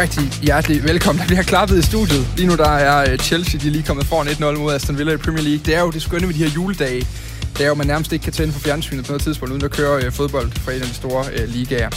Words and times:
rigtig 0.00 0.42
hjertelig 0.42 0.84
velkommen. 0.84 1.20
Der 1.20 1.26
bliver 1.26 1.42
klappet 1.42 1.78
i 1.78 1.82
studiet. 1.82 2.26
Lige 2.36 2.48
nu 2.48 2.56
der 2.56 2.68
er 2.68 3.12
øh, 3.12 3.18
Chelsea, 3.18 3.60
de 3.60 3.66
er 3.66 3.70
lige 3.70 3.82
kommet 3.82 4.06
foran 4.06 4.26
1-0 4.28 4.58
mod 4.58 4.74
Aston 4.74 4.98
Villa 4.98 5.12
i 5.12 5.16
Premier 5.16 5.42
League. 5.42 5.62
Det 5.64 5.74
er 5.74 5.80
jo 5.80 5.90
det 5.90 6.02
skønne 6.02 6.26
ved 6.26 6.34
de 6.34 6.44
her 6.44 6.50
juledage. 6.50 7.06
Det 7.56 7.60
er 7.64 7.68
jo, 7.68 7.74
man 7.74 7.86
nærmest 7.86 8.12
ikke 8.12 8.22
kan 8.22 8.32
tænde 8.32 8.52
for 8.52 8.60
fjernsynet 8.60 9.04
på 9.04 9.12
noget 9.12 9.22
tidspunkt, 9.22 9.52
uden 9.52 9.64
at 9.64 9.70
køre 9.70 10.04
øh, 10.04 10.12
fodbold 10.12 10.52
fra 10.52 10.72
en 10.72 10.80
af 10.80 10.86
de 10.86 10.94
store 10.94 11.24
øh, 11.32 11.48
ligaer. 11.48 11.90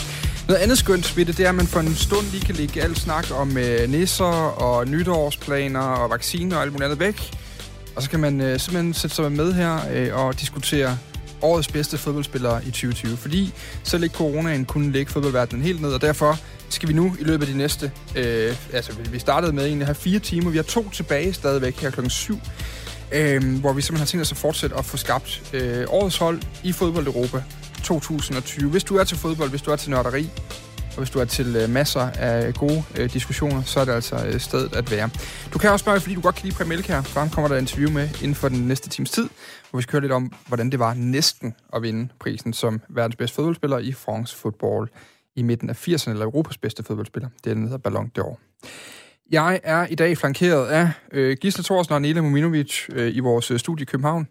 Noget 0.48 0.60
andet 0.60 0.78
skønt 0.78 1.16
ved 1.16 1.24
det, 1.24 1.36
det 1.36 1.44
er, 1.44 1.48
at 1.48 1.54
man 1.54 1.66
for 1.66 1.80
en 1.80 1.94
stund 1.94 2.26
lige 2.32 2.44
kan 2.44 2.54
lægge 2.54 2.82
alt 2.82 2.98
snak 2.98 3.26
om 3.40 3.58
øh, 3.58 3.90
nisser 3.90 4.34
og 4.62 4.88
nytårsplaner 4.88 5.80
og 5.80 6.10
vacciner 6.10 6.56
og 6.56 6.62
alt 6.62 6.72
muligt 6.72 6.84
andet 6.84 7.00
væk. 7.00 7.30
Og 7.96 8.02
så 8.02 8.10
kan 8.10 8.20
man 8.20 8.40
øh, 8.40 8.60
simpelthen 8.60 8.94
sætte 8.94 9.16
sig 9.16 9.32
med 9.32 9.52
her 9.52 9.78
øh, 9.92 10.26
og 10.26 10.40
diskutere 10.40 10.98
årets 11.42 11.68
bedste 11.68 11.98
fodboldspillere 11.98 12.60
i 12.62 12.70
2020. 12.70 13.16
Fordi 13.16 13.52
så 13.82 13.96
ikke 13.96 14.16
coronaen 14.16 14.64
kunne 14.64 14.92
lægge 14.92 15.12
fodboldverdenen 15.12 15.64
helt 15.64 15.82
ned, 15.82 15.90
og 15.92 16.02
derfor 16.02 16.38
skal 16.74 16.88
vi 16.88 16.94
nu 16.94 17.16
i 17.20 17.24
løbet 17.24 17.46
af 17.46 17.52
de 17.52 17.58
næste... 17.58 17.92
Øh, 18.16 18.56
altså, 18.72 18.92
vi 19.10 19.18
startede 19.18 19.52
med 19.52 19.64
egentlig 19.64 19.82
at 19.82 19.86
have 19.86 19.94
fire 19.94 20.18
timer. 20.18 20.50
Vi 20.50 20.56
har 20.56 20.64
to 20.64 20.90
tilbage 20.90 21.32
stadigvæk 21.32 21.76
her 21.76 21.90
klokken 21.90 22.10
syv. 22.10 22.38
Øh, 23.12 23.60
hvor 23.60 23.72
vi 23.72 23.82
simpelthen 23.82 23.98
har 23.98 24.06
tænkt 24.06 24.22
os 24.22 24.32
at 24.32 24.38
fortsætte 24.38 24.76
at 24.76 24.84
få 24.84 24.96
skabt 24.96 25.54
øh, 25.54 25.86
årets 25.88 26.16
hold 26.16 26.42
i 26.64 26.72
fodbold 26.72 27.06
Europa 27.06 27.42
2020. 27.84 28.70
Hvis 28.70 28.84
du 28.84 28.96
er 28.96 29.04
til 29.04 29.16
fodbold, 29.16 29.50
hvis 29.50 29.62
du 29.62 29.70
er 29.70 29.76
til 29.76 29.90
nørderi, 29.90 30.30
og 30.94 30.98
hvis 30.98 31.10
du 31.10 31.18
er 31.18 31.24
til 31.24 31.56
øh, 31.56 31.70
masser 31.70 32.00
af 32.00 32.54
gode 32.54 32.84
øh, 32.98 33.12
diskussioner, 33.12 33.62
så 33.62 33.80
er 33.80 33.84
det 33.84 33.92
altså 33.92 34.26
øh, 34.26 34.40
stedet 34.40 34.76
at 34.76 34.90
være. 34.90 35.10
Du 35.52 35.58
kan 35.58 35.70
også 35.70 35.82
spørge, 35.82 36.00
fordi 36.00 36.14
du 36.14 36.20
godt 36.20 36.34
kan 36.34 36.44
lide 36.44 36.56
Præm 36.56 36.70
her, 36.70 37.02
for 37.02 37.20
ham 37.20 37.30
kommer 37.30 37.48
der 37.48 37.56
et 37.56 37.60
interview 37.60 37.90
med 37.90 38.08
inden 38.22 38.34
for 38.34 38.48
den 38.48 38.68
næste 38.68 38.88
times 38.88 39.10
tid, 39.10 39.28
hvor 39.70 39.78
vi 39.78 39.82
skal 39.82 39.92
høre 39.92 40.02
lidt 40.02 40.12
om, 40.12 40.32
hvordan 40.46 40.70
det 40.70 40.78
var 40.78 40.94
næsten 40.94 41.54
at 41.74 41.82
vinde 41.82 42.08
prisen 42.20 42.52
som 42.52 42.80
verdens 42.88 43.16
bedste 43.16 43.34
fodboldspiller 43.34 43.78
i 43.78 43.92
France 43.92 44.36
Football 44.36 44.88
i 45.36 45.42
midten 45.42 45.70
af 45.70 45.88
80'erne, 45.88 46.10
eller 46.10 46.24
Europas 46.24 46.58
bedste 46.58 46.82
fodboldspiller. 46.82 47.28
Det 47.44 47.50
er 47.50 47.54
den 47.54 47.62
hedder 47.62 47.78
Ballon 47.78 48.10
d'Or. 48.18 48.36
Jeg 49.30 49.60
er 49.62 49.86
i 49.86 49.94
dag 49.94 50.18
flankeret 50.18 50.66
af 50.66 50.90
øh, 51.12 51.36
Gisle 51.40 51.64
Thorsen 51.64 51.94
og 51.94 52.02
Nela 52.02 52.20
Muminovic 52.20 52.88
øh, 52.92 53.16
i 53.16 53.20
vores 53.20 53.50
øh, 53.50 53.58
studie 53.58 53.82
i 53.82 53.86
København. 53.86 54.28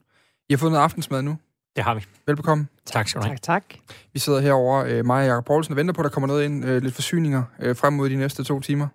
I 0.50 0.54
har 0.54 0.58
fået 0.58 0.72
noget 0.72 0.84
aftensmad 0.84 1.22
nu. 1.22 1.38
Det 1.76 1.84
har 1.84 1.96
vi. 1.96 2.06
Velbekomme. 2.28 2.68
Tak 2.86 3.08
skal 3.08 3.22
du 3.22 3.28
have. 3.28 3.38
Tak, 3.38 3.42
tak. 3.42 3.94
Vi 4.14 4.20
sidder 4.20 4.40
herovre, 4.40 4.92
øh, 4.92 5.06
mig 5.06 5.22
og 5.22 5.28
Jacob 5.28 5.46
Poulsen, 5.46 5.74
og 5.74 5.78
venter 5.78 5.94
på, 5.94 6.02
at 6.02 6.04
der 6.04 6.10
kommer 6.10 6.28
noget 6.28 6.46
ind, 6.46 6.66
øh, 6.66 6.84
lidt 6.84 6.96
forsyninger 6.96 7.44
øh, 7.60 7.76
frem 7.76 7.94
mod 7.94 8.10
de 8.10 8.16
næste 8.16 8.44
to 8.44 8.60
timer. 8.60 8.88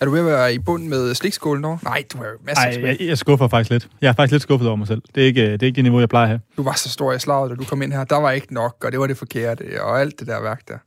Er 0.00 0.04
du 0.04 0.10
ved 0.10 0.20
at 0.20 0.26
være 0.26 0.54
i 0.54 0.58
bund 0.58 0.86
med 0.86 1.14
slikskålen 1.14 1.64
dog? 1.64 1.78
Nej, 1.82 2.04
du 2.12 2.18
har 2.18 2.24
jo 2.24 2.30
masser 2.42 2.64
Ej, 2.64 2.86
jeg, 2.86 2.96
jeg 3.00 3.18
skuffer 3.18 3.48
faktisk 3.48 3.70
lidt. 3.70 3.88
Jeg 4.00 4.08
er 4.08 4.12
faktisk 4.12 4.32
lidt 4.32 4.42
skuffet 4.42 4.68
over 4.68 4.76
mig 4.76 4.86
selv. 4.86 5.02
Det 5.14 5.22
er 5.22 5.26
ikke 5.26 5.52
det, 5.52 5.62
er 5.62 5.66
ikke 5.66 5.76
det 5.76 5.84
niveau, 5.84 6.00
jeg 6.00 6.08
plejer 6.08 6.24
at 6.24 6.28
have. 6.28 6.40
Du 6.56 6.62
var 6.62 6.72
så 6.72 6.90
stor 6.90 7.12
i 7.12 7.18
slaget, 7.18 7.50
da 7.50 7.54
du 7.54 7.64
kom 7.64 7.82
ind 7.82 7.92
her. 7.92 8.04
Der 8.04 8.16
var 8.16 8.30
ikke 8.30 8.54
nok, 8.54 8.84
og 8.84 8.92
det 8.92 9.00
var 9.00 9.06
det 9.06 9.16
forkerte, 9.16 9.82
og 9.82 10.00
alt 10.00 10.18
det 10.18 10.26
der 10.26 10.42
værk 10.42 10.68
der. 10.68 10.78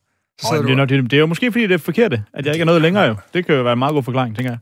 Oh, 0.52 0.64
det, 0.64 0.72
er 0.72 0.76
nok, 0.76 0.90
det, 0.90 1.04
det 1.04 1.14
er 1.14 1.20
jo 1.20 1.26
måske, 1.26 1.52
fordi 1.52 1.68
det 1.68 1.74
er 1.74 1.78
forkerte, 1.78 2.24
at 2.34 2.46
jeg 2.46 2.56
ikke 2.56 2.62
er 2.62 2.66
noget 2.66 2.82
længere 2.82 3.04
jo. 3.04 3.16
Det 3.34 3.46
kan 3.46 3.56
jo 3.56 3.64
være 3.64 3.74
en 3.74 3.80
meget 3.80 3.94
god 3.94 4.04
forklaring, 4.04 4.36
tænker 4.36 4.52
jeg. 4.52 4.60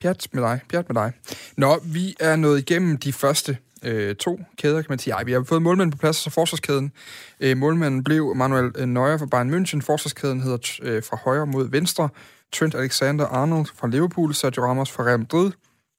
Pjat 0.00 0.28
med 0.32 0.42
dig, 0.42 0.60
pjat 0.70 0.88
med 0.88 1.02
dig. 1.02 1.12
Nå, 1.56 1.78
vi 1.84 2.14
er 2.20 2.36
nået 2.36 2.58
igennem 2.58 2.96
de 2.96 3.12
første 3.12 3.56
øh, 3.84 4.14
to 4.14 4.40
kæder, 4.58 4.82
kan 4.82 4.86
man 4.88 4.98
sige. 4.98 5.14
Ej, 5.14 5.24
vi 5.24 5.32
har 5.32 5.44
fået 5.48 5.62
målmanden 5.62 5.90
på 5.90 5.98
plads, 5.98 6.16
så 6.16 6.30
forsvarskæden. 6.30 6.92
Øh, 7.40 7.56
målmanden 7.56 8.04
blev 8.04 8.34
Manuel 8.36 8.72
øh, 8.78 8.86
Neuer 8.88 9.18
fra 9.18 9.26
Bayern 9.26 9.54
München. 9.54 9.80
Forsvarskæden 9.80 10.40
hedder 10.40 10.78
øh, 10.82 11.02
fra 11.02 11.18
højre 11.24 11.46
mod 11.46 11.70
venstre. 11.70 12.08
Trent 12.52 12.74
Alexander-Arnold 12.74 13.66
fra 13.76 13.88
Liverpool, 13.88 14.34
Sergio 14.34 14.64
Ramos 14.64 14.90
fra 14.90 15.04
Real 15.04 15.18
Madrid, 15.18 15.50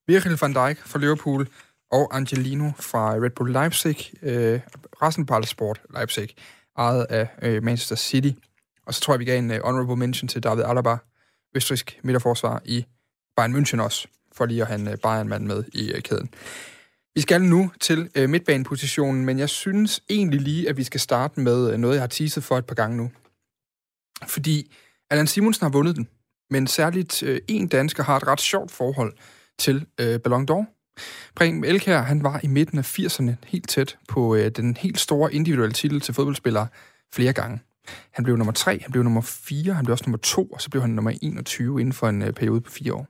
Virgil 0.07 0.37
van 0.41 0.53
Dijk 0.53 0.77
fra 0.85 0.99
Liverpool 0.99 1.47
og 1.91 2.15
Angelino 2.15 2.71
fra 2.79 3.13
Red 3.13 3.29
Bull 3.29 3.51
Leipzig, 3.51 3.97
øh, 4.21 4.59
Rasenball 5.01 5.45
Sport 5.45 5.81
Leipzig, 5.93 6.29
ejet 6.77 7.05
af 7.09 7.29
øh, 7.41 7.63
Manchester 7.63 7.95
City. 7.95 8.31
Og 8.87 8.93
så 8.93 9.01
tror 9.01 9.13
jeg, 9.13 9.19
vi 9.19 9.25
gav 9.25 9.37
en 9.37 9.51
uh, 9.51 9.57
honorable 9.63 9.95
mention 9.95 10.27
til 10.27 10.43
David 10.43 10.63
Alaba, 10.63 10.97
østrisk 11.55 11.99
midterforsvar 12.03 12.61
i 12.65 12.85
Bayern 13.37 13.55
München 13.55 13.81
også, 13.81 14.07
for 14.33 14.45
lige 14.45 14.61
at 14.61 14.67
have 14.67 14.79
en 14.79 14.87
uh, 14.87 14.93
Bayern-mand 15.03 15.45
med 15.45 15.63
i 15.73 15.93
uh, 15.93 15.99
kæden. 15.99 16.29
Vi 17.15 17.21
skal 17.21 17.41
nu 17.41 17.71
til 17.81 18.09
uh, 18.19 18.29
midtbanepositionen, 18.29 19.25
men 19.25 19.39
jeg 19.39 19.49
synes 19.49 20.01
egentlig 20.09 20.41
lige, 20.41 20.69
at 20.69 20.77
vi 20.77 20.83
skal 20.83 20.99
starte 20.99 21.39
med 21.39 21.73
uh, 21.73 21.79
noget, 21.79 21.93
jeg 21.93 22.01
har 22.01 22.07
teaset 22.07 22.43
for 22.43 22.57
et 22.57 22.65
par 22.65 22.75
gange 22.75 22.97
nu. 22.97 23.11
Fordi 24.27 24.75
Allan 25.09 25.27
Simonsen 25.27 25.63
har 25.63 25.71
vundet 25.71 25.95
den, 25.95 26.07
men 26.49 26.67
særligt 26.67 27.23
uh, 27.23 27.37
en 27.47 27.67
dansker 27.67 28.03
har 28.03 28.17
et 28.17 28.27
ret 28.27 28.41
sjovt 28.41 28.71
forhold 28.71 29.13
til 29.59 29.75
uh, 29.75 30.17
Ballon 30.21 30.47
d'Or. 30.51 30.77
Prem 31.35 31.63
Elkær, 31.63 32.01
han 32.01 32.23
var 32.23 32.39
i 32.43 32.47
midten 32.47 32.77
af 32.77 32.99
80'erne 32.99 33.31
helt 33.47 33.69
tæt 33.69 33.97
på 34.07 34.35
øh, 34.35 34.51
den 34.51 34.77
helt 34.77 34.99
store 34.99 35.33
individuelle 35.33 35.73
titel 35.73 36.01
til 36.01 36.13
fodboldspillere 36.13 36.67
flere 37.13 37.33
gange. 37.33 37.59
Han 38.11 38.23
blev 38.25 38.35
nummer 38.37 38.53
3, 38.53 38.79
han 38.81 38.91
blev 38.91 39.03
nummer 39.03 39.21
4, 39.49 39.73
han 39.73 39.85
blev 39.85 39.91
også 39.91 40.03
nummer 40.07 40.17
2, 40.17 40.45
og 40.45 40.61
så 40.61 40.69
blev 40.69 40.81
han 40.81 40.91
nummer 40.91 41.11
21 41.21 41.81
inden 41.81 41.93
for 41.93 42.07
en 42.07 42.21
øh, 42.21 42.33
periode 42.33 42.61
på 42.61 42.71
fire 42.71 42.93
år. 42.93 43.07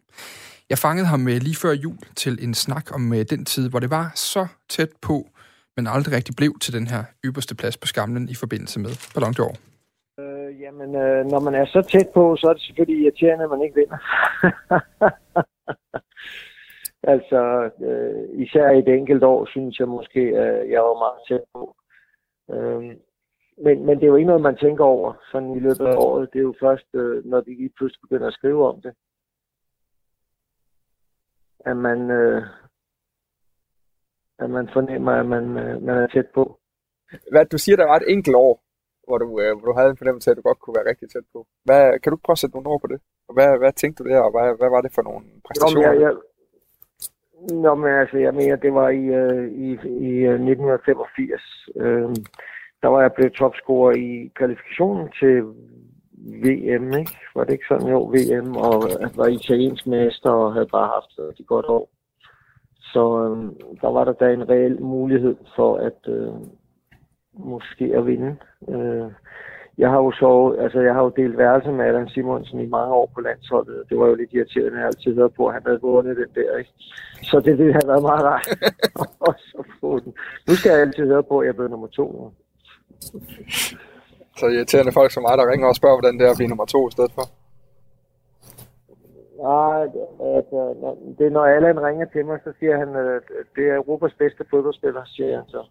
Jeg 0.70 0.78
fangede 0.78 1.08
ham 1.08 1.28
øh, 1.28 1.38
lige 1.48 1.56
før 1.56 1.74
jul 1.74 1.98
til 2.16 2.34
en 2.46 2.54
snak 2.54 2.96
om 2.96 3.14
øh, 3.14 3.26
den 3.30 3.46
tid, 3.46 3.70
hvor 3.70 3.80
det 3.80 3.90
var 3.90 4.12
så 4.16 4.48
tæt 4.70 4.90
på, 5.02 5.16
men 5.76 5.88
aldrig 5.88 6.16
rigtig 6.16 6.36
blev 6.36 6.54
til 6.62 6.74
den 6.74 6.88
her 6.88 7.04
ypperste 7.26 7.56
plads 7.56 7.78
på 7.78 7.88
skamlen 7.88 8.30
i 8.30 8.36
forbindelse 8.36 8.80
med 8.80 8.92
Ballon 9.14 9.36
d'Or. 9.40 9.54
Øh, 10.20 10.62
jamen, 10.62 10.96
øh, 10.96 11.26
når 11.32 11.40
man 11.40 11.56
er 11.56 11.66
så 11.66 11.82
tæt 11.82 12.10
på, 12.14 12.36
så 12.40 12.48
er 12.50 12.54
det 12.54 12.62
selvfølgelig 12.62 13.02
irriterende, 13.04 13.44
at 13.44 13.50
man 13.50 13.62
ikke 13.62 13.76
vinder. 13.76 14.00
altså, 17.14 17.42
øh, 17.88 18.42
især 18.44 18.70
i 18.72 18.80
et 18.80 18.88
enkelt 18.88 19.24
år, 19.24 19.46
synes 19.46 19.80
jeg 19.80 19.88
måske, 19.88 20.20
at 20.20 20.70
jeg 20.74 20.82
var 20.82 20.98
meget 21.06 21.20
tæt 21.30 21.46
på. 21.54 21.64
Øh, 22.54 22.96
men, 23.64 23.86
men 23.86 23.96
det 23.98 24.04
er 24.04 24.08
jo 24.08 24.16
ikke 24.16 24.28
noget, 24.28 24.42
man 24.42 24.58
tænker 24.58 24.84
over 24.84 25.14
sådan 25.32 25.52
i 25.52 25.60
løbet 25.60 25.86
af 25.88 25.96
året. 25.96 26.30
Det 26.34 26.40
er 26.40 26.44
jo 26.44 26.56
først, 26.60 26.88
øh, 26.94 27.26
når 27.26 27.42
de 27.42 27.56
lige 27.56 27.74
pludselig 27.78 28.02
begynder 28.02 28.28
at 28.28 28.34
skrive 28.34 28.68
om 28.68 28.82
det, 28.82 28.94
at 31.60 31.78
man, 31.78 32.12
øh, 32.12 32.44
at 34.40 34.50
man 34.50 34.70
fornemmer, 34.74 35.12
at 35.12 35.26
man, 35.26 35.44
øh, 35.58 35.82
man 35.82 35.98
er 35.98 36.08
tæt 36.08 36.28
på. 36.34 36.60
Hvad, 37.32 37.46
du 37.46 37.58
siger, 37.58 37.76
der 37.76 37.86
var 37.86 37.96
et 37.96 38.12
enkelt 38.12 38.36
år, 38.36 38.64
hvor 39.08 39.18
du, 39.18 39.40
øh, 39.42 39.58
hvor 39.58 39.66
du 39.68 39.74
havde 39.78 39.90
en 39.90 39.98
fornemmelse 39.98 40.30
af, 40.30 40.32
at 40.34 40.38
du 40.38 40.42
godt 40.42 40.60
kunne 40.60 40.76
være 40.78 40.90
rigtig 40.90 41.10
tæt 41.10 41.28
på. 41.34 41.48
Hvad, 41.64 42.00
kan 42.00 42.12
du 42.12 42.18
prøve 42.24 42.34
at 42.34 42.38
sætte 42.38 42.56
nogle 42.56 42.70
ord 42.70 42.82
på 42.82 42.88
det? 42.88 43.00
Hvad, 43.34 43.58
hvad 43.58 43.74
tænkte 43.74 44.04
du 44.04 44.10
der, 44.10 44.20
og 44.20 44.32
hvad, 44.32 44.58
hvad 44.58 44.70
var 44.70 44.82
det 44.82 44.92
for 44.96 45.02
nogle 45.02 45.26
præstationer? 45.46 45.88
Nå, 45.88 45.94
men 45.94 46.02
jeg, 46.02 46.12
jeg, 46.12 46.14
Nå, 47.64 47.76
men 47.76 47.92
altså, 47.94 48.18
jeg 48.18 48.34
mener, 48.34 48.56
det 48.56 48.74
var 48.74 48.90
i, 48.90 49.06
øh, 49.22 49.48
i, 49.52 49.70
i 50.10 50.14
1985. 50.26 51.70
Øh, 51.76 52.10
der 52.82 52.88
var 52.88 53.02
jeg 53.02 53.14
blevet 53.14 53.34
topscorer 53.34 53.96
i 53.96 54.32
kvalifikationen 54.36 55.10
til 55.20 55.44
VM, 56.44 56.88
ikke? 57.02 57.18
Var 57.36 57.44
det 57.44 57.54
ikke 57.54 57.66
sådan? 57.68 57.88
Jo, 57.88 58.04
VM, 58.04 58.56
og 58.56 58.90
jeg 59.02 59.10
var 59.16 59.28
italiensk 59.28 59.88
mester 59.88 60.30
og 60.30 60.54
havde 60.54 60.68
bare 60.72 60.90
haft 60.96 61.14
øh, 61.20 61.38
det 61.38 61.48
godt 61.48 61.66
år. 61.66 61.90
Så 62.80 63.04
øh, 63.26 63.38
der 63.82 63.88
var 63.88 64.04
der 64.04 64.14
da 64.14 64.34
en 64.34 64.50
reel 64.50 64.82
mulighed 64.82 65.36
for 65.56 65.78
at 65.78 66.00
øh, 66.08 66.34
måske 67.34 67.86
at 67.96 68.06
vinde. 68.06 68.36
Øh, 68.70 69.12
jeg 69.78 69.90
har 69.90 69.98
jo 69.98 70.12
så, 70.12 70.58
altså 70.60 70.80
jeg 70.80 70.94
har 70.94 71.04
jo 71.04 71.14
delt 71.18 71.38
værelse 71.38 71.72
med 71.72 71.86
Allan 71.86 72.10
Simonsen 72.10 72.60
i 72.60 72.66
mange 72.66 72.94
år 72.94 73.12
på 73.16 73.22
landsholdet. 73.22 73.84
Det 73.90 74.00
var 74.00 74.08
jo 74.08 74.16
lidt 74.16 74.34
irriterende, 74.34 74.78
at 74.78 74.80
jeg 74.80 74.86
altid 74.86 75.16
hørte 75.16 75.34
på, 75.38 75.48
at 75.48 75.54
han 75.54 75.64
havde 75.66 75.82
vundet 75.82 76.18
den 76.18 76.32
der, 76.36 76.58
ikke? 76.58 76.72
Så 77.24 77.40
det 77.40 77.58
ville 77.58 77.74
have 77.74 77.88
været 77.88 78.02
meget 78.02 78.26
rart 78.26 78.48
at 79.60 79.66
få 79.82 80.00
den. 80.00 80.14
Nu 80.48 80.54
skal 80.56 80.70
jeg 80.72 80.82
altid 80.82 81.08
høre 81.08 81.24
på, 81.24 81.40
at 81.40 81.48
jeg 81.48 81.56
blev 81.56 81.70
nummer 81.70 81.88
to. 81.88 82.32
Så 84.38 84.48
irriterende 84.48 84.92
folk 84.92 85.12
som 85.12 85.24
mig, 85.24 85.38
der 85.38 85.52
ringer 85.52 85.68
og 85.68 85.76
spørger, 85.76 85.96
hvordan 85.96 86.20
det 86.20 86.26
er 86.28 86.32
at 86.32 86.38
blive 86.38 86.50
nummer 86.50 86.66
to 86.66 86.88
i 86.88 86.92
stedet 86.92 87.12
for. 87.12 87.26
Nej, 89.42 89.82
altså, 90.38 90.60
det 91.18 91.26
er 91.26 91.30
når 91.30 91.46
Allan 91.46 91.84
ringer 91.84 92.06
til 92.06 92.26
mig, 92.26 92.40
så 92.44 92.54
siger 92.60 92.78
han, 92.78 92.90
at 92.96 93.24
det 93.56 93.70
er 93.70 93.76
Europas 93.76 94.14
bedste 94.14 94.44
fodboldspiller, 94.50 95.04
siger 95.06 95.36
han 95.36 95.46
så. 95.48 95.62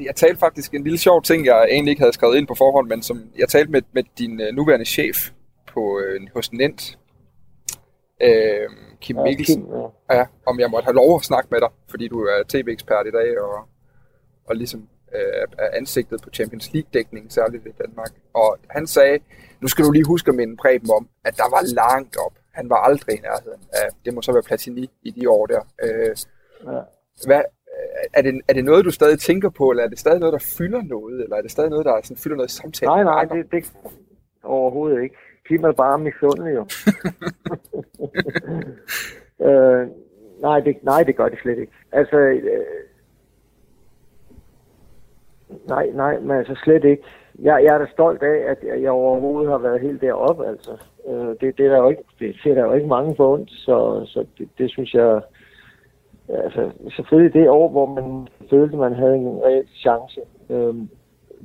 Jeg 0.00 0.14
talte 0.16 0.38
faktisk 0.38 0.74
en 0.74 0.84
lille 0.84 0.98
sjov 0.98 1.22
ting, 1.22 1.46
jeg 1.46 1.68
egentlig 1.70 1.90
ikke 1.90 2.02
havde 2.02 2.12
skrevet 2.12 2.36
ind 2.36 2.46
på 2.46 2.54
forhånd, 2.54 2.88
men 2.88 3.02
som 3.02 3.16
jeg 3.38 3.48
talte 3.48 3.72
med, 3.72 3.82
med 3.92 4.02
din 4.18 4.40
uh, 4.40 4.46
nuværende 4.56 4.84
chef 4.86 5.30
på, 5.72 5.80
uh, 5.80 6.34
hos 6.34 6.52
Nent, 6.52 6.98
uh, 8.24 8.72
Kim 9.00 9.16
ja, 9.16 9.22
Mikkelsen, 9.22 9.62
Kim, 9.62 9.72
ja. 10.10 10.16
Ja, 10.16 10.26
om 10.46 10.60
jeg 10.60 10.70
måtte 10.70 10.84
have 10.84 10.94
lov 10.94 11.16
at 11.16 11.22
snakke 11.22 11.48
med 11.50 11.60
dig, 11.60 11.68
fordi 11.90 12.08
du 12.08 12.20
er 12.20 12.42
tv-ekspert 12.48 13.06
i 13.06 13.10
dag, 13.10 13.40
og, 13.40 13.54
og 14.46 14.56
ligesom 14.56 14.88
uh, 15.14 15.64
er 15.64 15.68
ansigtet 15.72 16.22
på 16.22 16.30
Champions 16.30 16.72
League-dækning, 16.72 17.32
særligt 17.32 17.66
i 17.66 17.70
Danmark. 17.82 18.12
Og 18.34 18.58
han 18.70 18.86
sagde, 18.86 19.18
nu 19.60 19.68
skal 19.68 19.84
du 19.84 19.90
lige 19.90 20.06
huske 20.06 20.28
at 20.28 20.34
minde 20.34 20.56
Preben 20.56 20.90
om, 20.90 21.08
at 21.24 21.36
der 21.36 21.48
var 21.50 21.62
langt 21.74 22.16
op. 22.26 22.32
Han 22.54 22.70
var 22.70 22.76
aldrig 22.76 23.14
i 23.18 23.20
nærheden 23.20 23.62
af, 23.72 23.88
det 24.04 24.14
må 24.14 24.22
så 24.22 24.32
være 24.32 24.42
Platini 24.42 24.90
i 25.02 25.10
de 25.10 25.30
år 25.30 25.46
der. 25.46 25.62
Ja. 26.66 26.80
Hvad, 27.26 27.42
er 28.12 28.22
det, 28.22 28.40
er 28.48 28.52
det 28.52 28.64
noget, 28.64 28.84
du 28.84 28.90
stadig 28.90 29.18
tænker 29.18 29.50
på, 29.50 29.70
eller 29.70 29.84
er 29.84 29.88
det 29.88 29.98
stadig 29.98 30.20
noget, 30.20 30.32
der 30.32 30.38
fylder 30.58 30.82
noget, 30.82 31.22
eller 31.22 31.36
er 31.36 31.42
det 31.42 31.50
stadig 31.50 31.70
noget, 31.70 31.84
der 31.84 32.00
sådan, 32.02 32.16
fylder 32.16 32.36
noget 32.36 32.50
samtale? 32.50 32.88
Nej, 32.88 33.02
nej, 33.04 33.24
det, 33.24 33.52
det 33.52 33.72
overhovedet 34.42 35.02
ikke. 35.02 35.16
Kim 35.48 35.64
er 35.64 35.72
bare 35.72 35.98
misundelig 35.98 36.54
jo. 36.54 36.66
øh, 39.46 39.88
nej, 40.40 40.60
det, 40.60 40.76
nej, 40.82 41.02
det 41.02 41.16
gør 41.16 41.28
det 41.28 41.38
slet 41.42 41.58
ikke. 41.58 41.72
Altså, 41.92 42.16
øh, 42.16 42.64
Nej, 45.68 45.90
nej, 45.94 46.20
men 46.20 46.30
altså 46.30 46.54
slet 46.64 46.84
ikke. 46.84 47.02
Jeg, 47.38 47.64
jeg 47.64 47.74
er 47.74 47.78
da 47.78 47.86
stolt 47.92 48.22
af, 48.22 48.50
at 48.50 48.82
jeg 48.82 48.90
overhovedet 48.90 49.50
har 49.50 49.58
været 49.58 49.80
helt 49.80 50.00
deroppe, 50.00 50.46
altså. 50.46 50.70
Øh, 51.08 51.28
det, 51.40 51.58
det, 51.58 51.66
er 51.66 51.70
der 51.70 51.78
jo 51.78 51.90
ikke, 51.90 52.02
det 52.18 52.36
ser 52.42 52.54
der 52.54 52.64
jo 52.64 52.72
ikke 52.72 52.86
mange 52.86 53.16
for 53.16 53.34
ondt, 53.34 53.50
så, 53.50 54.04
så 54.06 54.26
det, 54.38 54.48
det 54.58 54.70
synes 54.70 54.94
jeg... 54.94 55.20
Altså, 56.28 56.70
selvfølgelig 56.96 57.34
det 57.34 57.48
år, 57.48 57.68
hvor 57.68 57.86
man 57.86 58.28
følte, 58.50 58.76
man 58.76 58.94
havde 58.94 59.16
en 59.16 59.42
reel 59.44 59.68
chance. 59.74 60.20
Øh, 60.50 60.74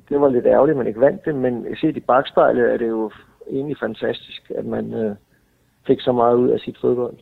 det 0.10 0.22
var 0.22 0.30
lidt 0.30 0.46
ærgerligt, 0.46 0.74
at 0.74 0.78
man 0.78 0.88
ikke 0.88 1.00
vandt 1.00 1.26
det, 1.26 1.36
men 1.36 1.66
set 1.82 1.98
i 1.98 2.00
bagspejlet 2.00 2.74
er 2.74 2.78
det 2.78 2.88
jo 2.88 3.12
egentlig 3.52 3.78
fantastisk, 3.80 4.52
at 4.56 4.66
man 4.66 4.94
øh, 4.94 5.16
fik 5.88 6.00
så 6.00 6.12
meget 6.12 6.36
ud 6.36 6.50
af 6.50 6.60
sit 6.60 6.78
fodbold. 6.82 7.18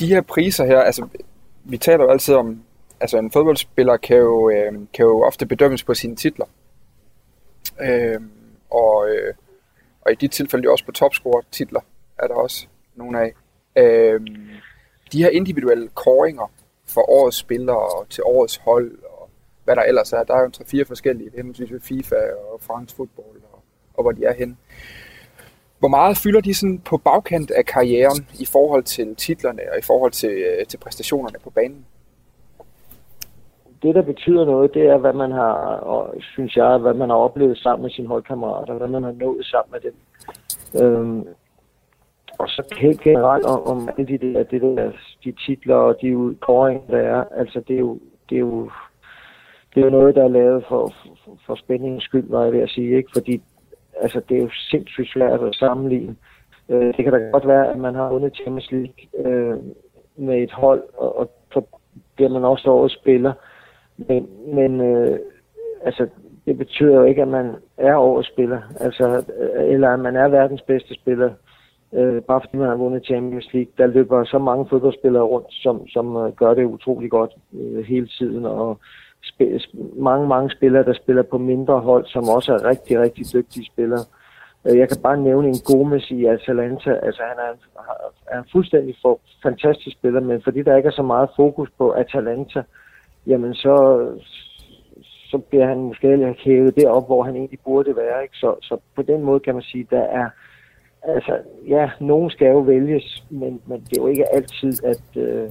De 0.00 0.06
her 0.06 0.22
priser 0.22 0.64
her, 0.64 0.78
altså 0.78 1.08
vi 1.64 1.76
taler 1.76 2.04
jo 2.04 2.10
altid 2.10 2.34
om, 2.34 2.62
altså 3.02 3.18
en 3.18 3.30
fodboldspiller 3.30 3.96
kan 3.96 4.16
jo, 4.16 4.50
øh, 4.50 4.72
kan 4.72 5.04
jo 5.04 5.22
ofte 5.22 5.46
bedømmes 5.46 5.84
på 5.84 5.94
sine 5.94 6.16
titler. 6.16 6.46
Øh, 7.80 8.20
og, 8.70 9.08
øh, 9.08 9.34
og 10.00 10.12
i 10.12 10.14
de 10.14 10.28
tilfælde 10.28 10.70
også 10.70 10.84
på 10.84 10.92
topscore-titler 10.92 11.80
er 12.18 12.26
der 12.26 12.34
også 12.34 12.66
nogle 12.96 13.20
af. 13.20 13.32
Øh, 13.76 14.20
de 15.12 15.22
her 15.22 15.30
individuelle 15.30 15.88
koringer 15.88 16.52
for 16.86 17.10
årets 17.10 17.36
spillere 17.36 17.78
og 17.78 18.08
til 18.08 18.22
årets 18.24 18.56
hold 18.56 18.98
og 19.04 19.30
hvad 19.64 19.76
der 19.76 19.82
ellers 19.82 20.12
er. 20.12 20.22
Der 20.22 20.34
er 20.34 20.42
jo 20.42 20.50
tre 20.50 20.64
fire 20.64 20.84
forskellige, 20.84 21.30
henholdsvis 21.36 21.72
ved 21.72 21.80
FIFA 21.80 22.16
og 22.52 22.60
France 22.60 22.96
Football 22.96 23.36
og, 23.52 23.62
og 23.94 24.02
hvor 24.02 24.12
de 24.12 24.24
er 24.24 24.32
henne. 24.32 24.56
Hvor 25.78 25.88
meget 25.88 26.16
fylder 26.16 26.40
de 26.40 26.54
sådan 26.54 26.78
på 26.78 26.96
bagkant 26.96 27.50
af 27.50 27.64
karrieren 27.66 28.26
i 28.38 28.44
forhold 28.44 28.84
til 28.84 29.14
titlerne 29.16 29.62
og 29.72 29.78
i 29.78 29.82
forhold 29.82 30.12
til, 30.12 30.30
øh, 30.30 30.66
til 30.66 30.78
præstationerne 30.78 31.38
på 31.44 31.50
banen? 31.50 31.86
Det, 33.82 33.94
der 33.94 34.02
betyder 34.02 34.44
noget, 34.44 34.74
det 34.74 34.82
er, 34.82 34.96
hvad 34.98 35.12
man 35.12 35.32
har, 35.32 35.54
og 35.92 36.14
synes 36.20 36.56
jeg, 36.56 36.78
hvad 36.78 36.94
man 36.94 37.10
har 37.10 37.16
oplevet 37.16 37.58
sammen 37.58 37.82
med 37.82 37.90
sine 37.90 38.08
holdkammerater, 38.08 38.74
hvad 38.74 38.88
man 38.88 39.02
har 39.02 39.12
nået 39.12 39.46
sammen 39.46 39.72
med 39.72 39.80
dem. 39.80 39.94
Øhm, 40.82 41.26
og 42.38 42.48
så 42.48 42.74
helt 42.80 43.00
generelt 43.00 43.44
om, 43.44 43.62
om 43.66 43.88
de, 43.96 44.18
der, 44.18 44.42
det 44.42 44.62
der, 44.62 44.92
de 45.24 45.32
titler 45.32 45.74
og 45.74 45.96
de 46.00 46.16
udkåringer, 46.16 46.86
der 46.90 46.98
er, 46.98 47.24
altså 47.36 47.60
det 47.68 47.74
er 47.74 47.80
jo, 47.80 47.98
det 48.30 48.36
er 48.36 48.40
jo, 48.40 48.70
det 49.74 49.80
er 49.80 49.84
jo 49.84 49.90
noget, 49.90 50.14
der 50.14 50.24
er 50.24 50.28
lavet 50.28 50.64
for, 50.68 50.92
for, 51.24 51.38
for 51.46 51.54
spændingens 51.54 52.04
skyld, 52.04 52.28
var 52.28 52.44
jeg 52.44 52.52
ved 52.52 52.60
at 52.60 52.70
sige, 52.70 52.96
ikke? 52.96 53.10
Fordi 53.12 53.42
altså, 54.00 54.20
det 54.28 54.36
er 54.36 54.42
jo 54.42 54.50
sindssygt 54.70 55.12
svært 55.12 55.42
at 55.42 55.54
sammenligne. 55.54 56.16
Øh, 56.68 56.96
det 56.96 57.04
kan 57.04 57.12
da 57.12 57.18
godt 57.18 57.46
være, 57.46 57.70
at 57.70 57.78
man 57.78 57.94
har 57.94 58.08
vundet 58.08 58.36
Champions 58.36 58.70
League 58.70 59.30
øh, 59.32 59.58
med 60.16 60.42
et 60.42 60.52
hold, 60.52 60.82
og, 60.96 61.18
og 61.18 61.30
så 61.52 61.62
bliver 62.16 62.30
man 62.30 62.44
også 62.44 62.70
årets 62.70 62.94
spiller. 62.94 63.32
Men, 63.96 64.28
men 64.54 64.80
øh, 64.80 65.18
altså, 65.84 66.06
det 66.46 66.58
betyder 66.58 66.94
jo 66.94 67.04
ikke, 67.04 67.22
at 67.22 67.28
man 67.28 67.54
er 67.76 67.94
overspiller, 67.94 68.60
altså, 68.80 69.24
øh, 69.38 69.72
eller 69.72 69.88
at 69.88 70.00
man 70.00 70.16
er 70.16 70.28
verdens 70.28 70.62
bedste 70.62 70.94
spiller, 70.94 71.30
øh, 71.92 72.22
bare 72.22 72.40
fordi 72.40 72.56
man 72.56 72.68
har 72.68 72.76
vundet 72.76 73.04
Champions 73.04 73.52
League. 73.52 73.72
Der 73.78 73.86
løber 73.86 74.24
så 74.24 74.38
mange 74.38 74.66
fodboldspillere 74.70 75.22
rundt, 75.22 75.46
som, 75.50 75.88
som 75.88 76.16
øh, 76.16 76.32
gør 76.32 76.54
det 76.54 76.64
utrolig 76.64 77.10
godt 77.10 77.32
øh, 77.60 77.84
hele 77.84 78.06
tiden, 78.06 78.44
og 78.44 78.80
mange, 79.96 80.28
mange 80.28 80.50
spillere, 80.50 80.84
der 80.84 80.92
spiller 80.92 81.22
på 81.22 81.38
mindre 81.38 81.80
hold, 81.80 82.06
som 82.06 82.28
også 82.28 82.52
er 82.52 82.64
rigtig, 82.64 83.00
rigtig 83.00 83.24
dygtige 83.34 83.66
spillere. 83.66 84.04
Øh, 84.66 84.78
jeg 84.78 84.88
kan 84.88 84.96
bare 85.02 85.16
nævne 85.16 85.48
en 85.48 85.60
Gomes 85.64 86.10
i 86.10 86.24
Atalanta. 86.24 86.90
Altså, 87.02 87.22
han 87.22 87.38
er 87.38 87.52
en, 87.52 87.58
er 88.26 88.38
en 88.38 88.48
fuldstændig 88.52 88.96
for, 89.02 89.20
fantastisk 89.42 89.96
spiller, 89.96 90.20
men 90.20 90.42
fordi 90.42 90.62
der 90.62 90.76
ikke 90.76 90.86
er 90.86 90.92
så 90.92 91.02
meget 91.02 91.28
fokus 91.36 91.70
på 91.78 91.90
Atalanta, 91.90 92.62
jamen 93.26 93.54
så, 93.54 94.06
så 95.30 95.38
bliver 95.38 95.66
han 95.66 95.78
måske 95.78 96.34
hævet 96.38 96.76
derop, 96.76 97.06
hvor 97.06 97.22
han 97.22 97.36
egentlig 97.36 97.60
burde 97.64 97.96
være. 97.96 98.22
Ikke? 98.22 98.36
Så, 98.36 98.54
så 98.62 98.76
på 98.94 99.02
den 99.02 99.22
måde 99.22 99.40
kan 99.40 99.54
man 99.54 99.62
sige, 99.62 99.86
der 99.90 100.02
er 100.02 100.28
altså, 101.02 101.38
ja, 101.68 101.90
nogen 102.00 102.30
skal 102.30 102.46
jo 102.46 102.58
vælges, 102.58 103.24
men, 103.30 103.60
men 103.66 103.80
det 103.80 103.98
er 103.98 104.02
jo 104.02 104.06
ikke 104.06 104.34
altid, 104.34 104.84
at, 104.84 105.22
øh, 105.22 105.50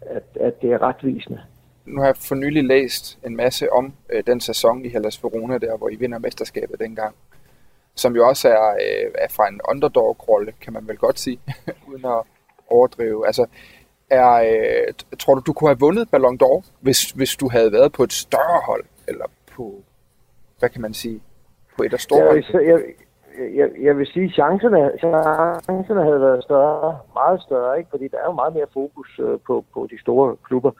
at, 0.00 0.22
at 0.40 0.62
det 0.62 0.72
er 0.72 0.82
retvisende 0.82 1.40
nu 1.88 2.00
har 2.00 2.06
jeg 2.06 2.16
for 2.16 2.34
nylig 2.34 2.64
læst 2.64 3.18
en 3.26 3.36
masse 3.36 3.72
om 3.72 3.92
øh, 4.10 4.22
den 4.26 4.40
sæson 4.40 4.84
i 4.84 4.88
Hellas 4.88 5.24
Verona, 5.24 5.58
der 5.58 5.76
hvor 5.76 5.88
I 5.88 5.94
vinder 5.94 6.18
mesterskabet 6.18 6.80
dengang. 6.80 7.14
Som 7.94 8.16
jo 8.16 8.28
også 8.28 8.48
er, 8.48 8.70
øh, 8.70 9.10
er 9.14 9.28
fra 9.30 9.48
en 9.48 9.60
underdog-rolle, 9.70 10.52
kan 10.60 10.72
man 10.72 10.88
vel 10.88 10.96
godt 10.96 11.18
sige, 11.18 11.40
uden 11.88 12.04
at 12.04 12.22
overdrive. 12.70 13.26
Altså, 13.26 13.46
er, 14.10 14.32
øh, 14.34 14.94
tror 15.18 15.34
du, 15.34 15.40
du 15.46 15.52
kunne 15.52 15.70
have 15.70 15.80
vundet 15.80 16.10
Ballon 16.10 16.38
d'Or, 16.42 16.70
hvis, 16.80 17.10
hvis 17.10 17.36
du 17.36 17.48
havde 17.48 17.72
været 17.72 17.92
på 17.92 18.02
et 18.02 18.12
større 18.12 18.60
hold, 18.66 18.84
eller 19.08 19.24
på, 19.56 19.74
hvad 20.58 20.68
kan 20.68 20.82
man 20.82 20.94
sige, 20.94 21.20
på 21.76 21.82
et 21.82 21.92
af 21.92 22.00
store 22.00 22.24
jeg? 22.24 22.44
Jeg, 22.54 22.80
jeg, 23.56 23.70
jeg 23.82 23.98
vil 23.98 24.06
sige, 24.06 24.24
at 24.24 24.32
chancerne, 24.32 24.98
chancerne 24.98 26.02
havde 26.02 26.20
været 26.20 26.44
større, 26.44 26.98
meget 27.14 27.42
større, 27.42 27.78
ikke? 27.78 27.90
fordi 27.90 28.08
der 28.08 28.18
er 28.18 28.24
jo 28.26 28.32
meget 28.32 28.54
mere 28.54 28.66
fokus 28.72 29.20
øh, 29.22 29.38
på, 29.46 29.64
på 29.74 29.88
de 29.90 30.00
store 30.00 30.36
klubber. 30.44 30.70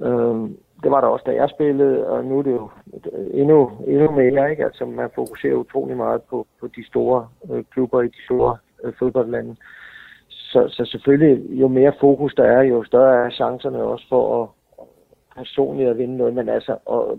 Øh, 0.00 0.50
det 0.82 0.90
var 0.90 1.00
der 1.00 1.08
også, 1.08 1.24
da 1.26 1.34
jeg 1.34 1.48
spillede, 1.48 2.06
og 2.06 2.24
nu 2.24 2.38
er 2.38 2.42
det 2.42 2.52
jo 2.52 2.70
endnu, 3.32 3.70
endnu 3.86 4.10
mere, 4.10 4.50
ikke? 4.50 4.64
Altså, 4.64 4.84
man 4.84 5.10
fokuserer 5.14 5.54
utrolig 5.54 5.96
meget 5.96 6.22
på, 6.22 6.46
på 6.60 6.66
de 6.66 6.86
store 6.86 7.28
øh, 7.50 7.64
klubber 7.72 8.02
i 8.02 8.06
de 8.08 8.24
store 8.24 8.56
øh, 8.84 8.92
fodboldlande. 8.98 9.56
Så, 10.52 10.68
så 10.68 10.84
selvfølgelig, 10.84 11.60
jo 11.60 11.68
mere 11.68 11.92
fokus 12.00 12.34
der 12.34 12.44
er, 12.44 12.62
jo 12.62 12.84
større 12.84 13.26
er 13.26 13.30
chancerne 13.30 13.82
også 13.82 14.06
for 14.08 14.42
at 14.42 14.48
personligt 15.36 15.90
at 15.90 15.98
vinde 15.98 16.16
noget. 16.16 16.34
Men 16.34 16.48
altså, 16.48 16.76
og, 16.84 17.18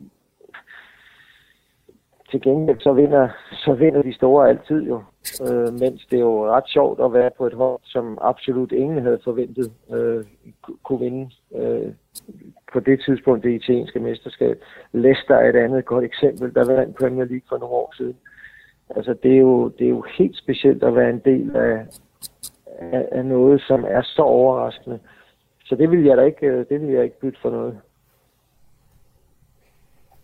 til 2.32 2.42
gengæld 2.42 2.80
så 2.80 2.94
vinder, 2.94 3.30
så 3.52 3.74
vinder 3.74 4.02
de 4.02 4.14
store 4.14 4.50
altid 4.50 4.82
jo. 4.84 5.04
Øh, 5.48 5.74
mens 5.80 6.06
det 6.10 6.18
er 6.18 6.22
jo 6.22 6.48
ret 6.56 6.70
sjovt 6.70 7.00
at 7.06 7.14
være 7.14 7.32
på 7.38 7.48
et 7.48 7.54
hold, 7.54 7.80
som 7.84 8.18
absolut 8.22 8.72
ingen 8.72 9.02
havde 9.02 9.20
forventet 9.24 9.72
øh, 9.94 10.26
kunne 10.84 11.00
vinde 11.00 11.30
øh, 11.56 11.94
på 12.74 12.80
det 12.80 13.02
tidspunkt 13.06 13.44
det 13.44 13.52
italienske 13.52 14.00
mesterskab. 14.00 14.64
Leicester 14.92 15.36
er 15.36 15.50
et 15.50 15.56
andet 15.56 15.86
godt 15.86 16.06
eksempel, 16.06 16.54
der 16.56 16.74
vandt 16.74 16.98
Premier 16.98 17.26
League 17.26 17.48
for 17.50 17.58
nogle 17.58 17.76
år 17.76 17.94
siden. 17.98 18.18
Altså 18.96 19.14
det 19.24 19.32
er 19.32 19.40
jo, 19.40 19.68
det 19.68 19.86
er 19.86 19.90
jo 19.90 20.06
helt 20.18 20.38
specielt 20.38 20.84
at 20.84 20.96
være 20.96 21.10
en 21.10 21.22
del 21.26 21.56
af, 21.56 21.86
af, 22.82 23.08
af 23.12 23.26
noget, 23.26 23.62
som 23.62 23.86
er 23.88 24.02
så 24.02 24.22
overraskende. 24.22 25.00
Så 25.66 25.76
det 25.76 25.92
vil 25.92 26.04
jeg 26.04 26.18
da 26.18 26.22
ikke, 26.22 26.46
øh, 26.48 26.66
det 26.70 26.82
vil 26.82 26.90
jeg 26.90 27.04
ikke 27.04 27.20
bytte 27.20 27.40
for 27.42 27.50
noget. 27.50 27.80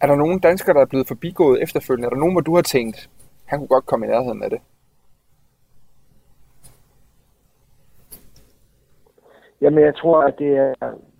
Er 0.02 0.08
der 0.08 0.16
nogen 0.16 0.40
danskere, 0.40 0.74
der 0.74 0.82
er 0.82 0.86
blevet 0.86 1.08
forbigået 1.08 1.62
efterfølgende? 1.62 2.06
Er 2.06 2.10
der 2.10 2.18
nogen, 2.18 2.34
hvor 2.34 2.42
du 2.42 2.56
har 2.56 2.62
tænkt, 2.62 3.10
han 3.46 3.60
kunne 3.60 3.68
godt 3.68 3.86
komme 3.86 4.06
i 4.06 4.10
nærheden 4.10 4.44
af 4.44 4.50
det? 4.50 4.60
Jamen, 9.62 9.84
jeg 9.84 9.96
tror, 9.96 10.24
at 10.24 10.36
det 10.40 10.58
er, 10.58 10.74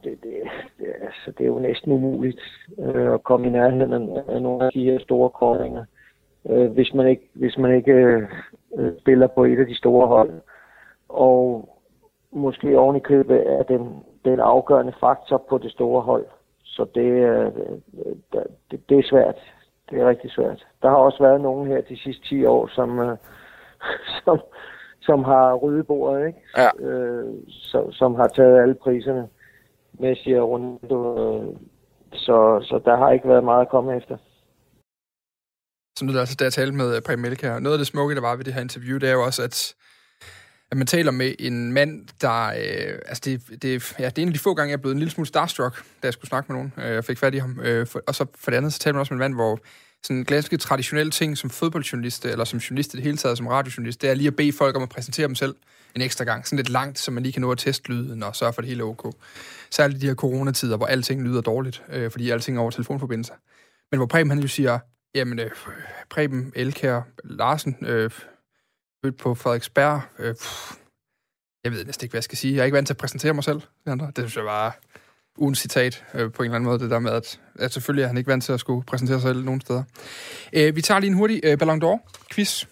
det, 0.04 0.24
det, 0.24 0.34
det, 0.80 0.88
altså, 1.02 1.32
det 1.38 1.42
er 1.42 1.48
jo 1.48 1.60
næsten 1.60 1.92
umuligt 1.92 2.42
øh, 2.80 3.14
at 3.14 3.24
komme 3.24 3.48
i 3.48 3.50
nærheden 3.50 3.94
af, 3.94 4.24
af 4.28 4.42
nogle 4.42 4.66
af 4.66 4.72
de 4.72 4.84
her 4.84 5.00
store 5.00 5.30
kåringer, 5.30 5.86
øh, 6.50 6.72
hvis 6.72 6.94
man 6.94 7.08
ikke, 7.08 7.30
hvis 7.34 7.58
man 7.58 7.76
ikke 7.76 7.92
øh, 7.92 8.30
spiller 9.00 9.28
på 9.28 9.44
et 9.44 9.60
af 9.60 9.66
de 9.66 9.76
store 9.76 10.08
hold. 10.08 10.42
Og 11.10 11.70
måske 12.32 12.80
oven 12.80 12.96
i 12.96 13.00
købet 13.00 13.48
er 13.48 13.64
den, 13.64 14.04
den 14.26 14.40
afgørende 14.40 14.94
faktor 15.00 15.46
på 15.50 15.58
det 15.58 15.72
store 15.72 16.02
hold. 16.02 16.26
Så 16.64 16.86
det, 16.96 17.02
øh, 17.02 17.52
det, 18.72 18.90
det 18.90 19.00
er 19.00 19.10
svært. 19.10 19.36
Det 19.90 20.02
er 20.02 20.10
rigtig 20.10 20.32
svært. 20.32 20.68
Der 20.82 20.90
har 20.90 20.96
også 20.96 21.24
været 21.24 21.42
nogen 21.42 21.68
her 21.68 21.82
de 21.82 21.98
sidste 21.98 22.28
10 22.28 22.46
år, 22.46 22.68
som, 22.68 23.00
øh, 23.00 23.18
som, 24.24 24.40
som 25.02 25.24
har 25.24 25.54
ryddet 25.56 25.88
bordet, 25.88 26.28
ikke? 26.28 26.40
Ja. 26.58 26.88
Øh, 26.88 27.34
som, 27.50 27.92
som 27.92 28.16
har 28.16 28.28
taget 28.28 28.62
alle 28.62 28.76
priserne. 28.76 29.28
Messi 30.00 30.32
og 30.32 30.50
Ronaldo. 30.50 31.00
Øh, 31.24 31.56
så, 32.14 32.60
så 32.70 32.82
der 32.86 32.98
har 32.98 33.12
ikke 33.12 33.28
været 33.28 33.44
meget 33.44 33.62
at 33.62 33.70
komme 33.70 33.96
efter. 33.98 34.18
Nu 36.04 36.12
er 36.12 36.20
altså, 36.20 36.36
da 36.40 36.44
jeg 36.44 36.54
talte 36.54 36.76
med 36.76 37.02
Preben 37.02 37.22
Melker, 37.22 37.60
noget 37.60 37.76
af 37.76 37.78
det 37.78 37.88
smukke, 37.88 38.16
der 38.16 38.22
var 38.22 38.36
ved 38.36 38.46
det 38.46 38.54
her 38.54 38.62
interview, 38.62 38.98
det 38.98 39.10
er 39.10 39.14
jo 39.14 39.24
også, 39.24 39.44
at 39.44 39.76
at 40.72 40.78
man 40.78 40.88
taler 40.88 41.12
med 41.12 41.34
en 41.40 41.74
mand, 41.74 42.08
der... 42.22 42.48
Øh, 42.48 43.00
altså, 43.06 43.22
det, 43.26 43.62
det, 43.62 43.96
ja, 44.00 44.06
det 44.06 44.18
er 44.18 44.22
en 44.22 44.28
af 44.28 44.34
de 44.34 44.40
få 44.40 44.54
gange, 44.54 44.70
jeg 44.70 44.78
er 44.78 44.82
blevet 44.82 44.96
en 44.96 45.00
lille 45.00 45.12
smule 45.12 45.28
starstruck, 45.28 45.76
da 45.78 46.08
jeg 46.08 46.14
skulle 46.14 46.30
snakke 46.30 46.52
med 46.52 46.60
nogen, 46.60 46.74
øh, 46.78 46.96
jeg 46.96 47.06
fik 47.06 47.18
fat 47.18 47.36
i 47.36 47.38
ham. 47.38 47.60
Øh, 47.60 47.88
for, 47.88 48.02
og 48.08 48.16
så 48.16 48.26
for 48.36 48.52
det 48.52 48.58
andet, 48.58 48.74
så 48.74 48.80
taler 48.80 48.94
man 48.94 49.00
også 49.00 49.14
med 49.14 49.18
en 49.18 49.20
mand, 49.20 49.34
hvor 49.34 49.60
sådan 50.04 50.24
ganske 50.24 50.58
traditionelle 50.58 51.12
ting 51.12 51.38
som 51.38 51.50
fodboldjournalist, 51.50 52.26
eller 52.26 52.46
som 52.46 52.60
journalist 52.60 52.94
i 52.94 52.98
det 52.98 53.04
hele 53.04 53.18
taget, 53.18 53.38
som 53.38 53.48
radiojournalist, 53.48 54.02
det 54.02 54.10
er 54.10 54.14
lige 54.14 54.28
at 54.28 54.36
bede 54.36 54.54
folk 54.54 54.76
om 54.76 54.84
at 54.84 54.90
præsentere 54.90 55.28
dem 55.28 55.36
selv 55.36 55.56
en 55.96 56.02
ekstra 56.02 56.24
gang, 56.24 56.48
sådan 56.48 56.58
lidt 56.58 56.70
langt, 56.70 57.00
så 57.00 57.12
man 57.12 57.24
lige 57.24 57.34
kan 57.34 57.42
nå 57.42 57.52
at 57.52 57.58
teste 57.58 57.90
lyden 57.90 58.24
og 58.24 58.36
sørge 58.36 58.54
for, 58.54 58.62
at 58.62 58.64
det 58.64 58.70
hele 58.70 58.82
er 58.82 58.86
ok. 58.86 59.14
Særligt 59.72 60.02
de 60.02 60.08
her 60.08 60.16
coronatider, 60.16 60.78
hvor 60.78 60.86
alting 60.86 61.24
lyder 61.24 61.42
dårligt, 61.42 61.84
øh, 61.94 62.12
fordi 62.12 62.30
alting 62.30 62.58
er 62.58 62.62
over 62.62 62.72
telefonforbindelser. 62.72 63.34
Men 63.92 63.98
hvor 63.98 64.06
Preben 64.06 64.30
han 64.30 64.40
jo 64.40 64.48
siger, 64.48 64.80
jamen 65.16 65.40
øh, 65.40 65.52
Preben 66.10 66.52
Elkær 66.56 67.02
Larsen, 67.24 67.78
øh, 67.82 68.12
på 69.18 69.36
Frederiksberg, 69.36 70.02
øh, 70.20 70.36
pff, 70.36 70.74
jeg 71.64 71.72
ved 71.72 71.86
næsten 71.86 72.06
ikke, 72.06 72.14
hvad 72.14 72.18
jeg 72.18 72.24
skal 72.24 72.38
sige. 72.38 72.54
Jeg 72.54 72.62
er 72.62 72.66
ikke 72.66 72.76
vant 72.76 72.88
til 72.88 72.94
at 72.94 72.98
præsentere 72.98 73.34
mig 73.34 73.44
selv. 73.44 73.62
Det, 73.86 73.92
andre. 73.92 74.06
det 74.06 74.16
synes 74.18 74.36
jeg 74.36 74.44
bare... 74.44 74.72
ugens 75.38 75.60
citat 75.60 76.06
øh, 76.14 76.32
på 76.32 76.44
en 76.44 76.46
eller 76.46 76.56
anden 76.56 76.70
måde, 76.70 76.80
det 76.80 76.90
der 76.90 77.00
med, 77.00 77.12
at, 77.12 77.40
at 77.56 77.74
selvfølgelig 77.74 78.04
er 78.04 78.08
han 78.08 78.18
ikke 78.18 78.28
vant 78.28 78.44
til 78.44 78.54
at 78.54 78.60
skulle 78.60 78.86
præsentere 78.86 79.20
sig 79.20 79.30
selv 79.30 79.44
nogen 79.44 79.62
steder. 79.62 79.84
Øh, 80.54 80.76
vi 80.76 80.82
tager 80.82 81.00
lige 81.00 81.10
en 81.10 81.18
hurtig 81.18 81.42
øh, 81.44 81.58
Ballon 81.58 81.84
d'Or-quiz. 81.84 82.66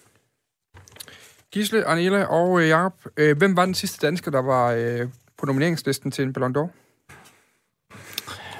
Gisle, 1.50 1.84
Arnela 1.84 2.24
og 2.24 2.60
øh, 2.60 2.68
Jacob, 2.68 2.94
øh, 3.16 3.36
hvem 3.38 3.56
var 3.56 3.64
den 3.64 3.74
sidste 3.74 4.06
dansker, 4.06 4.30
der 4.30 4.42
var 4.42 4.72
øh, 4.72 5.08
på 5.38 5.46
nomineringslisten 5.46 6.10
til 6.10 6.24
en 6.24 6.32
Ballon 6.32 6.56
d'Or? 6.56 6.85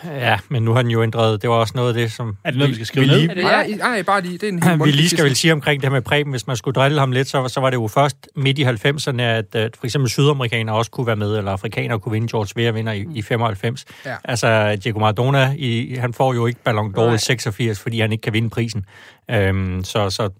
Ja, 0.04 0.38
men 0.48 0.62
nu 0.62 0.72
har 0.72 0.82
den 0.82 0.90
jo 0.90 1.02
ændret. 1.02 1.42
Det 1.42 1.50
var 1.50 1.56
også 1.56 1.72
noget 1.76 1.88
af 1.88 1.94
det, 1.94 2.12
som... 2.12 2.36
Er 2.44 2.50
det 2.50 2.58
noget, 2.58 2.70
vi 2.70 2.74
skal 2.74 2.86
skrive 2.86 3.06
vi 3.06 3.10
ned? 3.10 3.18
lige, 3.18 3.30
Er 3.30 3.34
det 3.34 3.44
Nej, 3.44 3.70
nej, 3.78 4.02
bare 4.02 4.20
lige. 4.20 4.32
Det 4.32 4.42
er 4.42 4.48
en 4.48 4.62
helt 4.62 4.84
vi 4.84 4.90
lige 4.90 5.08
skal 5.08 5.24
vel 5.24 5.36
sige 5.36 5.52
omkring 5.52 5.82
det 5.82 5.88
her 5.88 5.94
med 5.94 6.02
Preben, 6.02 6.30
hvis 6.30 6.46
man 6.46 6.56
skulle 6.56 6.74
drille 6.74 6.98
ham 6.98 7.12
lidt, 7.12 7.28
så, 7.28 7.48
så 7.48 7.60
var 7.60 7.70
det 7.70 7.76
jo 7.76 7.88
først 7.88 8.28
midt 8.36 8.58
i 8.58 8.64
90'erne, 8.64 9.20
at, 9.20 9.54
at 9.54 9.76
for 9.76 9.86
eksempel 9.86 10.10
sydamerikanere 10.10 10.76
også 10.76 10.90
kunne 10.90 11.06
være 11.06 11.16
med, 11.16 11.38
eller 11.38 11.52
afrikanere 11.52 12.00
kunne 12.00 12.12
vinde. 12.12 12.28
George 12.28 12.48
Weah 12.56 12.74
vinder 12.74 12.92
i, 12.92 13.06
i 13.14 13.22
95. 13.22 13.84
Ja. 14.06 14.16
Altså, 14.24 14.76
Diego 14.84 14.98
Maradona, 14.98 15.54
i, 15.58 15.94
han 15.94 16.14
får 16.14 16.34
jo 16.34 16.46
ikke 16.46 16.60
Ballon 16.64 16.94
d'Or 16.98 17.14
i 17.14 17.18
86, 17.18 17.80
fordi 17.80 18.00
han 18.00 18.12
ikke 18.12 18.22
kan 18.22 18.32
vinde 18.32 18.50
prisen. 18.50 18.84
Øhm, 19.30 19.84
så, 19.84 20.10
så 20.10 20.30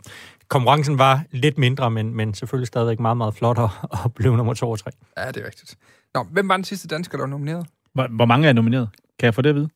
konkurrencen 0.49 0.99
var 0.99 1.23
lidt 1.33 1.59
mindre, 1.59 1.91
men, 1.91 2.17
men 2.17 2.35
selvfølgelig 2.35 2.69
stadigvæk 2.69 3.01
meget, 3.01 3.17
meget 3.17 3.35
flot 3.35 3.59
at, 3.59 3.71
at 3.93 4.15
blive 4.15 4.37
nummer 4.37 4.55
2 4.55 4.71
og 4.71 4.79
3. 4.79 4.91
Ja, 5.19 5.29
det 5.29 5.37
er 5.43 5.47
rigtigt. 5.47 5.77
Nå, 6.15 6.27
hvem 6.31 6.49
var 6.49 6.57
den 6.57 6.65
sidste 6.65 6.89
dansker, 6.89 7.19
der 7.19 7.23
var 7.23 7.31
nomineret? 7.31 7.67
Hvor, 7.95 8.07
hvor 8.11 8.25
mange 8.25 8.49
er 8.49 8.53
nomineret? 8.53 8.89
Kan 9.19 9.27
jeg 9.27 9.35
få 9.35 9.43
det 9.43 9.49
at 9.49 9.55
vide? 9.55 9.69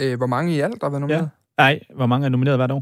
Øh, 0.00 0.16
hvor 0.16 0.26
mange 0.26 0.54
i 0.56 0.60
alt, 0.60 0.80
der 0.80 0.86
har 0.86 0.90
været 0.90 1.00
nomineret? 1.00 1.30
Nej, 1.58 1.80
hvor 1.96 2.06
mange 2.06 2.24
er 2.24 2.28
nomineret 2.28 2.58
hvert 2.58 2.70
år? 2.70 2.76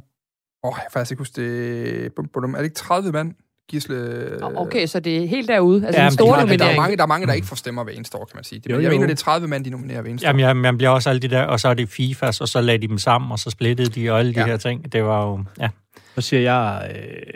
Åh, 0.64 0.68
oh, 0.68 0.72
jeg 0.76 0.82
kan 0.82 0.90
faktisk 0.92 1.10
ikke 1.12 1.20
huske 1.20 1.42
det. 1.42 2.12
Bum, 2.14 2.28
bum, 2.28 2.54
Er 2.54 2.58
det 2.58 2.64
ikke 2.64 2.74
30 2.74 3.12
mand, 3.12 3.34
Gisle? 3.68 4.38
Okay, 4.42 4.86
så 4.86 5.00
det 5.00 5.22
er 5.22 5.26
helt 5.26 5.48
derude. 5.48 5.86
Altså 5.86 5.98
Ja, 5.98 6.02
ja, 6.02 6.08
en 6.08 6.12
stor 6.12 6.46
Men 6.46 6.58
der 6.58 6.64
er, 6.64 6.76
mange, 6.76 6.96
der 6.96 7.02
er 7.02 7.06
mange, 7.06 7.26
der 7.26 7.32
ikke 7.32 7.46
får 7.46 7.56
stemmer 7.56 7.84
hver 7.84 7.92
eneste 7.92 8.16
år, 8.18 8.24
kan 8.24 8.36
man 8.36 8.44
sige. 8.44 8.58
Det, 8.60 8.70
Jo, 8.70 8.74
jeg 8.80 8.84
jo. 8.84 8.90
mener, 8.90 9.06
det 9.06 9.12
er 9.12 9.16
30 9.16 9.48
mand, 9.48 9.64
de 9.64 9.70
nominerer 9.70 10.00
hver 10.00 10.10
eneste 10.10 10.26
Jamen, 10.26 10.44
år. 10.44 10.46
ja, 10.48 10.52
man 10.54 10.76
bliver 10.76 10.90
også 10.90 11.10
alle 11.10 11.20
de 11.22 11.28
der, 11.28 11.42
og 11.42 11.60
så 11.60 11.68
er 11.68 11.74
det 11.74 11.88
FIFAs, 11.88 12.40
og 12.40 12.48
så 12.48 12.60
lagde 12.60 12.82
de 12.82 12.88
dem 12.88 12.98
sammen, 12.98 13.32
og 13.32 13.38
så 13.38 13.50
splittede 13.50 13.90
de, 13.90 14.10
og 14.10 14.18
alle 14.18 14.34
de 14.34 14.40
Ja. 14.40 14.46
her 14.46 14.56
ting. 14.56 14.92
Det 14.92 15.04
var 15.04 15.26
jo, 15.26 15.44
ja. 15.60 15.68
Så 16.14 16.20
siger 16.20 16.40
jeg 16.40 16.92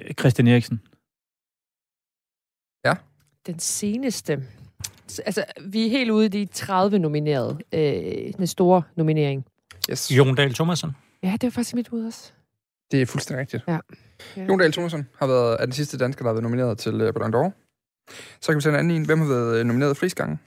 øh, 0.09 0.15
Christian 0.15 0.49
Eriksen. 0.49 0.81
Den 3.47 3.59
seneste. 3.59 4.43
Altså, 5.27 5.45
vi 5.61 5.87
er 5.87 5.91
helt 5.91 6.11
ude 6.11 6.27
i 6.27 6.29
de 6.29 6.47
30 6.47 6.99
nominerede. 6.99 7.59
Øh, 7.73 8.33
den 8.37 8.47
store 8.47 8.83
nominering. 8.97 9.47
Yes. 9.91 10.11
Jon 10.11 10.35
Dahl 10.35 10.55
Thomasen. 10.55 10.91
Ja, 11.23 11.33
det 11.33 11.43
var 11.43 11.51
faktisk 11.51 11.75
mit 11.75 11.91
bud 11.91 12.07
også. 12.07 12.33
Det 12.91 13.03
er 13.03 13.07
fuldstændig 13.07 13.41
rigtigt. 13.41 13.65
Ja. 13.69 13.79
Ja. 14.37 14.43
Jon 14.45 14.59
Dahl 14.59 14.73
Thomasen 14.73 15.09
har 15.19 15.27
været, 15.27 15.57
er 15.61 15.65
den 15.65 15.73
sidste 15.73 15.99
dansker, 15.99 16.23
der 16.23 16.29
har 16.29 16.35
været 16.35 16.43
nomineret 16.43 16.79
til 16.79 16.95
uh, 16.95 17.15
Ballon 17.15 17.35
d'Or. 17.35 17.53
Så 18.41 18.53
kan 18.53 18.57
vi 18.57 18.63
tage 18.63 18.73
en 18.73 18.79
anden 18.79 18.97
en. 18.97 19.07
Hvem 19.07 19.19
har 19.19 19.29
været 19.29 19.61
øh, 19.61 19.67
nomineret 19.67 19.97
flest 19.97 20.17
gange 20.17 20.39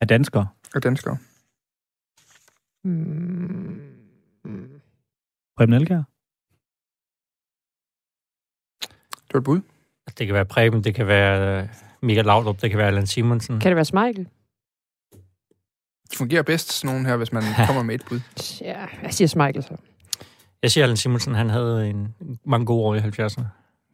Er 0.00 0.06
dansker. 0.06 0.44
af 0.74 0.82
danskere? 0.82 1.18
Mm. 2.84 3.82
Mm. 4.44 4.80
Preben 5.56 5.74
Elkjær. 5.74 6.02
Det 9.26 9.34
var 9.34 9.38
et 9.40 9.44
bud. 9.44 9.60
Det 10.18 10.26
kan 10.26 10.34
være 10.34 10.44
Preben, 10.46 10.84
det 10.84 10.94
kan 10.94 11.06
være 11.06 11.62
øh, 11.62 11.68
Michael 12.02 12.26
Laudrup, 12.26 12.62
det 12.62 12.70
kan 12.70 12.78
være 12.78 12.86
Allan 12.86 13.06
Simonsen. 13.06 13.60
Kan 13.60 13.68
det 13.70 13.76
være 13.76 13.84
Smeichel? 13.84 14.28
De 16.12 16.16
fungerer 16.16 16.42
bedst, 16.42 16.72
sådan 16.72 16.94
nogle 16.94 17.08
her, 17.08 17.16
hvis 17.16 17.32
man 17.32 17.42
kommer 17.66 17.82
med 17.82 17.94
et 17.94 18.04
bud. 18.08 18.20
Ja, 18.60 18.86
jeg 19.02 19.14
siger 19.14 19.28
Smeichel 19.28 19.62
så. 19.62 19.76
Jeg 20.62 20.70
siger, 20.70 20.84
Allan 20.84 20.96
Simonsen, 20.96 21.34
han 21.34 21.50
havde 21.50 21.88
en 21.90 22.14
mange 22.44 22.66
gode 22.66 22.82
år 22.84 22.94
i 22.94 22.98
70'erne. 22.98 23.42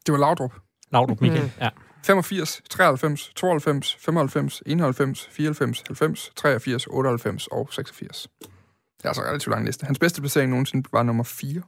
Det 0.07 0.13
var 0.13 0.19
Laudrup. 0.19 0.55
Laudrup 0.93 1.21
Michael, 1.21 1.43
Mm. 1.45 1.51
ja. 1.61 1.69
85, 2.05 2.63
93, 2.71 3.33
92, 3.37 3.95
95, 4.01 4.63
91, 4.67 5.29
94, 5.33 5.83
90, 5.87 6.33
83, 6.37 6.87
98 6.87 7.47
og 7.47 7.69
86. 7.73 8.29
Det 8.41 9.05
er 9.05 9.09
altså 9.09 9.23
en 9.23 9.29
relativt 9.29 9.53
lang 9.55 9.67
liste. 9.67 9.87
Hans 9.87 9.99
bedste 9.99 10.21
placering 10.21 10.51
nogensinde 10.51 10.89
var 10.93 11.03
nummer 11.03 11.25
4, 11.25 11.63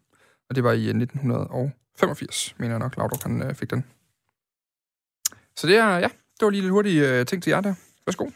og 0.50 0.56
det 0.56 0.64
var 0.64 0.72
i 0.72 0.82
øh, 0.84 1.00
1985, 1.00 2.54
mener 2.58 2.72
jeg 2.72 2.78
nok, 2.78 2.96
Laudrup 2.96 3.22
han 3.22 3.42
øh, 3.42 3.54
fik 3.54 3.70
den. 3.70 3.84
Så 5.56 5.66
det 5.66 5.76
er, 5.76 5.98
ja, 5.98 6.08
det 6.40 6.46
var 6.46 6.50
lige 6.50 6.62
lidt 6.62 6.72
hurtigt 6.72 7.04
øh, 7.04 7.26
ting 7.26 7.42
til 7.42 7.50
jer 7.50 7.60
der. 7.60 7.74
Værsgo. 8.06 8.30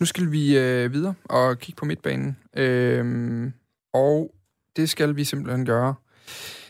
Nu 0.00 0.06
skal 0.06 0.32
vi 0.32 0.58
øh, 0.58 0.92
videre 0.92 1.14
og 1.24 1.58
kigge 1.58 1.78
på 1.78 1.84
midtbanen. 1.84 2.36
Øhm, 2.56 3.52
og 3.92 4.34
det 4.76 4.90
skal 4.90 5.16
vi 5.16 5.24
simpelthen 5.24 5.66
gøre 5.66 5.94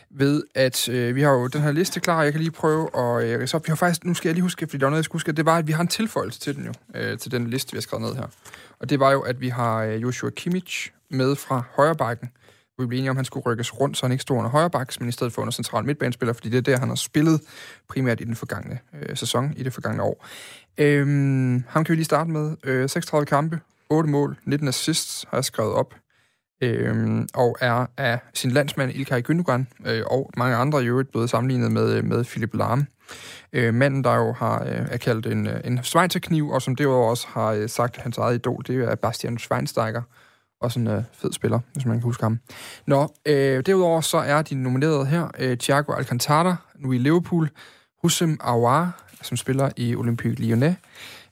ved, 0.09 0.43
at 0.55 0.89
øh, 0.89 1.15
vi 1.15 1.21
har 1.21 1.31
jo 1.31 1.47
den 1.47 1.61
her 1.61 1.71
liste 1.71 1.99
klar, 1.99 2.23
jeg 2.23 2.31
kan 2.31 2.41
lige 2.41 2.51
prøve 2.51 2.83
at 2.97 3.25
øh, 3.25 3.39
rise 3.39 3.55
op. 3.55 3.67
Vi 3.67 3.69
har 3.69 3.75
faktisk, 3.75 4.05
nu 4.05 4.13
skal 4.13 4.29
jeg 4.29 4.33
lige 4.33 4.43
huske, 4.43 4.67
fordi 4.67 4.77
der 4.77 4.85
var 4.85 4.89
noget, 4.89 4.99
jeg 4.99 5.05
skulle 5.05 5.19
huske, 5.19 5.29
at 5.29 5.37
det 5.37 5.45
var, 5.45 5.57
at 5.57 5.67
vi 5.67 5.71
har 5.71 5.81
en 5.81 5.87
tilføjelse 5.87 6.39
til 6.39 6.55
den 6.55 6.65
jo, 6.65 6.73
øh, 6.95 7.17
til 7.17 7.31
den 7.31 7.49
liste, 7.49 7.71
vi 7.71 7.75
har 7.75 7.81
skrevet 7.81 8.05
ned 8.05 8.15
her. 8.15 8.27
Og 8.79 8.89
det 8.89 8.99
var 8.99 9.11
jo, 9.11 9.21
at 9.21 9.41
vi 9.41 9.49
har 9.49 9.83
øh, 9.83 10.01
Joshua 10.01 10.29
Kimmich 10.29 10.91
med 11.09 11.35
fra 11.35 11.63
højrebakken. 11.75 12.29
Vi 12.79 12.85
blev 12.85 12.97
enige 12.97 13.09
om, 13.09 13.15
at 13.15 13.17
han 13.17 13.25
skulle 13.25 13.45
rykkes 13.45 13.79
rundt, 13.79 13.97
så 13.97 14.05
han 14.05 14.11
ikke 14.11 14.21
stod 14.21 14.37
under 14.37 14.49
højrebaks, 14.49 14.99
men 14.99 15.09
i 15.09 15.11
stedet 15.11 15.33
for 15.33 15.41
under 15.41 15.51
central 15.51 15.85
midtbanespiller, 15.85 16.33
fordi 16.33 16.49
det 16.49 16.57
er 16.57 16.61
der, 16.61 16.79
han 16.79 16.89
har 16.89 16.95
spillet 16.95 17.41
primært 17.89 18.21
i 18.21 18.23
den 18.23 18.35
forgangne 18.35 18.79
øh, 18.93 19.17
sæson, 19.17 19.53
i 19.57 19.63
det 19.63 19.73
forgangne 19.73 20.03
år. 20.03 20.25
Øhm, 20.77 21.63
ham 21.67 21.83
kan 21.83 21.93
vi 21.93 21.95
lige 21.95 22.05
starte 22.05 22.29
med. 22.29 22.55
Øh, 22.63 22.89
36 22.89 23.25
kampe, 23.25 23.59
8 23.89 24.09
mål, 24.09 24.37
19 24.45 24.67
assists 24.67 25.25
har 25.29 25.37
jeg 25.37 25.45
skrevet 25.45 25.73
op 25.73 25.93
øhm, 26.61 27.27
og 27.33 27.57
er 27.61 27.85
af 27.97 28.19
sin 28.33 28.51
landsmand 28.51 28.91
Ilkay 28.91 29.21
Gündogan 29.29 29.89
øh, 29.91 30.03
og 30.05 30.29
mange 30.37 30.55
andre 30.55 30.83
i 30.83 30.87
øvrigt 30.87 31.11
blevet 31.11 31.29
sammenlignet 31.29 31.71
med, 31.71 31.93
øh, 31.93 32.03
med 32.03 32.23
Philip 32.23 32.53
Lahm. 32.53 32.87
Øh, 33.53 33.73
manden, 33.73 34.03
der 34.03 34.15
jo 34.15 34.33
har, 34.33 34.63
øh, 34.63 34.87
er 34.91 34.97
kaldt 34.97 35.25
en, 35.25 35.47
øh, 35.47 35.61
en 35.63 35.83
Schweizerkniv, 35.83 36.49
og 36.49 36.61
som 36.61 36.75
derudover 36.75 37.09
også 37.09 37.27
har 37.27 37.51
øh, 37.51 37.69
sagt, 37.69 37.97
hans 37.97 38.17
eget 38.17 38.35
idol, 38.35 38.63
det 38.67 38.75
er 38.75 38.95
Bastian 38.95 39.37
Schweinsteiger. 39.37 40.01
Også 40.61 40.79
en 40.79 40.87
øh, 40.87 41.03
fed 41.13 41.33
spiller, 41.33 41.59
hvis 41.73 41.85
man 41.85 41.95
kan 41.95 42.03
huske 42.03 42.23
ham. 42.23 42.39
Nå, 42.87 43.13
øh, 43.25 43.65
derudover 43.65 44.01
så 44.01 44.17
er 44.17 44.41
de 44.41 44.55
nomineret 44.55 45.07
her, 45.07 45.27
øh, 45.39 45.57
Thiago 45.57 45.93
Alcantara, 45.93 46.55
nu 46.75 46.91
i 46.91 46.97
Liverpool, 46.97 47.49
Hussein 48.01 48.37
Aouar, 48.41 49.05
som 49.21 49.37
spiller 49.37 49.69
i 49.77 49.95
Olympique 49.95 50.35
Lyonnais, 50.35 50.75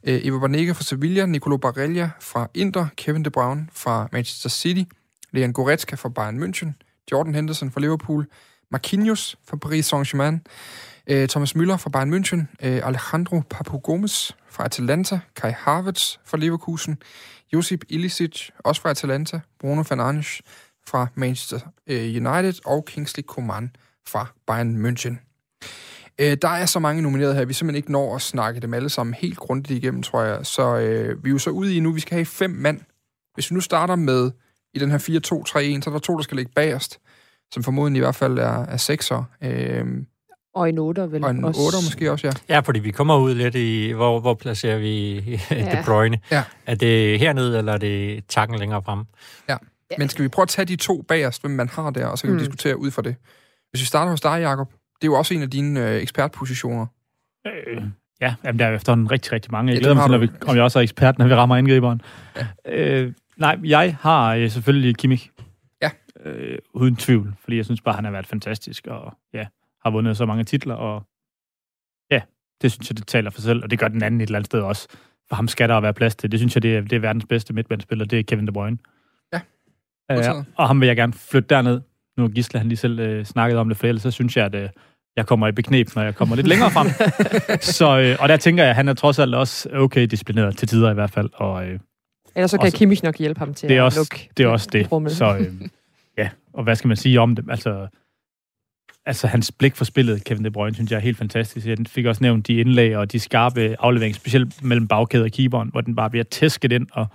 øh, 0.03 0.25
Eva 0.25 0.39
Banega 0.39 0.71
fra 0.71 0.83
Sevilla, 0.83 1.25
Nicolo 1.25 1.57
Barella 1.57 2.09
fra 2.19 2.47
Inter, 2.53 2.87
Kevin 2.97 3.25
De 3.25 3.29
Bruyne 3.29 3.67
fra 3.73 4.07
Manchester 4.11 4.49
City, 4.49 4.83
Leon 5.31 5.53
Goretzka 5.53 5.95
fra 5.95 6.09
Bayern 6.09 6.43
München, 6.43 6.67
Jordan 7.11 7.35
Henderson 7.35 7.71
fra 7.71 7.81
Liverpool, 7.81 8.27
Marquinhos 8.71 9.37
fra 9.47 9.57
Paris 9.57 9.93
Saint-Germain, 9.93 10.39
øh, 11.07 11.27
Thomas 11.27 11.55
Müller 11.55 11.75
fra 11.75 11.89
Bayern 11.89 12.13
München, 12.13 12.67
øh, 12.67 12.81
Alejandro 12.83 13.41
Papu 13.49 13.77
Gomes 13.77 14.35
fra 14.49 14.65
Atalanta, 14.65 15.19
Kai 15.35 15.51
Havertz 15.51 16.17
fra 16.25 16.37
Leverkusen, 16.37 16.97
Josip 17.53 17.83
Ilicic, 17.89 18.49
også 18.59 18.81
fra 18.81 18.89
Atalanta, 18.89 19.39
Bruno 19.59 19.83
Fernandes 19.83 20.41
fra 20.87 21.07
Manchester 21.15 21.59
øh, 21.87 22.01
United 22.01 22.53
og 22.65 22.85
Kingsley 22.85 23.23
Coman 23.23 23.71
fra 24.07 24.27
Bayern 24.47 24.85
München. 24.85 25.27
Øh, 26.19 26.37
der 26.41 26.49
er 26.49 26.65
så 26.65 26.79
mange 26.79 27.01
nomineret 27.01 27.33
her, 27.33 27.41
at 27.41 27.47
vi 27.47 27.53
simpelthen 27.53 27.77
ikke 27.77 27.91
når 27.91 28.15
at 28.15 28.21
snakke 28.21 28.59
dem 28.59 28.73
alle 28.73 28.89
sammen 28.89 29.13
helt 29.13 29.37
grundigt 29.37 29.83
igennem, 29.83 30.03
tror 30.03 30.23
jeg. 30.23 30.45
Så 30.45 30.77
øh, 30.77 31.23
vi 31.23 31.29
er 31.29 31.33
jo 31.33 31.39
så 31.39 31.49
ude 31.49 31.75
i 31.75 31.79
nu, 31.79 31.91
vi 31.91 31.99
skal 31.99 32.15
have 32.15 32.25
fem 32.25 32.49
mand. 32.49 32.81
Hvis 33.33 33.51
vi 33.51 33.53
nu 33.53 33.61
starter 33.61 33.95
med 33.95 34.31
i 34.73 34.79
den 34.79 34.91
her 34.91 34.97
4-2-3-1, 34.97 35.81
så 35.81 35.89
er 35.89 35.93
der 35.93 35.99
to, 35.99 36.15
der 36.15 36.23
skal 36.23 36.37
ligge 36.37 36.51
bagerst, 36.55 36.99
som 37.53 37.63
formodentlig 37.63 37.99
i 37.99 38.03
hvert 38.03 38.15
fald 38.15 38.37
er, 38.37 38.65
er 38.65 38.77
sekser. 38.77 39.23
Øh, 39.43 39.85
og 40.57 40.69
en 40.69 40.77
8 40.77 41.11
vel 41.11 41.23
og 41.23 41.31
en 41.31 41.45
også. 41.45 41.61
8 41.61 41.77
måske 41.87 42.11
også, 42.11 42.27
ja. 42.27 42.55
Ja, 42.55 42.59
fordi 42.59 42.79
vi 42.79 42.91
kommer 42.91 43.17
ud 43.17 43.35
lidt 43.35 43.55
i, 43.55 43.91
hvor, 43.91 44.19
hvor 44.19 44.33
placerer 44.33 44.77
vi 44.77 45.15
Ja. 45.51 45.55
De 45.55 45.83
Bruyne? 45.85 46.19
Ja. 46.31 46.43
Er 46.65 46.75
det 46.75 47.19
hernede, 47.19 47.57
eller 47.57 47.73
er 47.73 47.77
det 47.77 48.23
takken 48.27 48.59
længere 48.59 48.81
fremme? 48.83 49.05
Men 49.97 50.09
skal 50.09 50.23
vi 50.23 50.29
prøve 50.29 50.43
at 50.43 50.49
tage 50.49 50.65
de 50.65 50.75
to 50.75 51.01
bagerst, 51.01 51.41
hvem 51.41 51.51
man 51.51 51.69
har 51.69 51.89
der, 51.89 52.05
og 52.05 52.17
så 52.17 52.23
kan 52.23 52.31
mm. 52.31 52.39
vi 52.39 52.43
diskutere 52.43 52.77
ud 52.77 52.91
fra 52.91 53.01
det. 53.01 53.15
Hvis 53.71 53.81
vi 53.81 53.85
starter 53.85 54.11
hos 54.11 54.21
dig, 54.21 54.41
Jacob, 54.41 54.71
det 54.71 55.03
er 55.03 55.11
jo 55.11 55.13
også 55.13 55.33
en 55.33 55.41
af 55.41 55.49
dine 55.49 55.89
øh, 55.89 56.01
ekspertpositioner. 56.01 56.85
Øh, 57.47 57.83
ja, 58.21 58.35
jamen, 58.43 58.59
der 58.59 58.65
er 58.65 58.75
efterhånden 58.75 59.11
rigtig, 59.11 59.31
rigtig 59.31 59.51
mange. 59.51 59.71
Jeg 59.71 59.75
Ja, 59.75 59.79
glæder 59.79 59.95
mig 59.95 60.03
til, 60.03 60.11
når 60.11 60.17
vi, 60.17 60.29
om 60.47 60.55
jeg 60.55 60.63
også 60.63 60.79
er 60.79 60.83
ekspert, 60.83 61.17
når 61.17 61.27
vi 61.27 61.33
rammer 61.33 61.55
angriberen. 61.55 62.01
Ja. 62.35 62.47
Øh, 62.65 63.13
nej, 63.37 63.59
jeg 63.63 63.97
har 64.01 64.35
øh, 64.35 64.51
selvfølgelig 64.51 64.97
Kimmich. 64.97 65.29
Ja. 65.81 65.89
Øh, 66.25 66.57
uden 66.73 66.95
tvivl, 66.95 67.33
fordi 67.43 67.57
jeg 67.57 67.65
synes 67.65 67.81
bare, 67.81 67.95
han 67.95 68.03
har 68.03 68.11
været 68.11 68.27
fantastisk, 68.27 68.87
og 68.87 69.13
ja, 69.33 69.45
har 69.87 69.91
vundet 69.91 70.17
så 70.17 70.25
mange 70.25 70.43
titler, 70.43 70.75
og 70.75 71.03
ja, 72.11 72.21
det 72.61 72.71
synes 72.71 72.89
jeg, 72.89 72.97
det 72.97 73.07
taler 73.07 73.29
for 73.29 73.41
sig 73.41 73.47
selv, 73.47 73.63
og 73.63 73.71
det 73.71 73.79
gør 73.79 73.87
den 73.87 74.03
anden 74.03 74.21
et 74.21 74.25
eller 74.25 74.37
andet 74.39 74.45
sted 74.45 74.61
også. 74.61 74.87
For 75.29 75.35
ham 75.35 75.47
skal 75.47 75.69
der 75.69 75.79
være 75.79 75.93
plads 75.93 76.15
til. 76.15 76.31
Det 76.31 76.39
synes 76.39 76.55
jeg, 76.55 76.63
det 76.63 76.75
er, 76.77 76.81
det 76.81 76.93
er 76.93 76.99
verdens 76.99 77.25
bedste 77.29 77.53
midtbandspiller, 77.53 78.05
det 78.05 78.19
er 78.19 78.23
Kevin 78.23 78.47
De 78.47 78.51
Bruyne. 78.51 78.77
Ja, 79.33 79.39
Øh, 80.11 80.43
og 80.55 80.67
ham 80.67 80.81
vil 80.81 80.87
jeg 80.87 80.95
gerne 80.95 81.13
flytte 81.13 81.47
derned. 81.49 81.81
Nu 82.17 82.23
har 82.23 82.29
Gisle, 82.29 82.59
han 82.59 82.67
lige 82.69 82.77
selv 82.77 82.99
øh, 82.99 83.25
snakket 83.25 83.57
om 83.59 83.67
det, 83.69 83.77
for 83.77 83.87
ellers 83.87 84.01
så 84.03 84.11
synes 84.11 84.37
jeg, 84.37 84.45
at 84.45 84.55
øh, 84.55 84.69
jeg 85.15 85.25
kommer 85.27 85.47
i 85.47 85.51
beknep, 85.51 85.95
når 85.95 86.01
jeg 86.03 86.15
kommer 86.15 86.35
lidt 86.35 86.47
længere 86.47 86.71
frem. 86.71 86.87
så, 87.77 87.99
øh, 87.99 88.17
og 88.19 88.29
der 88.29 88.37
tænker 88.37 88.63
jeg, 88.63 88.69
at 88.69 88.75
han 88.75 88.87
er 88.87 88.93
trods 88.93 89.19
alt 89.19 89.35
også 89.35 89.69
okay 89.73 90.05
disciplineret 90.05 90.57
til 90.57 90.67
tider 90.67 90.91
i 90.91 90.93
hvert 90.93 91.09
fald, 91.11 91.29
og 91.33 91.67
øh, 91.67 91.79
Ellers 92.35 92.51
så 92.51 92.57
kan 92.57 92.65
Også- 92.65 92.77
Kimmich 92.77 93.03
nok 93.03 93.17
hjælpe 93.17 93.39
ham 93.39 93.53
til 93.53 93.69
det 93.69 93.77
er 93.77 93.81
at 93.81 93.85
også 93.85 93.99
lukke 93.99 94.29
det. 94.37 94.43
Er 94.45 94.47
også 94.49 94.69
det. 94.71 94.91
rummet. 94.91 95.11
Så 95.11 95.37
øh, 95.37 95.53
ja, 96.17 96.29
og 96.53 96.63
hvad 96.63 96.75
skal 96.75 96.87
man 96.87 96.97
sige 96.97 97.19
om 97.21 97.35
det? 97.35 97.45
Altså, 97.49 97.87
altså 99.07 99.27
hans 99.27 99.51
blik 99.51 99.75
for 99.75 99.85
spillet, 99.85 100.23
Kevin 100.23 100.45
De 100.45 100.51
Bruyne, 100.51 100.75
synes 100.75 100.91
jeg 100.91 100.97
er 100.97 101.01
helt 101.01 101.17
fantastisk. 101.17 101.67
Jeg 101.67 101.77
fik 101.87 102.05
også 102.05 102.23
nævnt 102.23 102.47
de 102.47 102.53
indlæg 102.53 102.97
og 102.97 103.11
de 103.11 103.19
skarpe 103.19 103.75
afleveringer, 103.79 104.15
specielt 104.15 104.63
mellem 104.63 104.87
bagkæde 104.87 105.23
og 105.23 105.31
keeperen, 105.31 105.69
hvor 105.69 105.81
den 105.81 105.95
bare 105.95 106.09
bliver 106.09 106.23
tæsket 106.23 106.71
ind, 106.71 106.87
og 106.91 107.07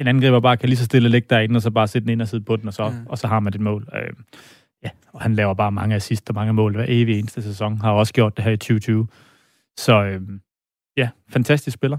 en 0.00 0.06
angriber 0.06 0.40
bare 0.40 0.56
kan 0.56 0.68
lige 0.68 0.78
så 0.78 0.84
stille 0.84 1.08
ligge 1.08 1.26
derinde, 1.30 1.56
og 1.56 1.62
så 1.62 1.70
bare 1.70 1.88
sætte 1.88 2.04
den 2.04 2.12
ind 2.12 2.22
og 2.22 2.28
sidde 2.28 2.44
på 2.44 2.56
den, 2.56 2.68
og 2.68 2.74
så, 2.74 2.88
mm. 2.88 3.06
og 3.06 3.18
så 3.18 3.26
har 3.26 3.40
man 3.40 3.54
et 3.54 3.60
mål. 3.60 3.88
Øh, 3.94 4.12
ja, 4.84 4.90
og 5.12 5.20
han 5.20 5.34
laver 5.34 5.54
bare 5.54 5.72
mange 5.72 5.96
assist 5.96 6.28
og 6.28 6.34
mange 6.34 6.52
mål 6.52 6.74
hver 6.74 6.84
evig 6.88 7.18
eneste 7.18 7.42
sæson. 7.42 7.80
Har 7.80 7.92
også 7.92 8.12
gjort 8.12 8.36
det 8.36 8.44
her 8.44 8.52
i 8.52 8.56
2020. 8.56 9.08
Så 9.78 10.04
øh, 10.04 10.20
ja, 10.96 11.08
fantastisk 11.32 11.74
spiller. 11.74 11.98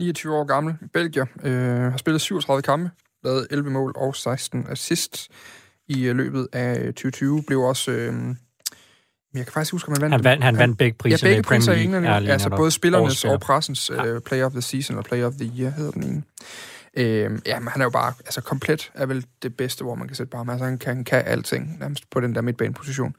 29 0.00 0.34
år 0.34 0.44
gammel, 0.44 0.74
Belgier, 0.92 1.26
øh, 1.42 1.90
har 1.90 1.96
spillet 1.96 2.20
37 2.20 2.62
kampe, 2.62 2.90
lavet 3.24 3.46
11 3.50 3.70
mål 3.70 3.92
og 3.96 4.16
16 4.16 4.66
assist 4.70 5.28
i 5.88 6.04
øh, 6.04 6.16
løbet 6.16 6.48
af 6.52 6.94
2020. 6.94 7.42
Blev 7.46 7.60
også... 7.60 7.90
Øh, 7.90 8.34
jeg 9.34 9.44
kan 9.46 9.52
faktisk 9.52 9.72
huske, 9.72 9.90
at 9.92 10.00
man 10.00 10.10
vandt... 10.10 10.14
Han 10.14 10.24
vandt, 10.24 10.44
han 10.44 10.58
vandt 10.58 10.78
begge 10.78 10.98
priser 10.98 11.28
ja, 11.28 11.34
begge 11.34 11.36
med 11.38 11.44
Premier 11.44 11.74
League. 11.90 12.00
League. 12.00 12.26
Ja, 12.26 12.32
altså 12.32 12.50
både 12.50 12.70
spillernes 12.70 13.24
og 13.24 13.40
pressens 13.40 13.90
ja. 13.90 14.14
uh, 14.14 14.20
Player 14.26 14.44
of 14.46 14.52
the 14.52 14.62
Season 14.62 14.96
og 14.98 15.04
Player 15.04 15.26
of 15.26 15.32
the 15.32 15.52
Year 15.58 15.70
hedder 15.70 15.90
den 15.90 16.02
ene. 16.02 16.22
Øh, 16.94 17.38
ja, 17.46 17.58
men 17.60 17.68
han 17.68 17.80
er 17.80 17.84
jo 17.84 17.90
bare, 17.90 18.12
altså 18.18 18.40
komplet 18.40 18.90
er 18.94 19.06
vel 19.06 19.24
det 19.42 19.56
bedste, 19.56 19.84
hvor 19.84 19.94
man 19.94 20.08
kan 20.08 20.14
sætte 20.16 20.30
bare 20.30 20.44
med. 20.44 20.52
Altså 20.52 20.64
han 20.64 20.78
kan, 20.78 21.04
kan 21.04 21.22
alting 21.26 21.78
nærmest 21.80 22.10
på 22.10 22.20
den 22.20 22.34
der 22.34 22.40
midtbaneposition. 22.40 23.14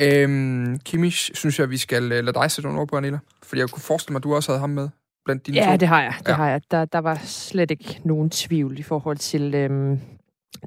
Øh, 0.00 0.78
Kimmich, 0.84 1.30
synes 1.34 1.58
jeg, 1.58 1.70
vi 1.70 1.76
skal 1.76 2.02
uh, 2.02 2.08
lade 2.10 2.32
dig 2.32 2.50
sætte 2.50 2.68
nogle 2.68 2.80
ord 2.80 2.88
på, 2.88 2.96
Anila. 2.96 3.18
Fordi 3.42 3.60
jeg 3.60 3.68
kunne 3.68 3.82
forestille 3.82 4.12
mig, 4.12 4.18
at 4.18 4.24
du 4.24 4.34
også 4.34 4.52
havde 4.52 4.60
ham 4.60 4.70
med 4.70 4.88
blandt 5.24 5.46
dine 5.46 5.56
Ja, 5.58 5.70
to. 5.70 5.76
det 5.76 5.88
har 5.88 6.02
jeg. 6.02 6.14
Det 6.18 6.28
Ja. 6.28 6.32
har 6.34 6.48
jeg. 6.50 6.60
Der, 6.70 6.84
der 6.84 6.98
var 6.98 7.20
slet 7.24 7.70
ikke 7.70 8.00
nogen 8.04 8.30
tvivl 8.30 8.78
i 8.78 8.82
forhold 8.82 9.16
til 9.16 9.54
øhm, 9.54 10.00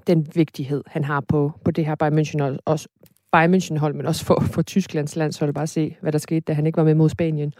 den 0.08 0.28
vigtighed, 0.36 0.84
han 0.88 1.04
har 1.04 1.24
på, 1.28 1.52
på 1.66 1.72
det 1.72 1.86
her 1.86 1.96
Bayern 1.96 2.20
München, 2.20 2.42
og 2.42 2.60
også 2.66 2.88
Bayern 3.34 3.54
München 3.54 3.78
hold, 3.78 3.94
men 3.94 4.06
også 4.06 4.26
for, 4.26 4.44
for 4.52 4.62
Tysklands 4.62 5.16
landshold. 5.16 5.54
Bare 5.54 5.68
se, 5.68 5.96
hvad 6.02 6.12
der 6.12 6.18
skete, 6.18 6.40
da 6.40 6.54
han 6.54 6.66
ikke 6.66 6.78
var 6.78 6.84
med 6.84 6.96
mod 6.96 7.10
Spanien. 7.10 7.54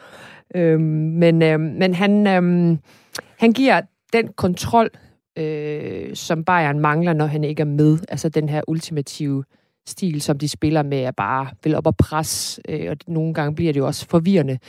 Øhm, 0.56 0.82
men 0.84 1.42
øhm, 1.42 1.62
men 1.62 1.94
han, 1.94 2.28
øhm, 2.28 2.80
han 3.40 3.52
giver 3.52 3.82
den 4.14 4.28
kontrol, 4.28 4.90
øh, 5.38 6.16
som 6.16 6.44
Bayern 6.44 6.80
mangler, 6.80 7.14
når 7.14 7.26
han 7.26 7.44
ikke 7.44 7.62
er 7.62 7.66
med. 7.66 7.98
Altså 8.10 8.30
den 8.30 8.50
her 8.50 8.62
ultimative 8.68 9.44
stil, 9.88 10.22
som 10.22 10.40
de 10.40 10.50
spiller 10.50 10.84
med, 10.84 11.00
er 11.00 11.12
bare 11.12 11.48
vil 11.64 11.76
op 11.76 11.88
og 11.88 11.98
pres, 11.98 12.60
øh, 12.70 12.92
og 12.92 12.98
nogle 13.08 13.34
gange 13.34 13.56
bliver 13.56 13.74
det 13.74 13.80
jo 13.80 13.86
også 13.86 14.08
forvirrende, 14.10 14.60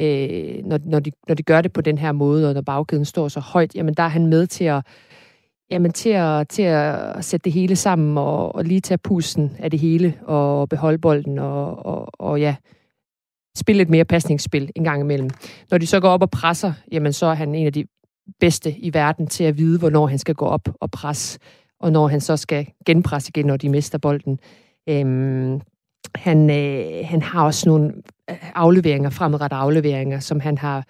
øh, 0.00 0.64
når, 0.64 0.78
når, 0.84 1.00
de, 1.00 1.10
når 1.28 1.34
de 1.34 1.42
gør 1.42 1.60
det 1.60 1.72
på 1.72 1.80
den 1.80 1.98
her 1.98 2.12
måde, 2.12 2.48
og 2.48 2.54
når 2.54 2.60
bagkæden 2.60 3.04
står 3.04 3.28
så 3.28 3.40
højt, 3.40 3.74
jamen 3.74 3.94
der 3.94 4.02
er 4.02 4.08
han 4.08 4.26
med 4.26 4.46
til 4.46 4.64
at, 4.64 4.86
jamen, 5.70 5.92
til 5.92 6.10
at, 6.10 6.48
til 6.48 6.62
at 6.62 7.24
sætte 7.24 7.44
det 7.44 7.52
hele 7.52 7.76
sammen, 7.76 8.18
og, 8.18 8.54
og 8.54 8.64
lige 8.64 8.80
tage 8.80 8.98
pusten 8.98 9.56
af 9.58 9.70
det 9.70 9.80
hele, 9.80 10.14
og 10.22 10.68
beholde 10.68 10.98
bolden, 10.98 11.38
og, 11.38 11.86
og, 11.86 12.08
og 12.18 12.40
ja, 12.40 12.56
spille 13.56 13.82
et 13.82 13.90
mere 13.90 14.04
pasningsspil 14.04 14.70
en 14.74 14.84
gang 14.84 15.00
imellem. 15.00 15.30
Når 15.70 15.78
de 15.78 15.86
så 15.86 16.00
går 16.00 16.08
op 16.08 16.22
og 16.22 16.30
presser, 16.30 16.72
jamen 16.92 17.12
så 17.12 17.26
er 17.26 17.34
han 17.34 17.54
en 17.54 17.66
af 17.66 17.72
de 17.72 17.86
bedste 18.40 18.78
i 18.78 18.94
verden 18.94 19.26
til 19.26 19.44
at 19.44 19.58
vide, 19.58 19.78
hvornår 19.78 20.06
han 20.06 20.18
skal 20.18 20.34
gå 20.34 20.44
op 20.44 20.68
og 20.80 20.90
presse, 20.90 21.38
og 21.80 21.92
når 21.92 22.08
han 22.08 22.20
så 22.20 22.36
skal 22.36 22.66
genpresse 22.86 23.30
igen, 23.34 23.46
når 23.46 23.56
de 23.56 23.68
mister 23.68 23.98
bolden. 23.98 24.38
Øhm, 24.88 25.60
han, 26.14 26.50
øh, 26.50 27.06
han 27.06 27.22
har 27.22 27.44
også 27.44 27.68
nogle 27.68 27.92
øh, 28.30 28.36
afleveringer, 28.54 29.10
fremadrettede 29.10 29.60
afleveringer, 29.60 30.20
som 30.20 30.40
han 30.40 30.58
har 30.58 30.84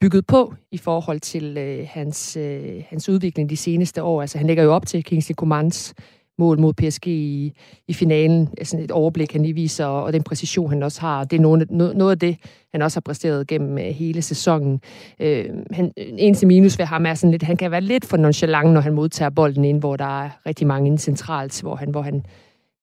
bygget 0.00 0.26
på 0.26 0.54
i 0.72 0.78
forhold 0.78 1.20
til 1.20 1.58
øh, 1.58 1.86
hans, 1.90 2.36
øh, 2.36 2.82
hans 2.88 3.08
udvikling 3.08 3.50
de 3.50 3.56
seneste 3.56 4.02
år. 4.02 4.20
Altså, 4.20 4.38
han 4.38 4.46
lægger 4.46 4.64
jo 4.64 4.72
op 4.72 4.86
til 4.86 5.04
Kingsley 5.04 5.34
Commands 5.34 5.94
mål 6.38 6.60
mod 6.60 6.72
PSG 6.72 7.06
i, 7.06 7.52
i 7.88 7.94
finalen. 7.94 8.48
Altså 8.58 8.78
et 8.78 8.90
overblik, 8.90 9.32
han 9.32 9.42
lige 9.42 9.54
viser, 9.54 9.84
og 9.84 10.12
den 10.12 10.22
præcision, 10.22 10.70
han 10.70 10.82
også 10.82 11.00
har. 11.00 11.24
Det 11.24 11.36
er 11.36 11.40
noget, 11.40 11.70
noget 11.70 12.10
af 12.10 12.18
det, 12.18 12.36
han 12.72 12.82
også 12.82 12.96
har 12.96 13.00
præsteret 13.00 13.46
gennem 13.46 13.78
øh, 13.78 13.84
hele 13.84 14.22
sæsonen. 14.22 14.80
Øh, 15.20 15.44
han, 15.70 15.92
øh, 15.96 16.06
eneste 16.18 16.46
minus 16.46 16.78
ved 16.78 16.84
ham 16.84 17.06
er 17.06 17.14
sådan 17.14 17.30
lidt, 17.30 17.42
han 17.42 17.56
kan 17.56 17.70
være 17.70 17.80
lidt 17.80 18.04
for 18.04 18.16
nonchalant, 18.16 18.72
når 18.72 18.80
han 18.80 18.94
modtager 18.94 19.30
bolden 19.30 19.64
ind, 19.64 19.78
hvor 19.78 19.96
der 19.96 20.22
er 20.24 20.30
rigtig 20.46 20.66
mange 20.66 20.98
centralt, 20.98 21.60
hvor 21.62 21.76
han, 21.76 21.90
hvor 21.90 22.02
han 22.02 22.24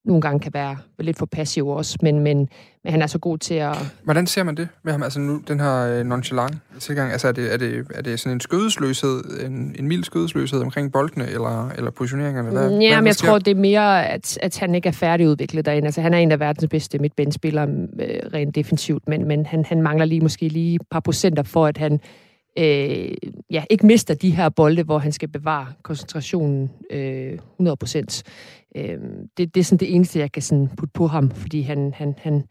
nogle 0.06 0.22
gange 0.22 0.40
kan 0.40 0.54
være 0.54 0.78
lidt 1.00 1.18
for 1.18 1.26
passiv 1.26 1.68
også, 1.68 1.98
men, 2.02 2.20
men, 2.20 2.38
men 2.84 2.92
han 2.92 3.02
er 3.02 3.08
så 3.08 3.20
god 3.20 3.38
til 3.38 3.54
at... 3.54 3.76
Hvordan 4.04 4.28
ser 4.28 4.44
man 4.44 4.58
det 4.58 4.68
med 4.84 4.92
ham? 4.92 5.04
Altså 5.04 5.20
nu, 5.20 5.42
den 5.48 5.60
her 5.60 5.76
øh, 5.76 6.06
nonchalant 6.06 6.56
tilgang, 6.80 7.12
altså 7.12 7.28
er 7.28 7.32
det, 7.32 7.54
er 7.54 7.58
det, 7.58 7.88
er 7.96 8.02
det 8.02 8.20
sådan 8.20 8.38
en 8.38 8.40
skødesløshed, 8.40 9.24
en, 9.46 9.76
en 9.80 9.88
mild 9.88 10.04
skødesløshed 10.04 10.62
omkring 10.62 10.92
boldene, 10.92 11.28
eller, 11.28 11.70
eller 11.70 11.92
positioneringerne? 11.92 12.50
Hvad, 12.50 12.70
ja, 12.70 12.90
hvad, 12.90 13.02
men 13.02 13.06
jeg 13.06 13.16
sker? 13.16 13.28
tror, 13.28 13.40
det 13.40 13.52
er 13.52 13.62
mere, 13.62 14.08
at, 14.08 14.38
at 14.42 14.60
han 14.60 14.76
ikke 14.76 14.88
er 14.88 14.94
færdigudviklet 14.94 15.66
derinde. 15.66 15.86
Altså, 15.86 16.02
han 16.02 16.14
er 16.14 16.18
en 16.18 16.32
af 16.32 16.40
verdens 16.40 16.70
bedste 16.70 17.00
midtbanespillere 17.00 17.68
øh, 18.00 18.20
rent 18.34 18.56
defensivt, 18.56 19.08
men, 19.08 19.28
men 19.28 19.46
han, 19.46 19.66
han 19.66 19.82
mangler 19.82 20.06
lige 20.06 20.22
måske 20.22 20.48
lige 20.48 20.76
et 20.76 20.82
par 20.92 21.00
procenter 21.00 21.44
for, 21.44 21.68
at 21.68 21.78
han 21.78 22.00
øh, 22.58 23.14
ja, 23.50 23.64
ikke 23.70 23.86
mister 23.86 24.14
de 24.14 24.32
her 24.32 24.50
bolde, 24.50 24.84
hvor 24.84 24.98
han 24.98 25.12
skal 25.12 25.30
bevare 25.30 25.68
koncentrationen 25.84 26.72
øh, 26.92 27.34
100 27.34 27.78
procent. 27.78 28.24
Øh, 28.76 28.98
det, 29.38 29.56
det 29.56 29.58
er 29.58 29.64
sådan 29.64 29.80
det 29.80 29.96
eneste, 29.96 30.20
jeg 30.20 30.32
kan 30.32 30.42
sådan 30.42 30.70
putte 30.78 30.94
på 30.94 31.08
ham, 31.08 31.32
fordi 31.32 31.62
han, 31.62 31.94
han, 31.94 32.16
han, 32.18 32.44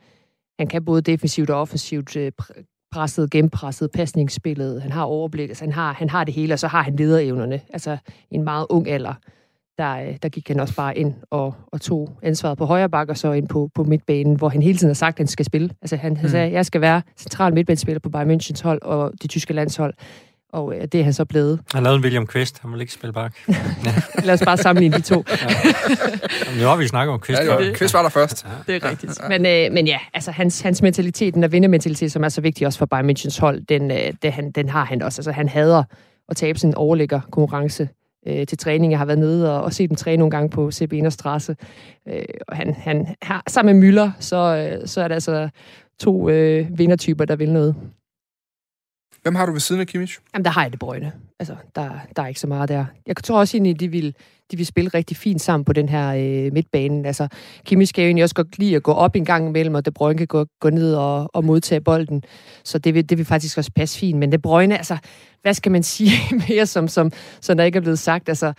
han 0.59 0.69
kan 0.69 0.85
både 0.85 1.03
defensivt 1.03 1.51
og 1.51 1.61
offensivt 1.61 2.17
øh, 2.17 2.33
presset, 2.93 3.31
genpresset, 3.31 3.91
pasningsspillet, 3.95 4.83
han 4.83 4.93
har 4.93 5.05
overblik, 5.05 5.49
altså 5.49 5.65
han 5.65 5.73
har, 5.73 5.93
han 5.93 6.11
har 6.11 6.25
det 6.25 6.35
hele, 6.35 6.55
og 6.55 6.59
så 6.59 6.67
har 6.67 6.83
han 6.83 6.97
lederevnerne. 6.97 7.61
Altså 7.71 7.97
en 8.31 8.45
meget 8.45 8.67
ung 8.71 8.88
alder, 8.88 9.15
der, 9.79 9.93
øh, 9.97 10.17
der 10.23 10.29
gik 10.29 10.49
han 10.49 10.61
også 10.61 10.75
bare 10.75 10.99
ind 10.99 11.15
og, 11.31 11.55
og 11.73 11.81
tog 11.81 12.19
ansvaret 12.23 12.59
på 12.59 12.67
højre 12.67 12.89
bakke 12.89 13.13
og 13.13 13.17
så 13.17 13.33
ind 13.33 13.49
på, 13.49 13.71
på 13.75 13.85
midtbanen, 13.85 14.37
hvor 14.37 14.49
han 14.49 14.63
hele 14.63 14.79
tiden 14.79 14.89
har 14.89 14.95
sagt, 14.95 15.15
at 15.15 15.19
han 15.19 15.27
skal 15.27 15.45
spille. 15.47 15.71
Altså 15.83 15.97
han, 15.97 16.17
han 16.17 16.27
Mm. 16.27 16.31
sagde, 16.31 16.53
jeg 16.53 16.67
skal 16.67 16.81
være 16.81 17.03
central 17.19 17.55
midtbanespiller 17.55 18.01
på 18.01 18.09
Bayern 18.11 18.31
Münchens 18.31 18.63
hold 18.63 18.83
og 18.83 19.13
det 19.23 19.31
tyske 19.31 19.53
landshold. 19.53 19.95
Og 20.53 20.75
øh, 20.77 20.83
det 20.83 20.95
er 20.95 21.05
han 21.05 21.13
så 21.13 21.25
blevet. 21.25 21.61
Han 21.75 21.83
lavede 21.83 21.97
en 21.97 22.03
William 22.03 22.27
Quist. 22.27 22.59
Han 22.63 22.73
vil 22.73 22.81
ikke 22.81 22.93
spille 22.93 23.13
bak. 23.13 23.35
Lad 24.25 24.35
os 24.35 24.43
bare 24.45 24.57
sammenligne 24.57 24.97
de 24.97 25.03
to. 25.03 25.25
Jamen, 26.47 26.61
nu 26.61 26.67
har 26.67 26.77
vi 26.77 26.87
snakket 26.89 27.13
om 27.15 27.21
Quist. 27.21 27.41
Ja, 27.43 27.63
jo, 27.65 27.73
Kvist 27.75 27.95
var 27.95 28.03
der 28.03 28.09
først. 28.09 28.47
Det 28.67 28.77
er 28.85 28.91
rigtigt. 28.91 29.21
Men, 29.29 29.47
øh, 29.47 29.73
men 29.73 29.87
ja, 29.87 29.99
altså 30.15 30.31
hans, 30.31 30.61
hans 30.61 30.83
mentalitet, 30.83 31.35
den 31.35 31.43
der 31.43 31.49
vindermentalitet, 31.49 32.13
som 32.13 32.25
er 32.25 32.29
så 32.29 32.41
vigtig 32.41 32.67
også 32.67 32.79
for 32.79 32.87
Bayern 32.87 33.11
Münchens 33.11 33.41
hold, 33.41 33.67
den, 33.67 33.91
øh, 33.91 34.13
det, 34.23 34.33
han, 34.33 34.51
den 34.51 34.69
har 34.69 34.85
han 34.85 35.03
også. 35.03 35.21
Altså 35.21 35.33
han 35.33 35.49
hader 35.49 35.83
at 36.29 36.37
tabe 36.37 36.59
sådan 36.59 36.71
en 36.71 36.75
overligger 36.75 37.21
konkurrence 37.31 37.89
øh, 38.27 38.47
til 38.47 38.59
træning. 38.59 38.91
Jeg 38.91 38.99
har 38.99 39.07
været 39.07 39.19
nede 39.19 39.57
og, 39.57 39.63
og 39.63 39.73
set 39.73 39.91
dem 39.91 39.97
træne 39.97 40.17
nogle 40.17 40.31
gange 40.31 40.49
på 40.49 40.71
CB 40.71 40.93
Strasse. 41.11 41.57
Øh, 42.09 42.25
og 42.49 42.57
han, 42.57 42.75
han 42.75 43.15
har, 43.23 43.43
sammen 43.49 43.81
med 43.81 43.89
Müller, 43.89 44.11
så, 44.21 44.69
øh, 44.81 44.87
så 44.87 45.01
er 45.01 45.09
det 45.09 45.15
altså 45.15 45.49
to 46.01 46.29
øh, 46.29 46.79
vindertyper, 46.79 47.25
der 47.25 47.37
vil 47.37 47.53
noget. 47.53 47.77
Hvem 49.23 49.35
har 49.35 49.47
du 49.47 49.53
ved 49.53 49.61
siden 49.61 49.81
af 49.81 49.87
Kimmich? 49.87 50.19
Jamen, 50.35 50.45
der 50.45 50.51
har 50.51 50.63
jeg 50.63 50.71
det 50.71 50.81
brøgne. 50.81 51.13
Altså, 51.39 51.57
der, 51.75 51.91
der 52.17 52.23
er 52.23 52.27
ikke 52.27 52.41
så 52.41 52.47
meget 52.47 52.69
der. 52.69 52.85
Jeg 53.07 53.17
tror 53.17 53.39
også 53.39 53.57
egentlig, 53.57 53.81
de 53.81 53.89
vil, 53.89 54.15
de 54.51 54.57
vil 54.57 54.67
spille 54.67 54.91
rigtig 54.95 55.17
fint 55.17 55.41
sammen 55.41 55.65
på 55.65 55.73
den 55.73 55.89
her 55.89 56.09
øh, 56.09 56.53
midtbane. 56.53 57.07
Altså, 57.07 57.29
Kimmich 57.65 57.89
skal 57.89 58.03
jo 58.03 58.07
egentlig 58.07 58.23
også 58.23 58.35
godt 58.35 58.59
lide 58.59 58.77
at 58.77 58.83
gå 58.83 58.93
op 58.93 59.17
en 59.17 59.25
gang 59.25 59.49
imellem, 59.49 59.75
og 59.75 59.87
De 59.87 59.91
Bruyne 59.91 60.19
kan 60.19 60.27
gå, 60.27 60.47
gå 60.61 60.71
ned 60.71 60.95
og, 60.95 61.31
og 61.35 61.45
modtage 61.45 61.81
bolden. 61.81 62.23
Så 62.65 62.79
det 62.79 62.95
vil, 62.95 63.09
det 63.11 63.19
vil 63.19 63.27
faktisk 63.27 63.59
også 63.59 63.71
passe 63.75 63.99
fint. 63.99 64.19
Men 64.19 64.33
De 64.33 64.39
Bruyne, 64.39 64.77
altså, 64.77 64.99
hvad 65.43 65.55
skal 65.55 65.73
man 65.73 65.83
sige 65.83 66.13
mere, 66.49 66.67
som, 66.67 66.89
som, 66.89 67.13
som 67.41 67.57
der 67.57 67.65
ikke 67.65 67.77
er 67.77 67.81
blevet 67.81 67.99
sagt? 67.99 68.29
Altså, 68.29 68.53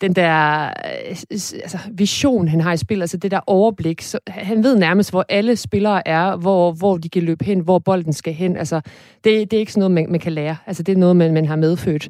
den 0.00 0.12
der 0.12 0.64
øh, 0.64 1.16
altså, 1.62 1.78
vision, 1.92 2.48
han 2.48 2.60
har 2.60 2.72
i 2.72 2.76
spil, 2.76 3.00
altså 3.00 3.16
det 3.16 3.30
der 3.30 3.40
overblik. 3.46 4.00
Så 4.02 4.18
han 4.28 4.64
ved 4.64 4.76
nærmest, 4.76 5.10
hvor 5.10 5.24
alle 5.28 5.56
spillere 5.56 6.08
er, 6.08 6.36
hvor, 6.36 6.72
hvor 6.72 6.96
de 6.96 7.08
kan 7.08 7.22
løbe 7.22 7.44
hen, 7.44 7.60
hvor 7.60 7.78
bolden 7.78 8.12
skal 8.12 8.32
hen. 8.34 8.56
Altså, 8.56 8.80
det, 9.24 9.50
det 9.50 9.52
er 9.52 9.58
ikke 9.60 9.72
sådan 9.72 9.80
noget, 9.80 9.90
man, 9.90 10.10
man 10.10 10.20
kan 10.20 10.32
lære. 10.32 10.56
Altså, 10.66 10.82
det 10.82 10.92
er 10.92 10.96
noget, 10.96 11.16
man, 11.16 11.34
man 11.34 11.46
har 11.46 11.56
medfødt 11.56 12.08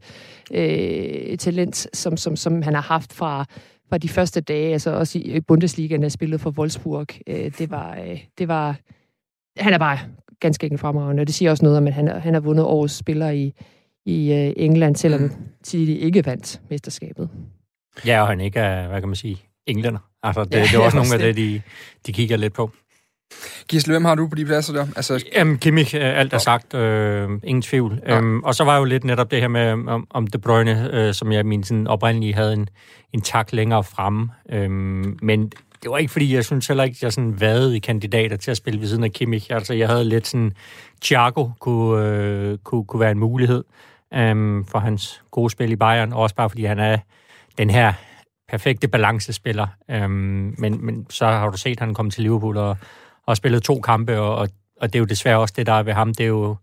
øh, 0.53 1.38
talent, 1.38 1.87
som, 1.96 2.16
som, 2.16 2.37
som 2.37 2.62
han 2.62 2.74
har 2.74 2.83
haft 2.83 3.12
fra, 3.12 3.44
fra 3.88 3.98
de 3.98 4.09
første 4.09 4.40
dage, 4.40 4.72
altså 4.72 4.90
også 4.90 5.18
i 5.18 5.40
Bundesligaen, 5.40 6.03
der 6.03 6.09
spillede 6.09 6.38
for 6.38 6.50
Wolfsburg. 6.50 7.07
Øh, 7.26 7.53
det, 7.59 7.70
var, 7.70 7.98
øh, 8.07 8.20
det 8.38 8.48
var... 8.48 8.76
Han 9.59 9.72
er 9.72 9.79
bare 9.79 9.98
ganske 10.40 10.64
enkelt 10.64 10.81
fremragende, 10.81 11.20
og 11.20 11.26
det 11.26 11.35
siger 11.35 11.50
også 11.50 11.64
noget 11.64 11.79
om, 11.79 11.87
at 11.87 11.92
han, 11.92 12.09
han 12.09 12.35
har 12.35 12.40
vundet 12.40 12.64
årets 12.64 12.94
spiller 12.94 13.31
i, 13.31 13.53
i 14.07 14.33
øh, 14.33 14.53
England, 14.57 14.96
selvom 14.96 15.20
Mm. 15.20 15.31
de 15.72 15.94
ikke 15.98 16.26
vandt 16.26 16.61
mesterskabet. 16.70 17.29
Ja, 18.06 18.22
og 18.22 18.28
han 18.28 18.40
ikke 18.40 18.60
er, 18.60 18.88
hvad 18.88 19.00
kan 19.00 19.08
man 19.08 19.16
sige, 19.16 19.42
englænder. 19.66 19.98
Altså, 20.22 20.44
det, 20.44 20.52
Ja, 20.52 20.58
ja, 20.58 20.64
det 20.64 20.74
er 20.74 20.78
også 20.78 20.98
også 20.98 21.10
nogle 21.12 21.28
af 21.28 21.34
det. 21.34 21.36
de, 21.36 21.62
de 22.06 22.12
kigger 22.12 22.36
lidt 22.36 22.52
på. 22.52 22.70
Gisle, 23.68 23.92
hvem 23.92 24.04
har 24.04 24.14
du 24.14 24.28
på 24.28 24.34
de 24.34 24.44
pladser 24.44 24.72
der? 24.72 24.86
Altså, 24.96 25.24
Jamen, 25.36 25.58
Kimmich, 25.58 25.94
øh, 25.94 26.18
alt 26.18 26.32
er 26.32 26.38
sagt. 26.38 26.74
Øh, 26.74 27.28
ingen 27.44 27.62
tvivl. 27.62 28.00
Ja. 28.06 28.12
Ja. 28.12 28.18
Øhm, 28.18 28.40
og 28.42 28.54
så 28.54 28.64
var 28.64 28.78
jo 28.78 28.84
lidt 28.84 29.04
netop 29.04 29.30
det 29.30 29.40
her 29.40 29.48
med, 29.48 29.70
om, 29.72 30.06
om 30.10 30.26
De 30.26 30.38
Bruyne, 30.38 30.90
øh, 30.92 31.14
som 31.14 31.32
jeg 31.32 31.46
min 31.46 31.64
sådan 31.64 31.86
oprindelige 31.86 32.34
havde 32.34 32.52
en, 32.52 32.68
en 33.12 33.20
tak 33.20 33.52
længere 33.52 33.84
fremme. 33.84 34.28
Øhm, 34.52 35.18
men 35.22 35.52
det 35.82 35.90
var 35.90 35.98
ikke, 35.98 36.12
fordi 36.12 36.34
jeg 36.34 36.44
synes 36.44 36.66
heller 36.66 36.84
ikke, 36.84 36.96
jeg 37.02 37.12
sådan 37.12 37.40
vadede 37.40 37.76
i 37.76 37.78
kandidater 37.78 38.36
til 38.36 38.50
at 38.50 38.56
spille 38.56 38.80
ved 38.80 38.88
siden 38.88 39.04
af 39.04 39.12
Kimmich. 39.12 39.46
Altså, 39.50 39.74
jeg 39.74 39.88
havde 39.88 40.04
lidt 40.04 40.26
sådan, 40.26 40.52
Thiago 41.02 41.48
kunne, 41.60 42.06
øh, 42.08 42.58
kunne, 42.64 42.84
kunne 42.84 43.00
være 43.00 43.10
en 43.10 43.18
mulighed 43.18 43.64
øhm, 44.14 44.64
for 44.66 44.78
hans 44.78 45.22
gode 45.30 45.50
spil 45.50 45.72
i 45.72 45.76
Bayern, 45.76 46.12
og 46.12 46.22
også 46.22 46.34
bare 46.34 46.50
fordi 46.50 46.64
han 46.64 46.78
er 46.78 46.98
den 47.61 47.70
her 47.70 47.92
perfekte 48.49 48.88
balancespiller. 48.88 49.66
Øhm, 49.90 50.55
men, 50.59 50.87
men 50.87 51.07
så 51.11 51.27
har 51.27 51.51
du 51.51 51.57
set, 51.57 51.70
at 51.70 51.81
han 51.81 51.94
kom 51.94 52.11
til 52.11 52.23
Liverpool 52.23 52.57
og, 52.57 52.77
og 53.27 53.37
spillet 53.37 53.62
to 53.62 53.81
kampe, 53.81 54.20
og, 54.20 54.37
og, 54.37 54.49
og 54.81 54.92
det 54.92 54.94
er 54.94 54.99
jo 54.99 55.05
desværre 55.05 55.38
også 55.38 55.55
det, 55.57 55.66
der 55.66 55.73
er 55.73 55.83
ved 55.83 55.92
ham. 55.92 56.14
Det 56.14 56.25
er 56.25 56.29
jo 56.29 56.57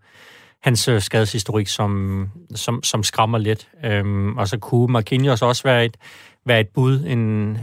hans 0.62 0.88
øh, 0.88 1.02
skadeshistorik, 1.02 1.68
som, 1.68 2.30
som, 2.56 2.84
som 2.84 3.04
skræmmer 3.04 3.38
lidt. 3.38 3.70
Øhm, 3.84 4.38
og 4.38 4.48
så 4.48 4.58
kunne 4.58 4.92
Marquinhos 4.92 5.42
også 5.42 5.64
være 5.64 5.86
et, 5.86 5.98
være 6.46 6.60
et 6.60 6.68
bud, 6.68 7.06
en, 7.06 7.58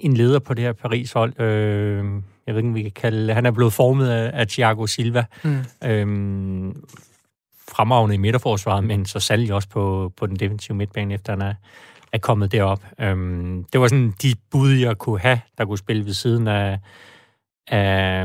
en 0.00 0.14
leder 0.14 0.38
på 0.38 0.54
det 0.54 0.64
her 0.64 0.72
Paris-hold. 0.72 1.40
Øh, 1.40 2.04
jeg 2.46 2.54
ved 2.54 2.62
ikke, 2.62 2.68
om 2.68 2.74
vi 2.74 2.82
kan 2.82 2.92
kalde 2.92 3.34
Han 3.34 3.46
er 3.46 3.50
blevet 3.50 3.72
formet 3.72 4.08
af, 4.08 4.30
af 4.34 4.48
Thiago 4.48 4.86
Silva. 4.86 5.24
Mm. 5.44 5.64
Øhm, 5.84 6.84
fremragende 7.68 8.14
i 8.14 8.18
midterforsvaret, 8.18 8.84
men 8.84 9.06
så 9.06 9.20
særligt 9.20 9.52
også 9.52 9.68
på, 9.68 10.12
på 10.16 10.26
den 10.26 10.36
defensive 10.36 10.76
midtbane, 10.76 11.14
efter 11.14 11.32
han 11.32 11.42
er, 11.42 11.54
er 12.14 12.18
kommet 12.18 12.52
derop. 12.52 12.82
Øhm, 13.00 13.64
det 13.72 13.80
var 13.80 13.88
sådan 13.88 14.14
de 14.22 14.34
bud, 14.50 14.72
jeg 14.72 14.98
kunne 14.98 15.20
have, 15.20 15.40
der 15.58 15.64
kunne 15.64 15.78
spille 15.78 16.04
ved 16.04 16.12
siden 16.12 16.48
af, 16.48 16.78
af, 17.68 18.24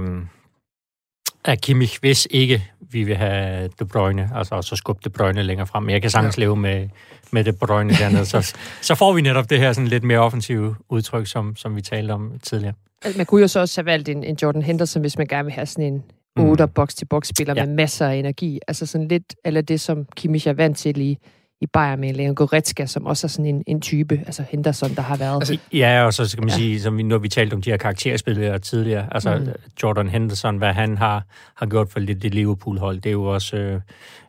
af 1.45 1.61
Kimmich, 1.61 1.99
hvis 2.01 2.27
ikke 2.31 2.71
vi 2.91 3.03
vil 3.03 3.15
have 3.15 3.69
De 3.79 3.85
Bruyne, 3.85 4.29
altså 4.35 4.61
så 4.61 4.75
skubbe 4.75 5.01
De 5.03 5.09
Bruyne 5.09 5.43
længere 5.43 5.67
frem. 5.67 5.83
Men 5.83 5.93
jeg 5.93 6.01
kan 6.01 6.11
sagtens 6.11 6.37
ja. 6.37 6.41
leve 6.41 6.55
med, 6.55 6.89
med 7.31 7.43
De 7.43 7.53
Bruyne 7.53 7.93
dernede, 7.93 8.25
så, 8.25 8.55
så 8.81 8.95
får 8.95 9.13
vi 9.13 9.21
netop 9.21 9.49
det 9.49 9.59
her 9.59 9.73
sådan 9.73 9.87
lidt 9.87 10.03
mere 10.03 10.19
offensive 10.19 10.75
udtryk, 10.89 11.27
som, 11.27 11.55
som 11.55 11.75
vi 11.75 11.81
talte 11.81 12.11
om 12.11 12.39
tidligere. 12.43 12.73
Man 13.17 13.25
kunne 13.25 13.41
jo 13.41 13.47
så 13.47 13.59
også 13.59 13.81
have 13.81 13.85
valgt 13.85 14.09
en, 14.09 14.23
en 14.23 14.37
Jordan 14.41 14.61
Henderson, 14.61 15.01
hvis 15.01 15.17
man 15.17 15.27
gerne 15.27 15.45
vil 15.45 15.53
have 15.53 15.65
sådan 15.65 15.93
en 15.93 16.03
8 16.39 16.65
mm. 16.65 16.71
box-til-box-spiller 16.71 17.53
ja. 17.57 17.65
med 17.65 17.75
masser 17.75 18.07
af 18.07 18.15
energi. 18.15 18.59
Altså 18.67 18.85
sådan 18.85 19.07
lidt, 19.07 19.35
eller 19.45 19.61
det, 19.61 19.81
som 19.81 20.05
Kimmich 20.15 20.47
er 20.47 20.53
vant 20.53 20.77
til 20.77 21.01
i, 21.01 21.17
i 21.61 21.65
Bayern 21.65 21.99
med 21.99 22.13
Leon 22.13 22.35
Goretzka, 22.35 22.85
som 22.85 23.05
også 23.05 23.27
er 23.27 23.29
sådan 23.29 23.45
en, 23.45 23.63
en 23.67 23.81
type, 23.81 24.23
altså 24.25 24.43
Henderson, 24.49 24.95
der 24.95 25.01
har 25.01 25.17
været. 25.17 25.35
Altså, 25.35 25.57
ja, 25.73 26.03
og 26.05 26.13
så 26.13 26.27
skal 26.27 26.41
man 26.41 26.49
ja. 26.49 26.55
sige, 26.55 26.81
som 26.81 26.97
vi, 26.97 27.03
nu 27.03 27.15
har 27.15 27.19
vi 27.19 27.29
talt 27.29 27.53
om 27.53 27.61
de 27.61 27.69
her 27.69 27.77
karakterspillere 27.77 28.59
tidligere, 28.59 29.07
altså 29.11 29.37
mm. 29.37 29.47
Jordan 29.83 30.09
Henderson, 30.09 30.57
hvad 30.57 30.73
han 30.73 30.97
har, 30.97 31.23
har 31.55 31.65
gjort 31.65 31.89
for 31.89 31.99
det, 31.99 32.21
det 32.21 32.33
Liverpool-hold, 32.33 33.01
det 33.01 33.09
er 33.09 33.13
jo 33.13 33.23
også, 33.23 33.57
øh, 33.57 33.81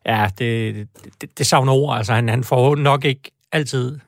ja, 0.06 0.28
det, 0.38 0.88
det, 1.20 1.38
det 1.38 1.46
savner 1.46 1.72
ord, 1.72 1.96
altså 1.96 2.12
han, 2.12 2.28
han 2.28 2.44
får 2.44 2.76
nok 2.76 3.04
ikke 3.04 3.30
altid 3.52 3.98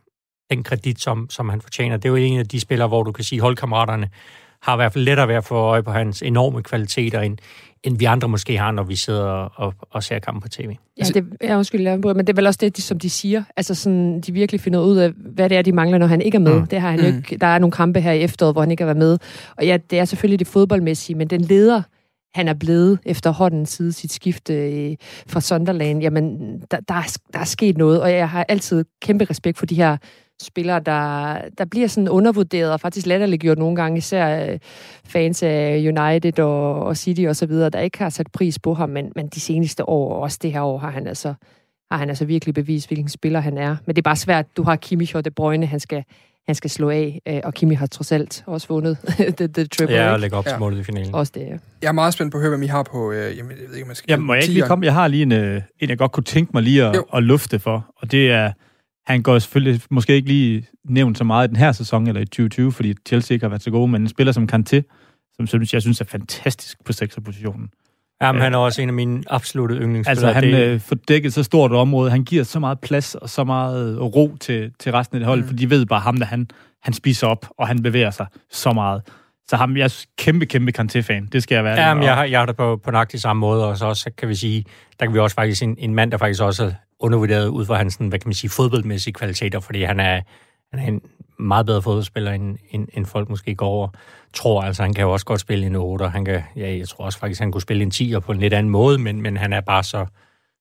den 0.51 0.63
kredit, 0.63 1.01
som, 1.01 1.31
som 1.31 1.49
han 1.49 1.61
fortjener. 1.61 1.97
Det 1.97 2.05
er 2.05 2.09
jo 2.09 2.17
en 2.17 2.39
af 2.39 2.49
de 2.49 2.61
spillere, 2.61 2.89
hvor 2.89 3.03
du 3.03 3.13
kan 3.13 3.25
sige, 3.25 3.41
holdkammeraterne 3.41 4.09
har 4.63 4.75
i 4.75 4.77
hvert 4.77 4.93
fald 4.93 5.05
lettere 5.05 5.29
ved 5.29 5.35
at 5.35 5.45
få 5.45 5.55
øje 5.55 5.83
på 5.83 5.91
hans 5.91 6.23
enorme 6.23 6.63
kvaliteter, 6.63 7.21
end, 7.21 7.39
end 7.85 7.99
vi 7.99 8.05
andre 8.05 8.29
måske 8.29 8.59
har, 8.59 8.73
når 8.73 8.83
vi 8.83 8.97
sidder 8.97 9.25
og, 9.57 9.75
og 9.91 10.03
ser 10.03 10.19
kampen 10.19 10.43
på 10.43 10.49
tv. 10.49 10.69
Ja, 10.69 10.75
altså- 10.99 11.13
det, 11.13 11.25
jeg 11.41 11.57
undskyld, 11.57 12.15
men 12.15 12.19
det 12.19 12.29
er 12.29 12.35
vel 12.35 12.47
også 12.47 12.59
det, 12.63 12.77
de, 12.77 12.83
som 12.83 12.99
de 12.99 13.11
siger. 13.11 13.43
Altså 13.57 13.75
sådan, 13.75 14.21
de 14.21 14.33
virkelig 14.33 14.61
finder 14.61 14.81
ud 14.81 14.97
af, 14.97 15.11
hvad 15.17 15.49
det 15.49 15.59
er, 15.59 15.63
de 15.63 15.73
mangler, 15.73 15.99
når 15.99 16.07
han 16.07 16.21
ikke 16.21 16.37
er 16.37 16.41
med. 16.41 16.61
Mm. 16.61 16.67
Det 16.67 16.81
har 16.81 16.91
han 16.91 17.01
mm. 17.01 17.07
ikke. 17.07 17.37
Der 17.37 17.47
er 17.47 17.59
nogle 17.59 17.73
kampe 17.73 18.01
her 18.01 18.13
i 18.13 18.23
efteråret, 18.23 18.55
hvor 18.55 18.63
han 18.63 18.71
ikke 18.71 18.83
har 18.83 18.87
været 18.87 18.99
med. 18.99 19.19
Og 19.57 19.67
ja, 19.67 19.79
det 19.91 19.99
er 19.99 20.05
selvfølgelig 20.05 20.39
det 20.39 20.47
fodboldmæssige, 20.47 21.17
men 21.17 21.29
den 21.29 21.41
leder, 21.41 21.83
han 22.35 22.49
er 22.49 22.55
blevet 22.55 22.99
efterhånden 23.05 23.67
siden 23.67 23.93
sit 23.93 24.13
skifte 24.13 24.55
øh, 24.55 24.97
fra 25.27 25.41
Sunderland, 25.41 26.03
jamen, 26.03 26.59
der, 26.71 26.81
der, 26.89 26.95
er, 26.95 27.17
der 27.33 27.39
er 27.39 27.45
sket 27.45 27.77
noget, 27.77 28.03
og 28.03 28.13
jeg 28.13 28.29
har 28.29 28.45
altid 28.49 28.85
kæmpe 29.03 29.25
respekt 29.25 29.59
for 29.59 29.67
de 29.67 29.75
her 29.75 29.97
spillere, 30.43 30.81
der, 30.81 31.37
der 31.59 31.65
bliver 31.65 31.89
sådan 31.89 32.09
undervurderet 32.09 32.73
og 32.73 32.81
faktisk 32.81 33.07
latterliggjort 33.07 33.59
nogle 33.59 33.77
gange, 33.77 33.99
især 33.99 34.53
øh, 34.53 34.59
fans 35.05 35.43
af 35.43 35.77
United 35.77 36.39
og, 36.39 36.83
og 36.83 36.97
City 36.97 37.25
og 37.29 37.37
så 37.37 37.47
videre, 37.47 37.71
der 37.71 37.81
ikke 37.81 37.99
har 37.99 38.11
sat 38.11 38.27
pris 38.33 38.59
på 38.59 38.75
ham, 38.75 38.89
men, 38.89 39.13
men 39.17 39.29
de 39.29 39.41
seneste 39.41 39.89
år, 39.89 40.15
og 40.15 40.21
også 40.21 40.39
det 40.43 40.53
her 40.53 40.63
år, 40.63 40.79
har 40.79 40.91
han 40.91 41.07
altså 41.07 41.35
har 41.93 41.99
han 41.99 42.09
altså 42.09 42.25
virkelig 42.25 42.55
bevist, 42.55 42.89
hvilken 42.89 43.09
spiller 43.09 43.41
han 43.41 43.59
er. 43.59 43.77
Men 43.87 43.97
det 43.97 44.01
er 44.01 44.03
bare 44.03 44.17
svært. 44.17 44.57
Du 44.57 44.63
har 44.63 44.77
Kimmich 44.77 45.17
og 45.17 45.25
De 45.25 45.31
Bruyne, 45.31 45.67
han 45.67 45.81
skal, 45.81 46.05
han 46.47 46.55
skal 46.55 46.71
slå 46.71 46.91
af, 46.91 47.21
øh, 47.29 47.41
og 47.45 47.55
Kimi 47.55 47.75
har 47.75 47.87
trods 47.87 48.13
alt 48.13 48.45
også 48.47 48.69
vundet 48.69 48.99
det, 49.39 49.57
det 49.57 49.71
triple. 49.71 49.97
Ja, 49.97 50.13
og 50.13 50.21
lægge 50.21 50.37
op 50.37 50.45
til 50.45 50.59
målet 50.59 50.79
i 50.79 50.83
finalen. 50.83 51.15
Også 51.15 51.33
det, 51.35 51.41
ja. 51.41 51.57
Jeg 51.83 51.89
er 51.89 51.93
meget 51.93 52.15
spændt 52.15 52.33
på 52.33 52.39
at 52.39 52.43
høre, 52.43 52.57
hvad 52.57 52.67
I 52.67 52.71
har 52.71 52.83
på... 52.83 53.13
Øh, 53.13 53.37
jamen, 53.37 53.53
jeg 53.53 53.69
ved 53.69 53.75
ikke, 53.75 53.87
man 53.87 53.97
skal... 53.97 54.13
Ja, 54.13 54.17
må 54.17 54.35
jeg 54.35 54.43
ikke 54.43 54.55
lige 54.55 54.67
komme? 54.67 54.85
Jeg 54.85 54.95
har 54.95 55.09
lige 55.09 55.23
en, 55.23 55.33
øh, 55.33 55.63
en 55.79 55.89
jeg 55.89 55.99
godt 55.99 56.13
kunne 56.13 56.25
tænke 56.25 56.51
mig 56.55 56.63
lige 56.63 56.85
at, 56.85 57.03
at 57.15 57.23
lufte 57.23 57.59
for, 57.59 57.95
og 57.97 58.13
det 58.13 58.31
er 58.31 58.53
han 59.07 59.23
går 59.23 59.39
selvfølgelig 59.39 59.81
måske 59.91 60.15
ikke 60.15 60.29
lige 60.29 60.67
nævnt 60.85 61.19
så 61.19 61.25
meget 61.25 61.49
i 61.49 61.49
den 61.49 61.57
her 61.57 61.73
sæson, 61.73 62.07
eller 62.07 62.21
i 62.21 62.25
2020, 62.25 62.73
fordi 62.73 62.95
Chelsea 63.07 63.35
ikke 63.35 63.45
har 63.45 63.49
været 63.49 63.63
så 63.63 63.71
gode, 63.71 63.89
men 63.89 64.03
en 64.03 64.09
spiller 64.09 64.33
som 64.33 64.49
Kanté, 64.53 64.83
som 65.37 65.61
jeg 65.73 65.83
synes 65.83 66.01
er 66.01 66.05
fantastisk 66.05 66.85
på 66.85 66.93
sekserpositionen. 66.93 67.71
Jamen, 68.23 68.39
øh, 68.39 68.43
han 68.43 68.55
er 68.55 68.59
også 68.59 68.83
en 68.83 68.89
af 68.89 68.95
mine 68.95 69.23
absolute 69.31 69.75
yndlingsspillere. 69.75 70.35
Altså, 70.35 70.47
han 70.47 70.55
øh, 70.55 70.81
får 70.81 70.97
dækket 71.09 71.33
så 71.33 71.43
stort 71.43 71.71
et 71.71 71.77
område. 71.77 72.11
Han 72.11 72.25
giver 72.25 72.45
så 72.45 72.59
meget 72.59 72.81
plads 72.81 73.15
og 73.15 73.29
så 73.29 73.45
meget 73.45 74.01
ro 74.01 74.37
til, 74.41 74.73
til 74.79 74.93
resten 74.93 75.17
af 75.17 75.21
det 75.21 75.27
hold, 75.27 75.41
mm. 75.41 75.47
for 75.47 75.55
de 75.55 75.71
ved 75.71 75.87
bare 75.87 76.01
ham, 76.01 76.17
der 76.17 76.27
han, 76.27 76.49
han 76.83 76.95
spiser 76.95 77.27
op, 77.27 77.47
og 77.59 77.69
han 77.69 77.83
bevæger 77.83 78.11
sig 78.11 78.27
så 78.51 78.73
meget. 78.73 79.03
Så 79.49 79.57
ham, 79.57 79.77
jeg 79.77 79.85
er 79.85 80.05
kæmpe, 80.19 80.47
kæmpe 80.47 80.73
Kanté-fan. 80.79 81.29
Det 81.33 81.43
skal 81.43 81.55
jeg 81.55 81.65
være. 81.65 81.81
Jamen, 81.89 82.05
jeg 82.05 82.15
har, 82.15 82.25
jeg 82.25 82.39
har 82.39 82.47
det 82.47 82.57
på, 82.57 82.81
på 82.85 82.91
nøjagtig 82.91 83.21
samme 83.21 83.41
måde, 83.41 83.67
og 83.69 83.79
så 83.79 83.87
også, 83.87 84.11
kan 84.19 84.29
vi 84.29 84.35
sige, 84.35 84.65
der 85.01 85.07
kan 85.07 85.15
vi 85.15 85.19
også 85.19 85.35
faktisk 85.35 85.63
en, 85.63 85.77
en 85.79 85.95
mand, 85.95 86.11
der 86.11 86.19
faktisk 86.19 86.43
også 86.43 86.73
undervurderet 87.03 87.49
ud 87.49 87.67
fra 87.67 87.77
hans, 87.77 87.95
hvad 87.95 88.19
kan 88.19 88.29
man 88.29 88.35
sige, 88.35 88.51
fodboldmæssige 88.51 89.15
kvaliteter, 89.15 89.61
fordi 89.61 89.83
han 89.83 90.01
er, 90.01 90.21
han 90.73 90.81
er 90.81 90.89
en 90.89 91.01
meget 91.39 91.67
bedre 91.67 91.83
fodboldspiller, 91.83 92.33
end, 92.33 92.59
end, 92.71 92.89
end 92.93 93.07
folk 93.07 93.29
måske 93.29 93.55
går 93.55 93.69
over. 93.69 93.89
Tror 94.35 94.63
altså, 94.63 94.83
han 94.83 94.95
kan 94.95 95.03
jo 95.03 95.13
også 95.13 95.27
godt 95.27 95.41
spille 95.41 95.67
en 95.67 95.77
8, 95.77 96.09
han 96.09 96.25
kan, 96.25 96.43
ja, 96.57 96.77
jeg 96.77 96.89
tror 96.89 97.05
også 97.05 97.19
faktisk, 97.19 97.41
han 97.41 97.53
kunne 97.53 97.63
spille 97.63 97.83
en 97.83 97.91
10 97.91 98.15
på 98.21 98.33
en 98.33 98.39
lidt 98.39 98.53
anden 98.53 98.71
måde, 98.71 98.99
men, 98.99 99.23
men 99.23 99.37
han 99.37 99.53
er 99.53 99.61
bare 99.61 99.83
så, 99.83 100.07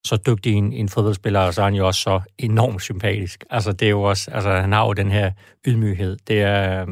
så 0.04 0.18
dygtig 0.26 0.54
en, 0.54 0.72
en 0.72 0.88
fodboldspiller, 0.88 1.40
og 1.40 1.54
så 1.54 1.60
er 1.60 1.64
han 1.64 1.74
jo 1.74 1.86
også 1.86 2.00
så 2.00 2.20
enormt 2.38 2.82
sympatisk. 2.82 3.44
Altså, 3.50 3.72
det 3.72 3.86
er 3.86 3.90
jo 3.90 4.02
også, 4.02 4.30
altså, 4.30 4.50
han 4.50 4.72
har 4.72 4.86
jo 4.86 4.92
den 4.92 5.10
her 5.10 5.32
ydmyghed. 5.66 6.16
Det 6.28 6.42
er, 6.42 6.86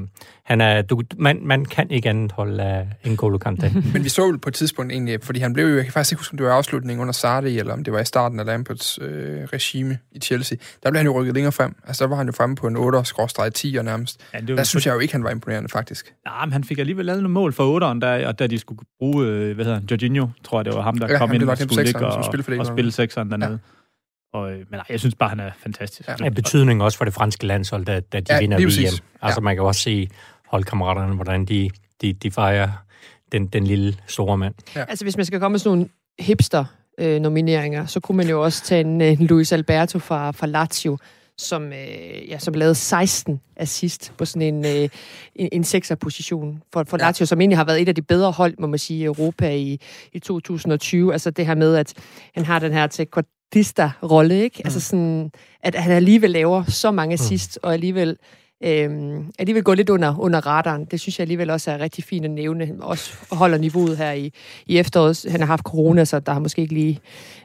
han 0.51 0.61
er, 0.61 0.83
du, 0.83 1.03
man, 1.19 1.41
man 1.43 1.65
kan 1.65 1.91
ikke 1.91 2.11
andet 2.11 2.33
holde 2.33 2.63
af 2.63 2.87
en 3.05 3.13
N'Golo 3.13 3.39
Kanté. 3.47 3.75
Men 3.93 4.05
vi 4.05 4.09
så 4.09 4.27
jo 4.27 4.39
på 4.43 4.49
et 4.49 4.55
tidspunkt 4.55 4.93
egentlig, 4.93 5.19
fordi 5.23 5.41
han 5.41 5.53
blev 5.53 5.67
jo, 5.67 5.77
jeg 5.77 5.85
kan 5.85 5.93
faktisk 5.93 6.13
ikke 6.13 6.21
huske, 6.21 6.33
om 6.33 6.37
det 6.37 6.47
var 6.47 6.53
afslutningen 6.53 7.01
under 7.01 7.13
Sardi, 7.13 7.59
eller 7.59 7.73
om 7.73 7.85
det 7.85 7.93
var 7.93 8.01
i 8.01 8.05
starten 8.05 8.41
af 8.41 8.47
Lamperts 8.47 8.99
øh, 9.03 9.45
regime 9.45 9.99
i 10.13 10.19
Chelsea. 10.19 10.59
Der 10.83 10.91
blev 10.91 10.99
han 10.99 11.07
jo 11.07 11.21
rykket 11.21 11.35
længere 11.35 11.53
frem. 11.53 11.77
Altså, 11.87 12.05
der 12.05 12.09
var 12.09 12.17
han 12.17 12.27
jo 12.27 12.33
fremme 12.33 12.57
på 12.57 12.67
en 12.67 12.77
8-10'er 12.77 13.83
nærmest. 13.83 14.21
Ja, 14.35 14.41
det 14.41 14.49
var, 14.49 14.57
der 14.57 14.63
synes 14.63 14.87
jeg 14.87 14.95
jo 14.95 14.99
ikke, 14.99 15.15
han 15.15 15.25
var 15.25 15.31
imponerende, 15.31 15.69
faktisk. 15.69 16.15
Ja, 16.27 16.45
men 16.45 16.53
han 16.53 16.65
fik 16.65 16.79
alligevel 16.79 17.07
lavet 17.07 17.23
nogle 17.23 17.35
mål 17.35 17.53
for 17.53 17.81
8'eren, 17.81 18.01
der, 18.01 18.29
og 18.29 18.39
da 18.39 18.47
de 18.47 18.59
skulle 18.59 18.81
bruge, 18.99 19.27
øh, 19.27 19.55
hvad 19.55 19.65
hedder 19.65 19.79
han, 19.79 19.87
Jorginho, 19.91 20.27
tror 20.45 20.59
jeg, 20.59 20.65
det 20.65 20.75
var 20.75 20.83
ham, 20.83 20.99
der 20.99 21.13
ja, 21.13 21.19
kom 21.19 21.33
ind 21.33 21.43
og 21.43 21.59
skulle 21.59 21.85
ligge 21.85 22.07
og, 22.07 22.25
og 22.59 22.67
spille 22.67 22.91
6'eren 22.91 23.31
dernede. 23.31 23.51
Ja. 23.51 23.57
Og, 24.33 24.53
øh, 24.53 24.59
men 24.59 24.67
nej, 24.73 24.85
jeg 24.89 25.01
synes 25.01 25.15
bare, 25.15 25.29
han 25.29 25.41
er 25.41 25.51
fantastisk. 25.63 26.09
Ja. 26.09 26.15
ja 26.25 26.29
betydning 26.29 26.83
også 26.83 26.99
for 26.99 27.05
det 27.05 27.15
franske 27.15 27.47
landshold, 27.47 27.85
da, 27.85 28.01
da 28.01 28.21
de 28.21 28.33
ja, 28.35 28.39
vinder 28.39 28.57
VM. 28.57 29.03
Altså, 29.23 29.41
ja. 29.41 29.41
man 29.41 29.57
kan 29.57 29.65
også 29.65 29.81
se 29.81 30.09
holdkammeraterne, 30.51 31.15
hvordan 31.15 31.45
de, 31.45 31.71
de, 32.03 32.13
de 32.13 32.31
fejrer 32.31 32.69
den, 33.33 33.47
den 33.47 33.65
lille 33.65 33.97
store 34.07 34.39
mand. 34.39 34.55
Ja. 34.77 34.85
Altså, 34.89 35.05
hvis 35.05 35.17
man 35.17 35.27
skal 35.27 35.41
komme 35.41 35.53
med 35.53 35.59
sådan 35.59 35.79
nogle 35.79 35.89
hipster 36.19 36.65
øh, 36.99 37.21
nomineringer, 37.21 37.87
så 37.87 38.01
kunne 38.01 38.17
man 38.17 38.29
jo 38.29 38.43
også 38.43 38.65
tage 38.65 38.81
en, 38.81 39.01
en 39.01 39.27
Luis 39.27 39.53
Alberto 39.53 39.99
fra, 39.99 40.31
fra 40.31 40.47
Lazio, 40.47 40.99
som, 41.39 41.73
øh, 41.73 42.29
ja, 42.29 42.39
som 42.39 42.55
lavede 42.55 42.75
16 42.75 43.41
assist 43.57 44.13
på 44.19 44.25
sådan 44.25 44.55
en, 44.55 44.67
øh, 44.67 44.89
en, 45.35 45.49
en 45.53 45.65
sekserposition 45.65 46.63
for, 46.73 46.85
for 46.89 46.97
Lazio, 46.97 47.23
ja. 47.23 47.27
som 47.27 47.41
egentlig 47.41 47.59
har 47.59 47.65
været 47.65 47.83
et 47.83 47.89
af 47.89 47.95
de 47.95 48.03
bedre 48.03 48.31
hold, 48.31 48.55
må 48.59 48.67
man 48.67 48.79
sige, 48.79 49.01
i 49.01 49.05
Europa 49.05 49.55
i, 49.55 49.81
i 50.13 50.19
2020. 50.19 51.13
Altså 51.13 51.31
det 51.31 51.47
her 51.47 51.55
med, 51.55 51.77
at 51.77 51.95
han 52.35 52.45
har 52.45 52.59
den 52.59 52.73
her 52.73 52.87
til 52.87 53.07
rolle 54.03 54.43
ikke? 54.43 54.57
Mm. 54.59 54.67
Altså 54.67 54.81
sådan, 54.81 55.31
at 55.63 55.75
han 55.75 55.93
alligevel 55.93 56.31
laver 56.31 56.65
så 56.65 56.91
mange 56.91 57.13
assist, 57.13 57.59
mm. 57.63 57.67
og 57.67 57.73
alligevel 57.73 58.17
øhm, 58.65 59.33
alligevel 59.39 59.63
gå 59.63 59.75
lidt 59.75 59.91
under, 59.91 60.19
under 60.19 60.47
radaren. 60.47 60.85
Det 60.85 61.01
synes 61.01 61.19
jeg 61.19 61.25
alligevel 61.25 61.51
også 61.51 61.71
er 61.71 61.79
rigtig 61.79 62.05
fint 62.05 62.25
at 62.25 62.31
nævne. 62.31 62.67
Han 62.67 62.83
også 62.83 63.13
holder 63.33 63.59
niveauet 63.59 63.97
her 63.97 64.13
i, 64.13 64.33
i 64.67 64.79
efteråret. 64.79 65.27
Han 65.31 65.41
har 65.41 65.47
haft 65.47 65.63
corona, 65.63 66.05
så 66.05 66.21
der 66.21 66.33
har 66.33 66.41
måske 66.41 66.63
ikke 66.63 66.75
lige 66.75 67.01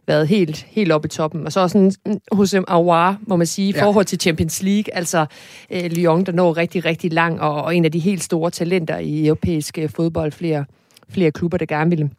været 0.08 0.28
helt, 0.28 0.64
helt 0.70 0.92
oppe 0.92 1.06
i 1.06 1.10
toppen. 1.10 1.46
Og 1.46 1.52
så 1.52 1.60
også 1.60 1.74
sådan, 1.74 2.22
hos 2.32 2.54
Aouar, 2.54 3.18
må 3.28 3.36
man 3.36 3.48
sige, 3.48 3.70
i 3.70 3.74
ja. 3.76 3.86
forhold 3.86 4.06
til 4.06 4.20
Champions 4.20 4.64
League, 4.64 4.96
altså 4.96 5.26
øh, 5.70 5.86
Lyon, 5.86 6.24
der 6.24 6.32
når 6.32 6.58
rigtig, 6.58 6.86
rigtig 6.86 7.14
lang, 7.14 7.42
og, 7.42 7.64
og 7.64 7.76
en 7.76 7.86
af 7.86 7.92
de 7.92 8.00
helt 8.00 8.24
store 8.24 8.52
talenter 8.52 8.98
i 8.98 9.28
europæisk 9.28 9.78
øh, 9.78 9.90
fodbold. 9.90 10.32
Flere, 10.32 10.66
flere 11.10 11.32
klubber, 11.32 11.58
der 11.58 11.66
gerne 11.66 11.90
vil 11.90 12.10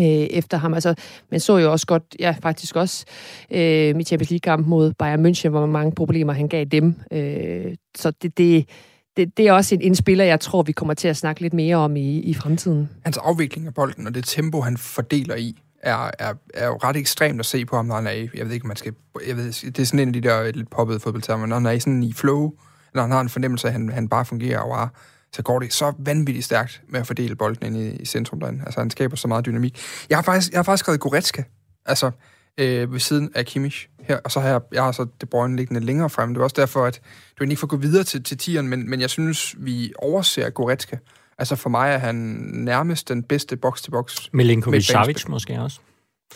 øh, 0.00 0.06
efter 0.06 0.56
ham. 0.56 0.74
Altså, 0.74 0.94
man 1.30 1.40
så 1.40 1.58
jo 1.58 1.72
også 1.72 1.86
godt, 1.86 2.16
ja, 2.18 2.34
faktisk 2.42 2.76
også 2.76 3.04
øh, 3.50 4.00
i 4.00 4.04
Champions 4.04 4.30
League-kamp 4.30 4.66
mod 4.66 4.92
Bayern 4.92 5.26
München, 5.26 5.48
hvor 5.48 5.66
mange 5.66 5.92
problemer 5.92 6.32
han 6.32 6.48
gav 6.48 6.64
dem. 6.64 6.94
Øh, 7.12 7.74
så 7.96 8.10
det, 8.22 8.38
det, 8.38 8.68
det, 9.16 9.36
det 9.36 9.48
er 9.48 9.52
også 9.52 9.74
en, 9.74 9.80
en 9.80 9.94
spiller, 9.94 10.24
jeg 10.24 10.40
tror, 10.40 10.62
vi 10.62 10.72
kommer 10.72 10.94
til 10.94 11.08
at 11.08 11.16
snakke 11.16 11.40
lidt 11.40 11.52
mere 11.52 11.76
om 11.76 11.96
i, 11.96 12.20
i 12.20 12.34
fremtiden. 12.34 12.90
Hans 13.04 13.16
afvikling 13.16 13.66
af 13.66 13.74
bolden 13.74 14.06
og 14.06 14.14
det 14.14 14.24
tempo, 14.24 14.60
han 14.60 14.76
fordeler 14.76 15.34
i, 15.34 15.56
er, 15.82 16.10
er, 16.18 16.34
er 16.54 16.66
jo 16.66 16.76
ret 16.76 16.96
ekstremt 16.96 17.40
at 17.40 17.46
se 17.46 17.64
på 17.64 17.76
ham, 17.76 17.86
når 17.86 17.94
han 17.94 18.06
er 18.06 18.10
i, 18.10 18.28
jeg 18.34 18.46
ved 18.46 18.52
ikke, 18.52 18.66
man 18.66 18.76
skal, 18.76 18.94
jeg 19.28 19.36
ved, 19.36 19.72
det 19.72 19.78
er 19.78 19.86
sådan 19.86 20.00
en 20.00 20.08
af 20.08 20.12
de 20.12 20.28
der 20.28 20.52
lidt 20.52 20.70
poppede 20.70 21.00
fodboldtermer, 21.00 21.46
når 21.46 21.56
han 21.56 21.66
er 21.66 21.70
i 21.70 21.80
sådan 21.80 22.02
i 22.02 22.12
flow, 22.12 22.52
når 22.94 23.02
han 23.02 23.10
har 23.10 23.20
en 23.20 23.28
fornemmelse 23.28 23.68
af, 23.68 23.70
at 23.70 23.72
han, 23.72 23.88
han 23.88 24.08
bare 24.08 24.24
fungerer 24.24 24.58
og 24.58 24.82
er 24.82 24.88
så 25.34 25.42
går 25.42 25.58
det 25.58 25.72
så 25.72 25.92
vanvittigt 25.98 26.44
stærkt 26.44 26.82
med 26.88 27.00
at 27.00 27.06
fordele 27.06 27.36
bolden 27.36 27.66
ind 27.66 27.76
i, 27.76 28.02
i 28.02 28.04
centrum 28.04 28.40
derinde. 28.40 28.62
Altså, 28.64 28.80
han 28.80 28.90
skaber 28.90 29.16
så 29.16 29.28
meget 29.28 29.46
dynamik. 29.46 29.80
Jeg 30.10 30.18
har 30.18 30.22
faktisk, 30.22 30.52
jeg 30.52 30.58
har 30.58 30.62
faktisk 30.62 30.84
skrevet 30.84 31.00
Goretzka, 31.00 31.42
altså 31.86 32.10
øh, 32.58 32.92
ved 32.92 33.00
siden 33.00 33.30
af 33.34 33.46
Kimmich 33.46 33.88
her, 34.00 34.18
og 34.24 34.30
så 34.30 34.40
har 34.40 34.48
jeg, 34.48 34.60
jeg 34.72 34.82
har 34.82 34.92
så 34.92 35.06
De 35.20 35.26
Bruyne 35.26 35.56
liggende 35.56 35.80
længere 35.80 36.10
frem. 36.10 36.28
Det 36.28 36.38
var 36.38 36.44
også 36.44 36.56
derfor, 36.58 36.84
at 36.84 37.00
du 37.38 37.44
ikke 37.44 37.56
får 37.56 37.66
gå 37.66 37.76
videre 37.76 38.04
til, 38.04 38.22
til 38.22 38.38
tieren, 38.38 38.68
men, 38.68 38.90
men 38.90 39.00
jeg 39.00 39.10
synes, 39.10 39.54
vi 39.58 39.92
overser 39.98 40.50
Goretzka. 40.50 40.96
Altså 41.38 41.56
for 41.56 41.70
mig 41.70 41.90
er 41.90 41.98
han 41.98 42.14
nærmest 42.52 43.08
den 43.08 43.22
bedste 43.22 43.56
box-til-box. 43.56 44.28
Milinkovic 44.32 44.86
Savic 44.86 45.06
midtbanespiller. 45.06 45.30
måske 45.30 45.60
også. 45.60 45.80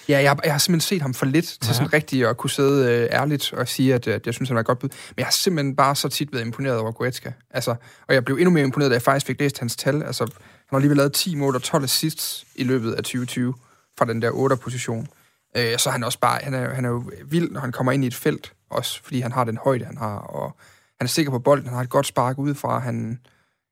Ja, 0.08 0.22
jeg, 0.22 0.38
jeg 0.44 0.52
har 0.52 0.58
simpelthen 0.58 0.88
set 0.88 1.02
ham 1.02 1.14
for 1.14 1.26
lidt 1.26 1.44
til 1.44 1.58
Ja. 1.68 1.72
sådan 1.72 1.92
rigtig 1.92 2.26
at 2.28 2.36
kunne 2.36 2.50
sidde 2.50 2.92
øh, 2.92 3.08
ærligt 3.20 3.52
og 3.52 3.68
sige, 3.68 3.94
at, 3.94 4.06
at 4.08 4.26
jeg 4.26 4.34
synes, 4.34 4.48
han 4.48 4.58
er 4.58 4.62
godt 4.62 4.78
bud. 4.78 4.88
Men 4.88 5.14
jeg 5.18 5.26
har 5.26 5.32
simpelthen 5.32 5.76
bare 5.76 5.96
så 5.96 6.08
tit 6.08 6.32
været 6.32 6.42
imponeret 6.42 6.78
over 6.78 6.92
Goretzka. 6.92 7.32
Altså, 7.50 7.74
og 8.08 8.14
jeg 8.14 8.24
blev 8.24 8.36
endnu 8.36 8.50
mere 8.50 8.64
imponeret, 8.64 8.90
da 8.90 8.94
jeg 8.94 9.02
faktisk 9.02 9.26
fik 9.26 9.40
læst 9.40 9.58
hans 9.58 9.76
tal. 9.76 10.02
Altså, 10.02 10.24
han 10.24 10.32
har 10.70 10.76
alligevel 10.76 10.96
lavet 10.96 11.12
10 11.12 11.34
mål 11.34 11.54
og 11.54 11.62
12 11.62 11.84
assists 11.84 12.46
i 12.54 12.64
løbet 12.64 12.92
af 12.92 13.02
2020 13.02 13.54
fra 13.98 14.04
den 14.04 14.22
der 14.22 14.30
8. 14.30 14.56
position. 14.56 15.08
Øh, 15.56 15.78
så 15.78 15.90
han 15.90 16.04
også 16.04 16.18
bare, 16.18 16.38
han 16.42 16.54
er, 16.54 16.74
han 16.74 16.84
er 16.84 16.88
jo 16.88 17.10
vild, 17.24 17.50
når 17.50 17.60
han 17.60 17.72
kommer 17.72 17.92
ind 17.92 18.04
i 18.04 18.06
et 18.06 18.14
felt, 18.14 18.52
også 18.70 19.00
fordi 19.02 19.20
han 19.20 19.32
har 19.32 19.44
den 19.44 19.56
højde, 19.64 19.84
han 19.84 19.96
har, 19.96 20.16
og 20.18 20.56
han 21.00 21.04
er 21.04 21.08
sikker 21.08 21.30
på 21.32 21.38
bolden, 21.38 21.66
han 21.66 21.74
har 21.74 21.82
et 21.82 21.88
godt 21.90 22.06
spark 22.06 22.38
udefra, 22.38 22.78
han, 22.78 23.18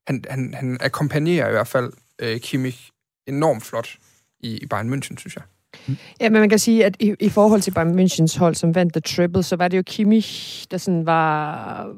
han, 0.06 0.24
han, 0.30 0.54
han 0.54 0.78
akkompagnerer 0.80 1.48
i 1.48 1.50
hvert 1.50 1.68
fald 1.68 1.92
øh, 2.18 2.40
Kimmich 2.40 2.90
enormt 3.26 3.64
flot 3.64 3.88
i, 4.40 4.56
i 4.56 4.66
Bayern 4.66 4.92
München, 4.94 5.16
synes 5.16 5.36
jeg. 5.36 5.44
Ja, 6.20 6.30
men 6.30 6.40
man 6.40 6.48
kan 6.48 6.58
sige, 6.58 6.84
at 6.84 6.96
i, 7.00 7.14
i 7.20 7.28
forhold 7.28 7.60
til 7.60 7.70
Bayern 7.70 7.98
Münchens 8.00 8.38
hold, 8.38 8.54
som 8.54 8.74
vandt 8.74 8.92
The 8.92 9.00
Triple, 9.00 9.42
så 9.42 9.56
var 9.56 9.68
det 9.68 9.76
jo 9.76 9.82
Kimmich, 9.86 10.66
der 10.70 10.78
sådan 10.78 11.06
var, 11.06 11.88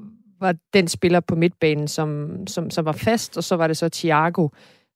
var 0.40 0.54
den 0.74 0.88
spiller 0.88 1.20
på 1.20 1.34
midtbanen, 1.34 1.88
som, 1.88 2.30
som, 2.46 2.70
som 2.70 2.84
var 2.84 2.92
fast, 2.92 3.36
og 3.36 3.44
så 3.44 3.56
var 3.56 3.66
det 3.66 3.76
så 3.76 3.88
Thiago, 3.88 4.48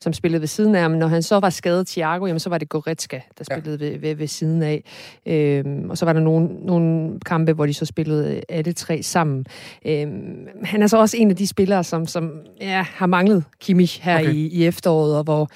som 0.03 0.12
spillede 0.12 0.40
ved 0.40 0.49
siden 0.49 0.75
af 0.75 0.83
ham. 0.83 0.90
Når 0.90 1.07
han 1.07 1.23
så 1.23 1.40
var 1.40 1.51
skadet 1.51 1.87
Thiago, 1.87 2.27
jamen 2.27 2.40
så 2.40 2.51
var 2.51 2.59
det 2.59 2.68
Goretzka, 2.68 3.21
der 3.38 3.45
Ja. 3.51 3.57
spillede 3.61 3.81
ved, 3.81 3.99
ved, 3.99 4.14
ved 4.14 4.27
siden 4.27 4.62
af. 4.62 4.85
Øhm, 5.27 5.90
og 5.90 5.99
så 5.99 6.05
var 6.05 6.12
der 6.12 6.21
nogle, 6.21 6.49
nogle 6.66 7.21
kampe, 7.27 7.53
hvor 7.53 7.66
de 7.66 7.75
så 7.75 7.85
spillede 7.85 8.42
alle 8.49 8.73
tre 8.73 9.03
sammen. 9.03 9.47
Øhm, 9.87 10.47
han 10.64 10.83
er 10.83 10.87
så 10.87 10.97
også 10.99 11.16
en 11.16 11.31
af 11.31 11.37
de 11.37 11.47
spillere, 11.47 11.85
som, 11.85 12.07
som 12.07 12.33
ja, 12.61 12.85
har 12.88 13.07
manglet 13.07 13.45
Kimmich 13.61 14.03
her 14.03 14.18
okay. 14.21 14.33
i, 14.35 14.47
i 14.47 14.66
efteråret, 14.66 15.16
og 15.16 15.25
hvor, 15.25 15.49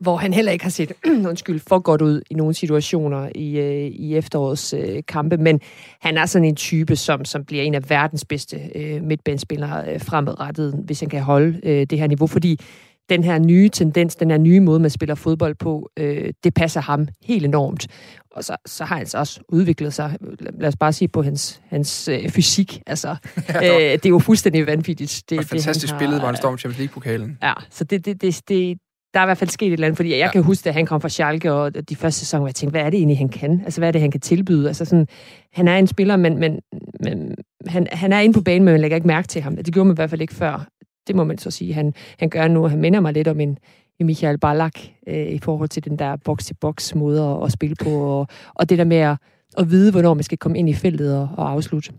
hvor 0.00 0.16
han 0.16 0.32
heller 0.32 0.52
ikke 0.52 0.64
har 0.64 0.70
set 0.70 0.92
undskyld, 1.30 1.60
for 1.68 1.78
godt 1.78 2.02
ud 2.02 2.22
i 2.30 2.34
nogle 2.34 2.54
situationer 2.54 3.28
i, 3.34 3.58
øh, 3.58 3.86
i 3.86 4.16
efterårets 4.16 4.74
øh, 4.74 5.02
kampe. 5.08 5.36
Men 5.36 5.60
han 6.00 6.16
er 6.16 6.26
sådan 6.26 6.48
en 6.48 6.56
type, 6.56 6.96
som, 6.96 7.24
som 7.24 7.44
bliver 7.44 7.62
en 7.62 7.74
af 7.74 7.90
verdens 7.90 8.24
bedste 8.24 8.60
øh, 8.74 9.02
midtbanespillere 9.02 9.92
øh, 9.92 10.00
fremadrettet, 10.00 10.80
hvis 10.84 11.00
han 11.00 11.08
kan 11.08 11.22
holde 11.22 11.60
øh, 11.62 11.86
det 11.90 11.98
her 11.98 12.06
niveau. 12.06 12.26
Fordi 12.26 12.60
den 13.08 13.24
her 13.24 13.38
nye 13.38 13.68
tendens, 13.68 14.16
den 14.16 14.30
her 14.30 14.38
nye 14.38 14.60
måde, 14.60 14.80
man 14.80 14.90
spiller 14.90 15.14
fodbold 15.14 15.54
på, 15.54 15.90
øh, 15.96 16.32
det 16.44 16.54
passer 16.54 16.80
ham 16.80 17.08
helt 17.24 17.44
enormt. 17.44 17.86
Og 18.30 18.44
så, 18.44 18.56
så 18.66 18.84
har 18.84 18.96
han 18.96 19.06
så 19.06 19.18
også 19.18 19.40
udviklet 19.48 19.94
sig, 19.94 20.16
lad 20.40 20.68
os 20.68 20.76
bare 20.76 20.92
sige, 20.92 21.08
på 21.08 21.22
hans, 21.22 21.60
hans 21.68 22.08
øh, 22.08 22.28
fysik. 22.28 22.82
Altså, 22.86 23.08
øh, 23.36 23.62
det 23.62 24.06
er 24.06 24.08
jo 24.08 24.18
fuldstændig 24.18 24.66
vanvittigt. 24.66 25.22
Det, 25.30 25.30
Det, 25.30 25.40
et 25.40 25.46
fantastisk 25.46 25.92
han 25.92 25.98
billede, 25.98 26.18
hvor 26.18 26.26
han 26.26 26.36
står 26.36 26.50
med 26.50 26.58
Champions 26.58 26.78
League-pokalen. 26.78 27.38
Ja, 27.42 27.52
så 27.70 27.84
det, 27.84 28.04
det, 28.04 28.22
det, 28.22 28.40
det, 28.48 28.78
der 29.14 29.20
er 29.20 29.24
i 29.24 29.26
hvert 29.26 29.38
fald 29.38 29.50
sket 29.50 29.66
et 29.66 29.72
eller 29.72 29.86
andet, 29.86 29.96
fordi 29.96 30.10
jeg 30.10 30.18
Ja. 30.18 30.30
kan 30.30 30.42
huske, 30.42 30.68
at 30.68 30.74
han 30.74 30.86
kom 30.86 31.00
fra 31.00 31.08
Schalke, 31.08 31.52
og 31.52 31.88
de 31.88 31.96
første 31.96 32.20
sæsoner, 32.20 32.40
hvor 32.40 32.48
jeg 32.48 32.54
tænkte, 32.54 32.70
hvad 32.70 32.80
er 32.86 32.90
det 32.90 32.96
egentlig, 32.98 33.18
han 33.18 33.28
kan? 33.28 33.60
Altså, 33.64 33.80
hvad 33.80 33.88
er 33.88 33.92
det, 33.92 34.00
han 34.00 34.10
kan 34.10 34.20
tilbyde? 34.20 34.66
Altså, 34.68 34.84
sådan, 34.84 35.06
han 35.52 35.68
er 35.68 35.76
en 35.76 35.86
spiller, 35.86 36.16
men, 36.16 36.38
men, 36.38 36.60
men 37.04 37.34
han, 37.66 37.86
han 37.92 38.12
er 38.12 38.20
inde 38.20 38.34
på 38.34 38.40
banen, 38.40 38.64
men 38.64 38.72
man 38.72 38.80
lægger 38.80 38.94
ikke 38.96 39.06
mærke 39.06 39.28
til 39.28 39.42
ham. 39.42 39.56
Det 39.56 39.74
gjorde 39.74 39.86
man 39.86 39.94
i 39.94 39.98
hvert 39.98 40.10
fald 40.10 40.20
ikke 40.20 40.34
før. 40.34 40.66
Det 41.06 41.16
må 41.16 41.24
man 41.24 41.38
så 41.38 41.50
sige, 41.50 41.72
han, 41.74 41.94
han 42.18 42.28
gør 42.30 42.48
nu. 42.48 42.66
Han 42.66 42.80
minder 42.80 43.00
mig 43.00 43.12
lidt 43.12 43.28
om 43.28 43.40
en, 43.40 43.58
en 43.98 44.06
Michael 44.06 44.38
Ballack 44.38 44.78
øh, 45.06 45.26
i 45.26 45.38
forhold 45.38 45.68
til 45.68 45.84
den 45.84 45.98
der 45.98 46.16
box-til-box 46.16 46.94
måde 46.94 47.24
at, 47.24 47.44
at 47.44 47.52
spille 47.52 47.76
på, 47.76 47.90
og, 47.90 48.26
og 48.54 48.68
det 48.68 48.78
der 48.78 48.84
med 48.84 48.96
at, 48.96 49.16
at 49.58 49.70
vide, 49.70 49.90
hvornår 49.92 50.14
man 50.14 50.22
skal 50.24 50.38
komme 50.38 50.58
ind 50.58 50.68
i 50.68 50.74
feltet 50.74 51.16
og, 51.18 51.28
og 51.36 51.50
afslutte. 51.50 51.92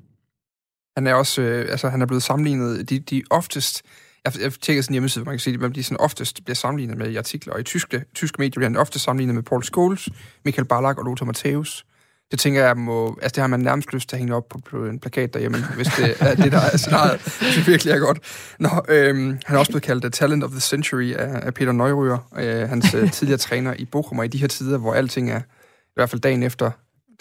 Han 0.98 1.08
er 1.08 1.14
også, 1.14 1.42
øh, 1.42 1.68
altså 1.72 1.90
han 1.90 2.02
er 2.02 2.06
blevet 2.06 2.24
sammenlignet, 2.24 2.90
de, 2.90 3.00
de 3.00 3.24
oftest, 3.30 3.82
jeg, 4.26 4.42
jeg 4.42 4.54
tjekkede 4.54 4.84
sådan 4.84 4.92
en 4.92 4.94
hjemmeside, 4.94 5.24
hvor 5.24 5.32
man 5.32 5.38
kan 5.38 5.40
se, 5.40 5.66
at 5.66 5.76
de 5.76 5.84
sådan 5.84 6.00
oftest 6.00 6.44
bliver 6.44 6.56
sammenlignet 6.56 6.98
med 6.98 7.10
i 7.10 7.16
artikler, 7.16 7.54
og 7.54 7.60
i 7.60 7.64
tyske, 7.64 8.04
tyske 8.16 8.36
medier 8.40 8.60
bliver 8.60 8.70
han 8.70 8.78
ofte 8.78 9.00
sammenlignet 9.00 9.36
med 9.36 9.44
Paul 9.44 9.64
Scholes, 9.64 10.10
Michael 10.46 10.68
Ballack 10.68 11.00
og 11.00 11.06
Lothar 11.06 11.26
Matthäus. 11.26 11.84
Det 12.32 12.40
tænker 12.40 12.66
jeg 12.66 12.78
må, 12.78 13.20
altså 13.22 13.36
det 13.36 13.42
har 13.42 13.48
man 13.48 13.60
nærmest 13.60 13.94
lyst 13.94 14.10
til 14.10 14.16
at 14.16 14.20
hænge 14.20 14.36
op 14.36 14.50
på, 14.50 14.60
på 14.70 14.86
en 14.86 15.00
plakat 15.00 15.34
derhjemme, 15.34 15.58
hvis 15.76 15.88
det 15.88 16.16
er 16.20 16.36
det, 16.44 16.52
der 16.52 16.60
er 16.60 16.78
scenariet. 16.78 17.22
Det 17.56 17.68
virkelig 17.68 17.94
er 17.94 18.00
godt. 18.00 18.20
Nå, 18.60 18.70
øhm, 18.90 19.38
han 19.46 19.56
er 19.56 19.60
også 19.60 19.72
blevet 19.72 19.84
kaldt 19.84 20.04
The 20.04 20.10
Talent 20.10 20.44
of 20.44 20.52
the 20.52 20.60
Century 20.60 21.14
af, 21.14 21.40
af 21.46 21.54
Peter 21.54 21.72
Neuryhr, 21.72 22.18
øh, 22.38 22.70
hans 22.70 22.94
øh, 22.94 23.12
tidligere 23.18 23.38
træner 23.38 23.74
i 23.80 23.86
Bochum, 23.86 24.20
og 24.20 24.26
i 24.26 24.28
de 24.28 24.38
her 24.38 24.48
tider, 24.48 24.78
hvor 24.78 24.94
alting 24.94 25.32
er, 25.32 25.40
i 25.40 25.94
hvert 25.96 26.10
fald 26.10 26.22
dagen 26.22 26.44
efter, 26.44 26.72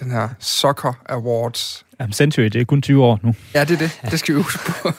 den 0.00 0.10
her 0.10 0.28
Soccer 0.38 0.92
Awards. 1.08 1.86
Jamen, 2.00 2.12
Century, 2.12 2.44
det 2.44 2.60
er 2.60 2.64
kun 2.64 2.82
20 2.82 3.04
år 3.04 3.20
nu. 3.22 3.34
Ja, 3.54 3.64
det 3.64 3.74
er 3.74 3.78
det. 3.78 4.00
Det 4.10 4.18
skal 4.18 4.34
vi 4.34 4.40
huske 4.42 4.58
på. 4.64 4.92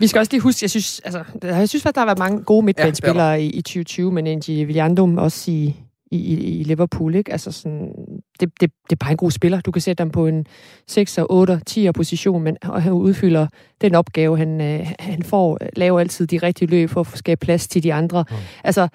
Vi 0.00 0.06
skal 0.06 0.18
også 0.18 0.32
lige 0.32 0.40
huske, 0.40 0.58
jeg 0.62 0.70
synes, 0.70 1.00
altså, 1.04 1.24
jeg 1.42 1.68
synes 1.68 1.86
at 1.86 1.94
der 1.94 2.00
har 2.00 2.06
været 2.06 2.18
mange 2.18 2.42
gode 2.42 2.64
midtbanespillere 2.64 3.28
ja, 3.28 3.34
i, 3.34 3.46
i 3.46 3.62
2020, 3.62 4.12
men 4.12 4.26
Angie 4.26 4.64
Villandum 4.64 5.18
også 5.18 5.50
i, 5.50 5.74
i, 6.12 6.18
i 6.60 6.62
Liverpool, 6.64 7.14
ikke? 7.14 7.32
Altså 7.32 7.52
sådan, 7.52 7.92
det, 8.40 8.48
det, 8.60 8.70
det 8.84 8.92
er 8.92 8.96
bare 8.96 9.10
en 9.10 9.16
god 9.16 9.30
spiller. 9.30 9.60
Du 9.60 9.70
kan 9.70 9.82
sætte 9.82 10.00
ham 10.00 10.10
på 10.10 10.26
en 10.26 10.46
6'er, 10.90 11.26
8'er, 11.32 11.58
10'er 11.70 11.90
position, 11.94 12.42
men 12.42 12.56
og 12.62 12.82
han 12.82 12.92
udfylder 12.92 13.46
den 13.80 13.94
opgave, 13.94 14.38
han, 14.38 14.60
øh, 14.60 14.92
han 14.98 15.22
får, 15.22 15.58
laver 15.76 16.00
altid 16.00 16.26
de 16.26 16.38
rigtige 16.38 16.70
løb 16.70 16.90
for 16.90 17.00
at 17.00 17.18
skabe 17.18 17.38
plads 17.38 17.68
til 17.68 17.82
de 17.82 17.94
andre. 17.94 18.24
Mm. 18.30 18.36
Altså, 18.64 18.88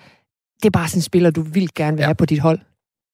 det 0.63 0.65
er 0.65 0.71
bare 0.71 0.87
sådan 0.87 0.97
en 0.97 1.01
spiller, 1.01 1.31
du 1.31 1.41
vildt 1.41 1.73
gerne 1.73 1.97
vil 1.97 2.01
Ja. 2.01 2.07
have 2.07 2.15
på 2.15 2.25
dit 2.25 2.39
hold. 2.39 2.59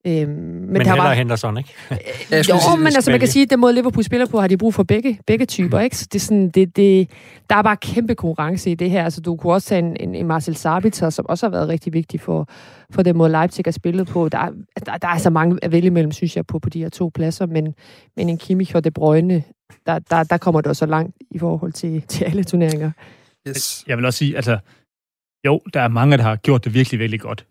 Øhm, 0.07 0.29
men, 0.29 0.73
Men 0.73 0.81
der 0.85 0.91
var, 0.95 1.13
Henderson, 1.13 1.57
ikke? 1.57 1.69
Jeg 2.31 2.45
skulle 2.45 2.55
jo, 2.55 2.69
sige, 2.71 2.77
men 2.77 2.87
altså, 2.87 3.11
man 3.11 3.19
kan 3.19 3.27
sige, 3.29 3.43
at 3.43 3.49
den 3.49 3.59
måde 3.59 3.73
Liverpool 3.73 4.03
spiller 4.03 4.25
på, 4.27 4.39
har 4.39 4.47
de 4.47 4.57
brug 4.57 4.73
for 4.73 4.83
begge, 4.83 5.19
begge 5.27 5.45
typer, 5.45 5.79
ikke? 5.79 5.97
Så 5.97 6.07
det 6.11 6.19
er 6.19 6.23
sådan, 6.23 6.49
det, 6.49 6.75
det, 6.75 7.09
der 7.49 7.55
er 7.55 7.61
bare 7.61 7.77
kæmpe 7.77 8.15
konkurrence 8.15 8.71
i 8.71 8.75
det 8.75 8.89
her. 8.91 9.03
Altså, 9.03 9.21
du 9.21 9.35
kunne 9.35 9.53
også 9.53 9.67
tage 9.67 9.79
en, 9.79 9.97
en, 9.99 10.15
en 10.15 10.27
Marcel 10.27 10.55
Sabitzer, 10.55 11.09
som 11.09 11.25
også 11.29 11.45
har 11.45 11.51
været 11.51 11.69
rigtig 11.69 11.93
vigtig 11.93 12.21
for, 12.21 12.49
for 12.91 13.01
den 13.03 13.17
måde 13.17 13.31
Leipzig 13.31 13.63
har 13.65 13.71
spillet 13.71 14.07
på. 14.07 14.29
Der, 14.29 14.37
er- 14.37 14.51
der, 14.85 14.97
der 14.97 15.07
er 15.07 15.17
så 15.17 15.29
mange 15.29 15.59
at 15.61 15.71
vælge 15.71 15.87
imellem, 15.87 16.11
synes 16.11 16.35
jeg, 16.35 16.45
på, 16.45 16.59
på 16.59 16.69
de 16.69 16.79
her 16.79 16.89
to 16.89 17.11
pladser, 17.13 17.45
men, 17.45 17.73
men 18.17 18.29
en 18.29 18.37
Kimmich 18.37 18.75
og 18.75 18.83
De 18.83 18.91
Bruyne, 18.91 19.43
der, 19.85 19.99
der, 19.99 20.23
der 20.23 20.37
kommer 20.37 20.61
det 20.61 20.67
også 20.69 20.85
langt 20.85 21.15
i 21.31 21.39
forhold 21.39 21.71
til, 21.73 22.01
til 22.07 22.23
alle 22.25 22.43
turneringer. 22.43 22.91
Yes. 23.47 23.83
Jeg 23.87 23.97
vil 23.97 24.05
også 24.05 24.17
sige, 24.17 24.35
altså, 24.35 24.57
jo, 25.45 25.59
der 25.73 25.81
er 25.81 25.87
mange, 25.87 26.17
der 26.17 26.23
har 26.23 26.35
gjort 26.35 26.65
det 26.65 26.73
virkelig, 26.73 26.99
virkelig 26.99 27.19
godt. 27.19 27.45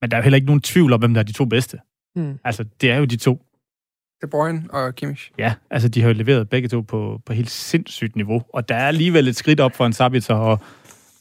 Men 0.00 0.10
der 0.10 0.16
er 0.16 0.20
jo 0.20 0.22
heller 0.22 0.36
ikke 0.36 0.46
nogen 0.46 0.60
tvivl 0.60 0.92
om, 0.92 1.00
hvem 1.00 1.14
der 1.14 1.20
er 1.20 1.24
de 1.24 1.32
to 1.32 1.44
bedste. 1.44 1.78
Hmm. 2.14 2.38
Altså, 2.44 2.64
det 2.80 2.90
er 2.90 2.96
jo 2.96 3.04
de 3.04 3.16
to. 3.16 3.42
De 4.22 4.26
Bruyne 4.26 4.62
og 4.70 4.94
Kimmich. 4.94 5.30
Ja, 5.38 5.54
altså, 5.70 5.88
de 5.88 6.00
har 6.00 6.08
jo 6.08 6.14
leveret 6.14 6.48
begge 6.48 6.68
to 6.68 6.80
på, 6.80 7.20
på 7.26 7.32
helt 7.32 7.50
sindssygt 7.50 8.16
niveau. 8.16 8.42
Og 8.52 8.68
der 8.68 8.74
er 8.74 8.88
alligevel 8.88 9.28
et 9.28 9.36
skridt 9.36 9.60
op 9.60 9.76
for 9.76 9.86
en 9.86 9.92
Sabitzer 9.92 10.34
og, 10.34 10.58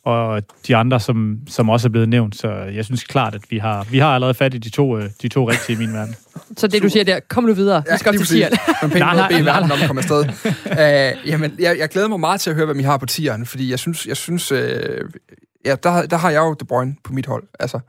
og 0.04 0.44
de 0.68 0.76
andre, 0.76 1.00
som, 1.00 1.40
som 1.48 1.70
også 1.70 1.88
er 1.88 1.90
blevet 1.90 2.10
nævnt. 2.10 2.36
Så 2.36 2.50
jeg 2.52 2.86
synes 2.86 3.04
klart, 3.04 3.36
at 3.36 3.42
vi 3.50 3.58
har, 3.58 3.88
vi 3.92 3.98
har 3.98 4.16
allerede 4.16 4.34
fat 4.34 4.54
i 4.54 4.58
de 4.58 4.70
to, 4.70 4.98
øh, 4.98 5.10
de 5.22 5.28
to 5.28 5.50
rigtige 5.50 5.76
i 5.76 5.80
min 5.80 5.94
verden. 5.94 6.16
Så 6.58 6.68
det, 6.68 6.84
du 6.84 6.90
siger 6.90 7.04
der, 7.04 7.20
kom 7.20 7.44
nu 7.44 7.54
videre. 7.54 7.84
Vi 7.92 7.98
skal 7.98 8.10
op 8.10 8.16
til 8.16 8.26
tieren. 8.28 8.54
På 8.80 8.86
en 8.86 8.92
pæn 8.92 9.02
Nej, 9.02 9.14
måde 9.14 9.18
nej, 9.18 9.26
at 9.26 9.30
bede 9.30 9.44
nej, 9.44 9.54
verden 9.54 9.72
om 9.72 9.80
at 9.82 9.88
komme 9.88 10.02
afsted. 10.02 10.20
uh, 10.66 11.28
jamen, 11.32 11.56
jeg, 11.60 11.78
jeg 11.80 11.90
glæder 11.90 12.08
mig 12.08 12.20
meget 12.20 12.42
til 12.42 12.50
at 12.50 12.56
høre, 12.56 12.66
hvad 12.66 12.76
I 12.76 12.82
har 12.82 12.98
på 12.98 13.06
tieren, 13.06 13.46
fordi 13.46 13.72
jeg 13.72 13.80
synes, 13.80 14.08
jeg 14.08 14.18
synes 14.18 14.52
uh, 14.52 14.58
ja, 15.66 15.76
der, 15.84 16.06
der 16.06 16.18
har 16.18 16.30
jeg 16.30 16.40
jo 16.40 16.54
De 16.54 16.66
Bruyne 16.66 16.96
på 17.04 17.14
mit 17.14 17.26
hold, 17.26 17.44
altså 17.60 17.80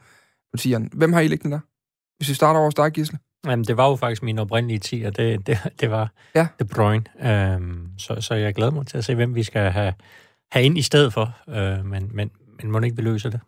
på 0.53 0.57
tieren. 0.59 0.91
Hvem 0.93 1.13
har 1.13 1.21
I 1.21 1.29
liggende 1.29 1.55
der? 1.55 1.61
Hvis 2.19 2.29
vi 2.29 2.35
starter 2.35 2.59
over 2.61 2.67
hos 2.67 2.75
dig, 2.75 2.93
Gisle. 2.93 3.19
Jamen, 3.47 3.65
det 3.65 3.77
var 3.77 3.89
jo 3.89 3.97
faktisk 3.97 4.23
min 4.23 4.39
oprindelige 4.39 4.79
10, 4.79 5.03
og 5.03 5.17
det, 5.17 5.47
det, 5.47 5.59
det 5.81 5.91
var 5.91 6.13
Ja. 6.35 6.47
De 6.59 6.65
Bruyne. 6.65 7.05
Øhm, 7.23 7.89
så, 7.99 8.21
så 8.21 8.35
jeg 8.35 8.55
glæder 8.55 8.71
mig 8.73 8.87
til 8.87 8.99
at 8.99 9.05
se, 9.05 9.15
hvem 9.15 9.35
vi 9.35 9.43
skal 9.43 9.71
have, 9.71 9.95
have 10.53 10.65
ind 10.65 10.79
i 10.79 10.83
stedet 10.83 11.13
for. 11.13 11.37
Øh, 11.49 11.85
men, 11.85 12.11
men, 12.15 12.31
men 12.63 12.71
må 12.73 12.81
ikke 12.81 12.97
vi 12.97 13.03
løser 13.03 13.31
det? 13.31 13.41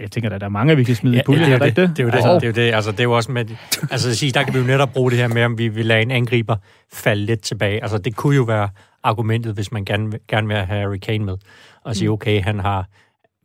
Jeg 0.00 0.10
tænker, 0.10 0.30
at 0.30 0.40
der 0.40 0.46
er 0.46 0.50
mange, 0.50 0.76
vi 0.76 0.84
kan 0.84 0.94
smide 0.96 1.16
i 1.18 1.22
puljen, 1.26 1.44
det, 1.44 1.52
er 1.54 1.58
jo 1.58 1.64
ikke 1.64 1.80
det, 1.80 1.88
det? 1.88 1.96
det, 1.96 2.02
er 2.02 2.04
jo 2.04 2.10
det, 2.10 2.14
Altså, 2.16 2.34
det, 2.34 2.42
er 2.42 2.46
jo 2.46 2.52
det. 2.68 2.74
Altså, 2.74 2.90
det 2.90 3.00
er 3.00 3.04
jo 3.04 3.12
også 3.12 3.32
med... 3.32 3.44
Altså, 3.90 4.14
sige, 4.14 4.32
der 4.32 4.42
kan 4.42 4.54
vi 4.54 4.58
jo 4.58 4.64
netop 4.64 4.92
bruge 4.92 5.10
det 5.10 5.18
her 5.18 5.28
med, 5.28 5.44
om 5.44 5.58
vi 5.58 5.68
vil 5.68 5.86
lade 5.86 6.02
en 6.02 6.10
angriber 6.10 6.56
falde 6.92 7.24
lidt 7.24 7.40
tilbage. 7.40 7.82
Altså, 7.82 7.98
det 7.98 8.16
kunne 8.16 8.36
jo 8.36 8.42
være 8.42 8.68
argumentet, 9.02 9.54
hvis 9.54 9.72
man 9.72 9.84
gerne, 9.84 10.10
vil- 10.10 10.20
gerne 10.28 10.46
vil 10.46 10.56
have 10.56 10.66
Harry 10.66 10.96
Kane 10.98 11.24
med. 11.24 11.36
Og 11.84 11.96
sige, 11.96 12.10
okay, 12.10 12.42
han 12.42 12.58
har... 12.60 12.88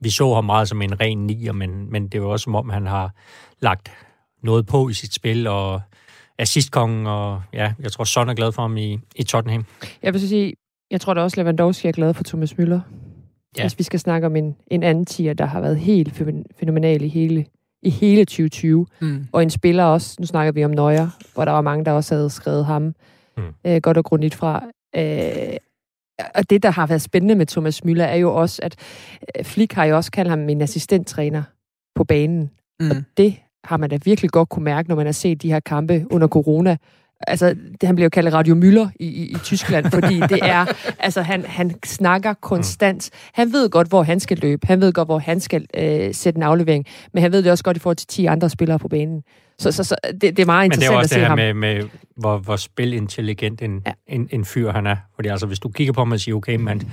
Vi 0.01 0.10
så 0.10 0.34
ham 0.34 0.45
meget 0.45 0.67
som 0.69 0.81
en 0.81 0.99
ren 0.99 1.17
nier, 1.27 1.51
men, 1.51 1.91
men 1.91 2.03
det 2.03 2.15
er 2.15 2.19
jo 2.21 2.31
også 2.31 2.43
som 2.43 2.55
om, 2.55 2.69
han 2.69 2.86
har 2.88 3.12
lagt 3.60 3.91
noget 4.43 4.65
på 4.65 4.89
i 4.89 4.93
sit 4.93 5.13
spil, 5.13 5.47
og 5.47 5.81
assistkongen, 6.39 7.08
og 7.08 7.41
ja, 7.53 7.73
jeg 7.79 7.91
tror, 7.91 8.03
Son 8.03 8.29
er 8.29 8.34
glad 8.34 8.51
for 8.51 8.62
ham 8.62 8.77
i, 8.77 8.99
i 9.15 9.23
Tottenham. 9.23 9.65
Jeg 10.03 10.13
vil 10.13 10.21
så 10.21 10.27
sige, 10.27 10.53
jeg 10.91 11.01
tror 11.01 11.13
da 11.13 11.21
også, 11.21 11.41
Lewandowski 11.41 11.88
er 11.88 11.91
glad 11.91 12.13
for 12.13 12.23
Thomas 12.23 12.53
Müller. 12.53 12.79
Ja. 13.58 13.63
Hvis 13.63 13.77
vi 13.77 13.84
skal 13.84 13.99
snakke 13.99 14.27
om 14.27 14.36
en, 14.36 14.55
en 14.67 14.84
anden 14.84 15.05
tier, 15.05 15.34
der 15.34 15.45
har 15.45 15.62
været 15.62 15.77
helt 15.79 16.13
fænomen- 16.21 16.45
fænomenal 16.60 17.01
i 17.01 17.08
hele, 17.08 17.45
i 17.84 17.89
hele 17.89 18.25
2020. 18.25 18.88
Mm. 19.01 19.27
Og 19.31 19.43
en 19.43 19.49
spiller 19.49 19.84
også, 19.84 20.15
nu 20.19 20.25
snakker 20.25 20.51
vi 20.51 20.65
om 20.65 20.71
Neuer, 20.71 21.08
hvor 21.34 21.45
der 21.45 21.51
var 21.51 21.62
mange, 21.62 21.86
der 21.86 21.91
også 21.91 22.15
havde 22.15 22.29
skrevet 22.29 22.65
ham 22.65 22.95
Mm. 23.38 23.43
øh, 23.67 23.81
godt 23.81 23.97
og 23.97 24.05
grundigt 24.05 24.36
fra. 24.36 24.63
Øh, 24.95 25.58
og 26.36 26.49
det, 26.49 26.63
der 26.63 26.69
har 26.71 26.88
været 26.88 27.01
spændende 27.01 27.36
med 27.36 27.45
Thomas 27.45 27.82
Müller, 27.86 28.04
er 28.04 28.15
jo 28.15 28.36
også, 28.36 28.60
at 28.63 28.75
øh, 29.39 29.45
Flick 29.45 29.73
har 29.73 29.86
jo 29.86 29.95
også 29.95 30.12
kaldt 30.12 30.30
ham 30.30 30.49
en 30.49 30.62
assistenttræner 30.62 31.43
på 31.95 32.04
banen. 32.04 32.49
Og 32.80 32.86
Mm. 32.95 33.04
det 33.17 33.36
har 33.63 33.78
man 33.78 33.89
da 33.89 33.97
virkelig 34.06 34.32
godt 34.32 34.49
kunne 34.49 34.63
mærke, 34.63 34.89
når 34.89 34.95
man 34.95 35.06
har 35.06 35.12
set 35.13 35.41
de 35.41 35.51
her 35.51 35.60
kampe 35.60 36.06
under 36.12 36.28
corona, 36.28 36.78
Altså, 37.28 37.49
det, 37.82 37.84
han 37.84 37.95
bliver 37.95 38.06
jo 38.06 38.10
kaldt 38.10 38.34
Radio 38.34 38.56
Müller 38.56 38.89
i, 38.99 39.06
i, 39.08 39.23
i 39.32 39.36
Tyskland, 39.43 39.91
fordi 39.91 40.19
det 40.34 40.39
er, 40.41 40.65
altså 40.99 41.21
han, 41.21 41.45
han 41.45 41.71
snakker 41.86 42.34
konstant. 42.34 43.10
Han 43.34 43.54
ved 43.54 43.69
godt, 43.69 43.88
hvor 43.88 44.04
han 44.04 44.19
skal 44.19 44.38
løbe. 44.38 44.67
Han 44.67 44.82
ved 44.82 44.93
godt, 44.93 45.08
hvor 45.08 45.19
han 45.19 45.39
skal 45.39 45.65
øh, 45.78 46.13
sætte 46.13 46.38
en 46.38 46.43
aflevering. 46.43 46.86
Men 47.13 47.23
han 47.23 47.32
ved 47.32 47.43
det 47.43 47.51
også 47.51 47.63
godt 47.63 47.78
i 47.78 47.80
forhold 47.80 47.95
til 47.97 48.08
10 48.08 48.25
andre 48.25 48.49
spillere 48.49 48.80
på 48.80 48.88
banen. 48.88 49.23
Så, 49.60 49.71
så, 49.71 49.84
så 49.84 49.95
det, 50.12 50.21
det 50.21 50.39
er 50.39 50.45
meget 50.45 50.71
Men 50.71 50.80
det 50.80 50.88
er 50.88 50.91
interessant 50.91 50.93
jo 50.93 50.97
at 50.97 51.04
også 51.04 51.10
se 51.10 51.15
det 51.15 51.21
her 51.21 51.30
ham. 51.30 51.38
med, 51.38 51.54
med 51.54 51.89
hvor, 52.17 52.38
hvor 52.38 52.56
spilintelligent 52.56 53.62
en, 53.62 53.82
Ja. 53.86 53.91
ja. 54.10 54.15
en, 54.15 54.28
en 54.32 54.45
fyr 54.45 54.71
han 54.71 54.88
er. 54.88 54.95
Fordi 55.15 55.30
altså, 55.30 55.45
hvis 55.47 55.60
du 55.60 55.69
kigger 55.69 55.93
på 55.93 56.01
ham 56.01 56.12
og 56.12 56.19
siger, 56.19 56.36
okay, 56.36 56.56
men 56.56 56.91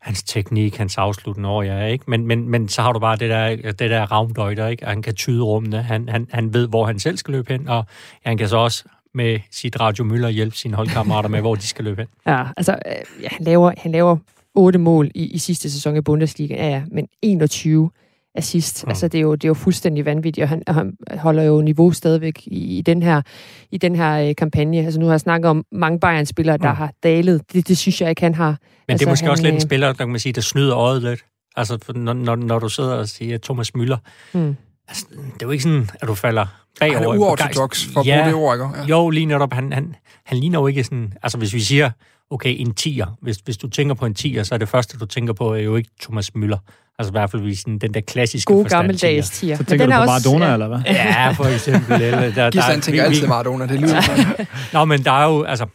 hans 0.00 0.22
teknik, 0.22 0.76
hans 0.76 0.98
afsluttende 0.98 1.48
år, 1.48 1.62
ja, 1.62 1.86
ikke? 1.86 2.04
Men, 2.08 2.26
men, 2.26 2.48
men 2.48 2.68
så 2.68 2.82
har 2.82 2.92
du 2.92 2.98
bare 2.98 3.16
det 3.16 3.30
der, 3.30 3.56
det 3.72 3.78
der 3.90 4.12
ravndøjter, 4.12 4.66
ikke? 4.68 4.86
Han 4.86 5.02
kan 5.02 5.14
tyde 5.14 5.42
rummene, 5.42 5.82
han, 5.82 6.08
han, 6.08 6.26
han 6.32 6.54
ved, 6.54 6.68
hvor 6.68 6.86
han 6.86 6.98
selv 6.98 7.16
skal 7.16 7.32
løbe 7.34 7.52
hen, 7.52 7.68
og 7.68 7.86
han 8.24 8.38
kan 8.38 8.48
så 8.48 8.56
også 8.56 8.84
med 9.14 9.38
sit 9.50 9.80
Radio 9.80 10.04
Møller 10.04 10.28
hjælpe 10.28 10.56
sine 10.56 10.76
holdkammerater 10.76 11.28
med, 11.28 11.40
hvor 11.40 11.54
de 11.54 11.66
skal 11.66 11.84
løbe 11.84 12.00
hen. 12.00 12.08
Ja, 12.34 12.44
altså, 12.56 12.72
øh, 12.72 13.22
ja, 13.22 13.28
han, 13.30 13.44
laver, 13.46 13.72
han 13.78 13.92
laver 13.92 14.16
otte 14.54 14.78
mål 14.78 15.10
i, 15.14 15.24
i 15.26 15.38
sidste 15.38 15.70
sæson 15.70 15.96
i 15.96 16.00
Bundesliga, 16.00 16.54
ja, 16.54 16.68
ja, 16.68 16.82
men 16.92 17.08
21 17.22 17.90
assist. 18.34 18.84
Mm. 18.84 18.88
Altså, 18.90 19.08
det 19.08 19.18
er, 19.18 19.22
jo, 19.22 19.34
det 19.34 19.44
er 19.44 19.48
jo 19.48 19.54
fuldstændig 19.54 20.04
vanvittigt, 20.04 20.42
og 20.42 20.48
han, 20.48 20.62
han 20.68 20.96
holder 21.18 21.42
jo 21.42 21.60
niveau 21.60 21.92
stadigvæk 21.92 22.42
i, 22.46 22.78
i 22.78 22.82
den 22.82 23.02
her, 23.02 23.22
i 23.70 23.78
den 23.78 23.96
her 23.96 24.28
øh, 24.28 24.34
kampagne. 24.34 24.78
Altså, 24.78 25.00
nu 25.00 25.06
har 25.06 25.12
jeg 25.12 25.20
snakket 25.20 25.48
om 25.50 25.64
mange 25.72 26.00
Bayern-spillere, 26.00 26.56
der 26.58 26.70
Mm. 26.72 26.76
har 26.76 26.92
dalet. 27.02 27.42
Det, 27.52 27.68
det 27.68 27.78
synes 27.78 28.00
jeg 28.00 28.10
ikke, 28.10 28.22
han 28.22 28.34
har. 28.34 28.46
Men 28.48 28.54
altså, 28.54 28.60
det 28.88 28.92
Altså, 28.92 29.06
er 29.06 29.10
måske 29.10 29.24
han, 29.24 29.30
også 29.30 29.42
lidt 29.42 29.52
en 29.52 29.56
øh, 29.56 29.60
spiller, 29.60 29.86
der 29.86 29.94
kan 29.94 30.08
man 30.08 30.20
sige, 30.20 30.32
der 30.32 30.40
snyder 30.40 30.76
øjet 30.76 31.02
lidt. 31.02 31.24
Altså, 31.56 31.78
når, 31.94 32.12
når, 32.12 32.36
når 32.36 32.58
du 32.58 32.68
sidder 32.68 32.94
og 32.94 33.08
siger 33.08 33.38
Thomas 33.38 33.70
Müller, 33.78 33.96
Mm. 34.34 34.56
altså, 34.88 35.06
det 35.10 35.42
er 35.42 35.46
jo 35.46 35.50
ikke 35.50 35.62
sådan, 35.64 35.88
at 36.00 36.08
du 36.08 36.14
falder 36.14 36.61
bagover. 36.80 36.98
Han 36.98 37.04
er 37.06 37.18
uortodox, 37.26 37.86
for 37.92 38.00
at 38.00 38.06
Ja. 38.06 38.16
bruge 38.16 38.26
det 38.26 38.34
ord, 38.34 38.54
ikke? 38.56 38.80
Ja. 38.80 38.84
Jo, 38.98 39.10
lige 39.10 39.26
netop. 39.26 39.52
Han, 39.52 39.72
han, 39.72 39.94
han 40.26 40.38
ligner 40.38 40.60
jo 40.60 40.66
ikke 40.66 40.84
sådan... 40.84 41.12
Altså, 41.22 41.38
hvis 41.38 41.54
vi 41.54 41.60
siger, 41.60 41.90
okay, 42.30 42.54
en 42.58 42.74
tiger. 42.74 43.06
Hvis, 43.22 43.36
hvis 43.36 43.56
du 43.56 43.68
tænker 43.68 43.94
på 43.94 44.06
en 44.06 44.14
tiger, 44.14 44.42
så 44.42 44.54
er 44.54 44.58
det 44.58 44.68
første, 44.68 44.98
du 44.98 45.06
tænker 45.06 45.32
på, 45.32 45.54
er 45.54 45.58
jo 45.60 45.76
ikke 45.76 45.90
Thomas 46.02 46.30
Müller. 46.38 46.58
Altså 46.98 47.10
i 47.10 47.14
hvert 47.14 47.30
fald 47.30 47.42
i 47.46 47.54
sådan, 47.54 47.78
den 47.78 47.94
der 47.94 48.00
klassiske 48.00 48.52
Gode 48.52 48.64
forstand 48.64 48.78
gammeldags 48.82 49.30
tiger. 49.30 49.56
Så 49.56 49.64
tænker 49.64 49.86
du 49.86 49.92
på 49.92 49.98
Maradona, 49.98 50.46
ja, 50.46 50.52
eller 50.52 50.68
hvad? 50.68 50.78
Ja, 50.86 51.30
for 51.30 51.44
eksempel. 51.44 52.02
Eller, 52.02 52.34
der, 52.34 52.50
Gis, 52.50 52.64
han 52.64 52.80
tænker 52.80 53.02
vi- 53.02 53.06
altid 53.06 53.26
Maradona, 53.26 53.66
det 53.66 53.80
lyder 53.80 54.00
sådan. 54.00 54.46
Nå, 54.72 54.84
men 54.84 55.04
der 55.04 55.12
er 55.12 55.24
jo, 55.28 55.42
altså, 55.42 55.66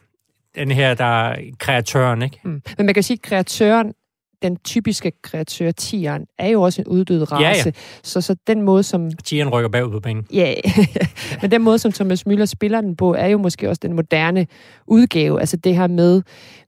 den 0.55 0.71
her, 0.71 0.93
der 0.93 1.29
er 1.29 1.35
kreatøren, 1.59 2.21
ikke? 2.21 2.39
Mm. 2.43 2.61
Men 2.77 2.85
man 2.85 2.93
kan 2.93 3.03
sige, 3.03 3.15
at 3.15 3.21
kreatøren, 3.29 3.93
den 4.41 4.57
typiske 4.63 5.11
kreatør, 5.21 5.71
tieren, 5.71 6.25
er 6.39 6.47
jo 6.47 6.61
også 6.61 6.81
en 6.81 6.87
uddød 6.87 7.31
race. 7.31 7.43
Ja, 7.43 7.63
ja. 7.65 7.71
Så, 8.03 8.21
så 8.21 8.35
den 8.47 8.61
måde, 8.61 8.83
som 8.83 9.11
Tieren 9.11 9.49
rykker 9.49 9.69
bagud 9.69 9.91
på 9.91 9.99
penge. 9.99 10.23
Ja, 10.33 10.53
men 11.41 11.51
den 11.51 11.61
måde, 11.61 11.79
som 11.79 11.91
Thomas 11.91 12.23
Müller 12.27 12.45
spiller 12.45 12.81
den 12.81 12.95
på, 12.95 13.13
er 13.13 13.27
jo 13.27 13.37
måske 13.37 13.69
også 13.69 13.79
den 13.83 13.93
moderne 13.93 14.47
udgave. 14.87 15.39
Altså 15.39 15.57
det 15.57 15.75
her 15.75 15.87
med, 15.87 16.21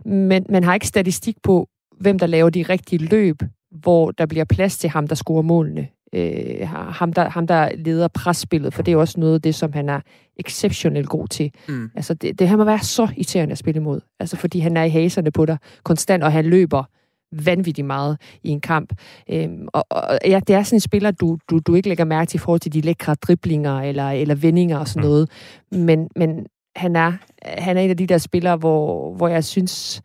men 0.05 0.45
man 0.49 0.63
har 0.63 0.73
ikke 0.73 0.87
statistik 0.87 1.35
på, 1.43 1.69
hvem 1.99 2.19
der 2.19 2.27
laver 2.27 2.49
de 2.49 2.63
rigtige 2.63 3.05
løb, 3.05 3.41
hvor 3.71 4.11
der 4.11 4.25
bliver 4.25 4.45
plads 4.45 4.77
til 4.77 4.89
ham, 4.89 5.07
der 5.07 5.15
scorer 5.15 5.41
målene. 5.41 5.87
Øh, 6.13 6.67
ham, 6.69 7.13
der, 7.13 7.29
ham, 7.29 7.47
der 7.47 7.69
leder 7.75 8.07
presspillet, 8.07 8.73
for 8.73 8.83
det 8.83 8.91
er 8.91 8.97
også 8.97 9.19
noget 9.19 9.33
af 9.33 9.41
det, 9.41 9.55
som 9.55 9.73
han 9.73 9.89
er 9.89 9.99
exceptionelt 10.39 11.09
god 11.09 11.27
til. 11.27 11.51
Mm. 11.67 11.89
Altså 11.95 12.13
det, 12.13 12.39
det 12.39 12.47
han 12.47 12.57
må 12.57 12.63
være 12.63 12.79
så 12.79 13.07
irriterende 13.17 13.51
at 13.51 13.57
spille 13.57 13.79
imod. 13.79 14.01
Altså 14.19 14.37
fordi 14.37 14.59
han 14.59 14.77
er 14.77 14.83
i 14.83 14.89
haserne 14.89 15.31
på 15.31 15.45
dig 15.45 15.57
konstant, 15.83 16.23
og 16.23 16.31
han 16.31 16.45
løber 16.45 16.83
vanvittigt 17.31 17.87
meget 17.87 18.17
i 18.43 18.49
en 18.49 18.61
kamp. 18.61 18.93
Øhm, 19.31 19.67
og, 19.73 19.85
og 19.89 20.19
ja, 20.25 20.39
det 20.47 20.55
er 20.55 20.63
sådan 20.63 20.75
en 20.77 20.81
spiller, 20.81 21.11
du, 21.11 21.37
du, 21.49 21.59
du 21.59 21.75
ikke 21.75 21.89
lægger 21.89 22.05
mærke 22.05 22.29
til 22.29 22.37
i 22.37 22.39
forhold 22.39 22.59
til 22.59 22.73
de 22.73 22.81
lækre 22.81 23.15
driblinger 23.15 23.81
eller, 23.81 24.09
eller 24.11 24.35
vendinger 24.35 24.77
og 24.79 24.87
sådan 24.87 25.01
Mm. 25.01 25.07
noget. 25.09 25.29
Men, 25.71 26.07
men 26.15 26.45
han, 26.75 26.95
er, 26.95 27.13
han 27.45 27.77
er 27.77 27.81
en 27.81 27.89
af 27.89 27.97
de 27.97 28.07
der 28.07 28.17
spillere, 28.17 28.55
hvor, 28.57 29.13
hvor 29.15 29.27
jeg 29.27 29.43
synes... 29.43 30.01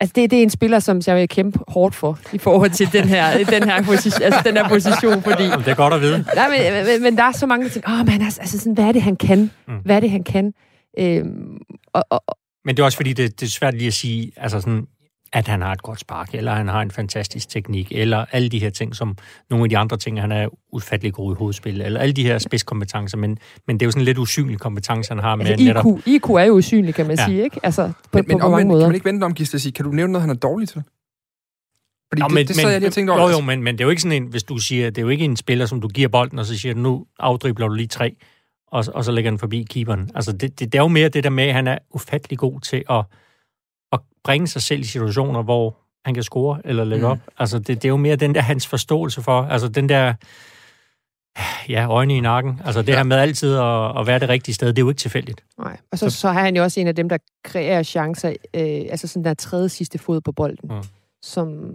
Altså, 0.00 0.12
det, 0.16 0.30
det 0.30 0.38
er 0.38 0.42
en 0.42 0.50
spiller, 0.50 0.78
som 0.78 1.00
jeg 1.06 1.16
vil 1.16 1.28
kæmpe 1.28 1.58
hårdt 1.68 1.94
for 1.94 2.18
i 2.32 2.38
forhold 2.38 2.70
til 2.70 2.92
den 2.92 3.04
her, 3.04 3.38
den 3.58 3.62
her, 3.70 3.82
position, 3.82 4.22
altså, 4.22 4.40
den 4.44 4.56
her 4.56 4.68
position, 4.68 5.22
fordi 5.22 5.42
det 5.44 5.68
er 5.68 5.74
godt 5.74 5.94
at 5.94 6.00
vide. 6.00 6.24
Nej, 6.34 6.48
men, 6.48 6.86
men, 6.86 7.02
men 7.02 7.16
der 7.16 7.22
er 7.24 7.32
så 7.32 7.46
mange 7.46 7.68
ting. 7.68 7.84
Åh, 7.88 7.98
men 8.06 8.22
altså, 8.22 8.40
altså 8.40 8.58
sådan, 8.58 8.72
hvad 8.72 8.84
er 8.84 8.92
det, 8.92 9.02
han 9.02 9.16
kan? 9.16 9.50
Mm. 9.68 9.74
Hvad 9.84 9.96
er 9.96 10.00
det, 10.00 10.10
han 10.10 10.24
kan? 10.24 10.52
Øhm, 10.98 11.58
og, 11.92 12.04
og- 12.10 12.36
Men 12.64 12.76
det 12.76 12.82
er 12.82 12.84
også 12.84 12.96
fordi, 12.98 13.12
det, 13.12 13.40
det 13.40 13.46
er 13.46 13.50
svært 13.50 13.74
lige 13.74 13.86
at 13.86 13.92
sige, 13.94 14.32
altså 14.36 14.60
sådan, 14.60 14.86
at 15.32 15.48
han 15.48 15.62
har 15.62 15.72
et 15.72 15.82
godt 15.82 16.00
spark, 16.00 16.34
eller 16.34 16.54
han 16.54 16.68
har 16.68 16.82
en 16.82 16.90
fantastisk 16.90 17.48
teknik, 17.48 17.92
eller 17.92 18.24
alle 18.32 18.48
de 18.48 18.58
her 18.58 18.70
ting, 18.70 18.96
som 18.96 19.16
nogle 19.50 19.64
af 19.64 19.68
de 19.68 19.78
andre 19.78 19.96
ting, 19.96 20.20
han 20.20 20.32
er 20.32 20.48
ufattelig 20.72 21.12
god 21.12 21.34
i 21.34 21.36
hovedspil, 21.38 21.80
eller 21.80 22.00
alle 22.00 22.12
de 22.12 22.22
her 22.22 22.38
spidskompetencer, 22.38 23.18
men, 23.18 23.38
men 23.66 23.80
det 23.80 23.82
er 23.82 23.86
jo 23.86 23.90
sådan 23.90 24.04
lidt 24.04 24.18
usynlig 24.18 24.58
kompetence, 24.58 25.10
han 25.10 25.18
har 25.18 25.36
med 25.36 25.46
altså, 25.46 25.64
netop... 25.66 25.84
IQ, 25.86 26.06
IQ 26.06 26.30
er 26.30 26.42
jo 26.44 26.54
usynlig, 26.54 26.94
kan 26.94 27.06
man 27.06 27.16
Ja. 27.18 27.24
sige, 27.24 27.42
ikke? 27.44 27.60
Altså, 27.62 27.86
på, 27.86 27.92
Men, 28.12 28.24
på, 28.24 28.28
men 28.28 28.34
på 28.34 28.38
mange 28.38 28.44
omvendt, 28.54 28.68
måder. 28.68 28.82
kan 28.82 28.88
man 28.88 28.94
ikke 28.94 29.04
vente 29.04 29.24
om, 29.24 29.34
Gisle, 29.34 29.56
at 29.56 29.60
sige, 29.60 29.72
kan 29.72 29.84
du 29.84 29.90
nævne 29.90 30.12
noget, 30.12 30.22
han 30.22 30.30
er 30.30 30.38
dårlig 30.40 30.68
til? 30.68 30.82
Fordi 32.12 32.22
Nå, 32.22 32.28
det, 32.28 32.48
det 32.48 32.56
sad 32.56 32.70
jeg 32.70 32.80
lige 32.80 32.88
og 32.88 32.92
tænkte 32.92 33.10
over. 33.10 33.20
Jo, 33.20 33.26
altså. 33.26 33.40
jo, 33.40 33.46
men, 33.46 33.62
men 33.62 33.74
det 33.74 33.80
er 33.80 33.84
jo 33.84 33.90
ikke 33.90 34.02
sådan 34.02 34.22
en, 34.22 34.28
hvis 34.28 34.42
du 34.42 34.56
siger, 34.58 34.90
det 34.90 34.98
er 34.98 35.02
jo 35.02 35.08
ikke 35.08 35.24
en 35.24 35.36
spiller, 35.36 35.66
som 35.66 35.80
du 35.80 35.88
giver 35.88 36.08
bolden, 36.08 36.38
og 36.38 36.46
så 36.46 36.58
siger 36.58 36.74
du, 36.74 36.80
nu 36.80 37.06
afdribler 37.18 37.68
du 37.68 37.74
lige 37.74 37.86
tre, 37.86 38.16
og, 38.72 38.84
og 38.94 39.04
så 39.04 39.12
lægger 39.12 39.30
den 39.30 39.38
forbi 39.38 39.66
keeperen. 39.70 40.10
Altså, 40.14 40.32
det, 40.32 40.60
det, 40.60 40.72
det 40.72 40.78
er 40.78 40.82
jo 40.82 40.88
mere 40.88 41.08
det 41.08 41.24
der 41.24 41.30
med, 41.30 41.44
at 41.44 41.54
han 41.54 41.66
er 41.66 41.78
ufattelig 41.94 42.38
god 42.38 42.60
til 42.60 42.82
at, 42.90 43.04
at 43.92 44.00
bringe 44.24 44.46
sig 44.46 44.62
selv 44.62 44.80
i 44.80 44.84
situationer, 44.84 45.42
hvor 45.42 45.76
han 46.04 46.14
kan 46.14 46.22
score 46.22 46.60
eller 46.64 46.84
lægge 46.84 47.06
Mm. 47.06 47.10
op. 47.12 47.18
Altså, 47.38 47.58
det, 47.58 47.68
det 47.68 47.84
er 47.84 47.88
jo 47.88 47.96
mere 47.96 48.16
den 48.16 48.34
der, 48.34 48.40
hans 48.40 48.66
forståelse 48.66 49.22
for, 49.22 49.42
altså 49.42 49.68
den 49.68 49.88
der, 49.88 50.14
ja, 51.68 51.86
øjne 51.90 52.16
i 52.16 52.20
nakken. 52.20 52.60
Altså, 52.64 52.82
det 52.82 52.88
Ja. 52.88 52.96
her 52.96 53.02
med 53.02 53.16
altid 53.16 53.54
at, 53.56 54.00
at 54.00 54.06
være 54.06 54.18
det 54.18 54.28
rigtige 54.28 54.54
sted, 54.54 54.68
det 54.68 54.78
er 54.78 54.82
jo 54.82 54.88
ikke 54.88 54.98
tilfældigt. 54.98 55.44
Nej. 55.58 55.76
Og 55.92 55.98
så, 55.98 56.10
så 56.10 56.28
er 56.28 56.32
han 56.32 56.56
jo 56.56 56.62
også 56.62 56.80
en 56.80 56.86
af 56.86 56.94
dem, 56.94 57.08
der 57.08 57.18
kreerer 57.44 57.82
chancer, 57.82 58.28
øh, 58.28 58.62
altså 58.90 59.06
sådan 59.08 59.24
der 59.24 59.34
tredje 59.34 59.68
sidste 59.68 59.98
fod 59.98 60.20
på 60.20 60.32
bolden, 60.32 60.70
Mm. 60.76 60.82
Som, 61.22 61.70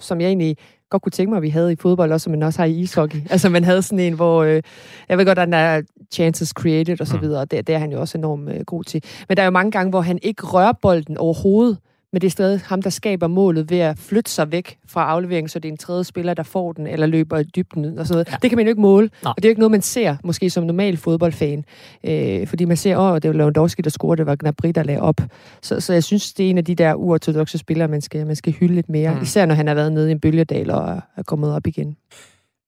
som 0.00 0.20
jeg 0.20 0.26
egentlig 0.26 0.56
godt 0.90 1.02
kunne 1.02 1.10
tænke 1.10 1.30
mig, 1.30 1.36
at 1.36 1.42
vi 1.42 1.48
havde 1.48 1.72
i 1.72 1.76
fodbold 1.76 2.12
også, 2.12 2.30
men 2.30 2.42
også 2.42 2.58
har 2.58 2.66
i 2.66 2.78
ishockey. 2.78 3.18
altså 3.30 3.48
man 3.48 3.64
havde 3.64 3.82
sådan 3.82 3.98
en, 3.98 4.12
hvor, 4.12 4.42
øh, 4.42 4.62
jeg 5.08 5.18
ved 5.18 5.26
godt, 5.26 5.38
at 5.38 5.46
den 5.46 5.54
er 5.54 5.82
chances 6.12 6.48
created 6.48 7.00
og 7.00 7.06
så 7.06 7.16
Mm. 7.16 7.22
videre, 7.22 7.40
og 7.40 7.50
det, 7.50 7.66
det 7.66 7.74
er 7.74 7.78
han 7.78 7.92
jo 7.92 8.00
også 8.00 8.18
enormt 8.18 8.48
øh, 8.50 8.60
god 8.60 8.84
til. 8.84 9.04
Men 9.28 9.36
der 9.36 9.42
er 9.42 9.46
jo 9.46 9.50
mange 9.50 9.70
gange, 9.70 9.90
hvor 9.90 10.00
han 10.00 10.18
ikke 10.22 10.46
rører 10.46 10.72
bolden 10.82 11.18
overhovedet, 11.18 11.78
men 12.12 12.20
det 12.20 12.26
er 12.26 12.30
stadig 12.30 12.60
ham, 12.64 12.82
der 12.82 12.90
skaber 12.90 13.26
målet 13.26 13.70
ved 13.70 13.78
at 13.78 13.98
flytte 13.98 14.30
sig 14.30 14.52
væk 14.52 14.78
fra 14.88 15.04
afleveringen, 15.04 15.48
så 15.48 15.58
det 15.58 15.68
er 15.68 15.72
en 15.72 15.78
tredje 15.78 16.04
spiller, 16.04 16.34
der 16.34 16.42
får 16.42 16.72
den, 16.72 16.86
eller 16.86 17.06
løber 17.06 17.38
i 17.38 17.42
dybden 17.44 17.98
og 17.98 18.06
sådan 18.06 18.14
noget. 18.14 18.28
Ja. 18.30 18.36
Det 18.42 18.50
kan 18.50 18.56
man 18.56 18.66
jo 18.66 18.70
ikke 18.70 18.80
måle, 18.80 19.10
Nej. 19.22 19.30
og 19.30 19.36
det 19.36 19.44
er 19.44 19.48
jo 19.48 19.50
ikke 19.50 19.60
noget, 19.60 19.70
man 19.70 19.82
ser, 19.82 20.16
måske 20.24 20.50
som 20.50 20.64
normal 20.64 20.96
fodboldfan. 20.96 21.64
Øh, 22.04 22.46
fordi 22.46 22.64
man 22.64 22.76
ser, 22.76 22.96
åh, 22.96 23.14
det 23.14 23.30
var 23.30 23.36
Lewandowski, 23.36 23.82
der 23.82 23.90
scorede, 23.90 24.16
det 24.16 24.26
var 24.26 24.36
Gnabry, 24.36 24.68
der 24.74 24.82
lagde 24.82 25.00
op. 25.00 25.20
Så, 25.62 25.80
så 25.80 25.92
jeg 25.92 26.04
synes, 26.04 26.32
det 26.32 26.46
er 26.46 26.50
en 26.50 26.58
af 26.58 26.64
de 26.64 26.74
der 26.74 26.94
uortodoxe 26.94 27.58
spillere, 27.58 27.88
man 27.88 28.00
skal, 28.00 28.26
man 28.26 28.36
skal 28.36 28.52
hylde 28.52 28.74
lidt 28.74 28.88
mere. 28.88 29.14
Mm. 29.14 29.22
Især 29.22 29.46
når 29.46 29.54
han 29.54 29.66
har 29.66 29.74
været 29.74 29.92
nede 29.92 30.08
i 30.08 30.12
en 30.12 30.20
bølgedal 30.20 30.70
og 30.70 31.00
er, 31.16 31.22
kommet 31.22 31.54
op 31.54 31.66
igen. 31.66 31.96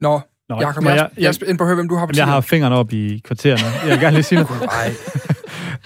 Nå, 0.00 0.20
Nå, 0.48 0.60
Jacob, 0.60 0.84
jeg, 0.84 0.96
jeg, 0.96 1.08
jeg, 1.16 1.34
jeg, 1.40 1.48
ind 1.48 1.58
på 1.58 1.64
at 1.64 1.68
høre, 1.68 1.74
hvem 1.74 1.88
du 1.88 1.94
har 1.94 2.06
på 2.06 2.12
jeg 2.16 2.26
har 2.26 2.40
fingrene 2.40 2.76
op 2.76 2.92
i 2.92 3.20
kvartererne. 3.24 3.88
Jeg 3.88 3.90
vil 3.90 4.00
gerne 4.00 4.14
lige 4.14 4.22
sige 4.22 4.38
noget. 4.44 4.62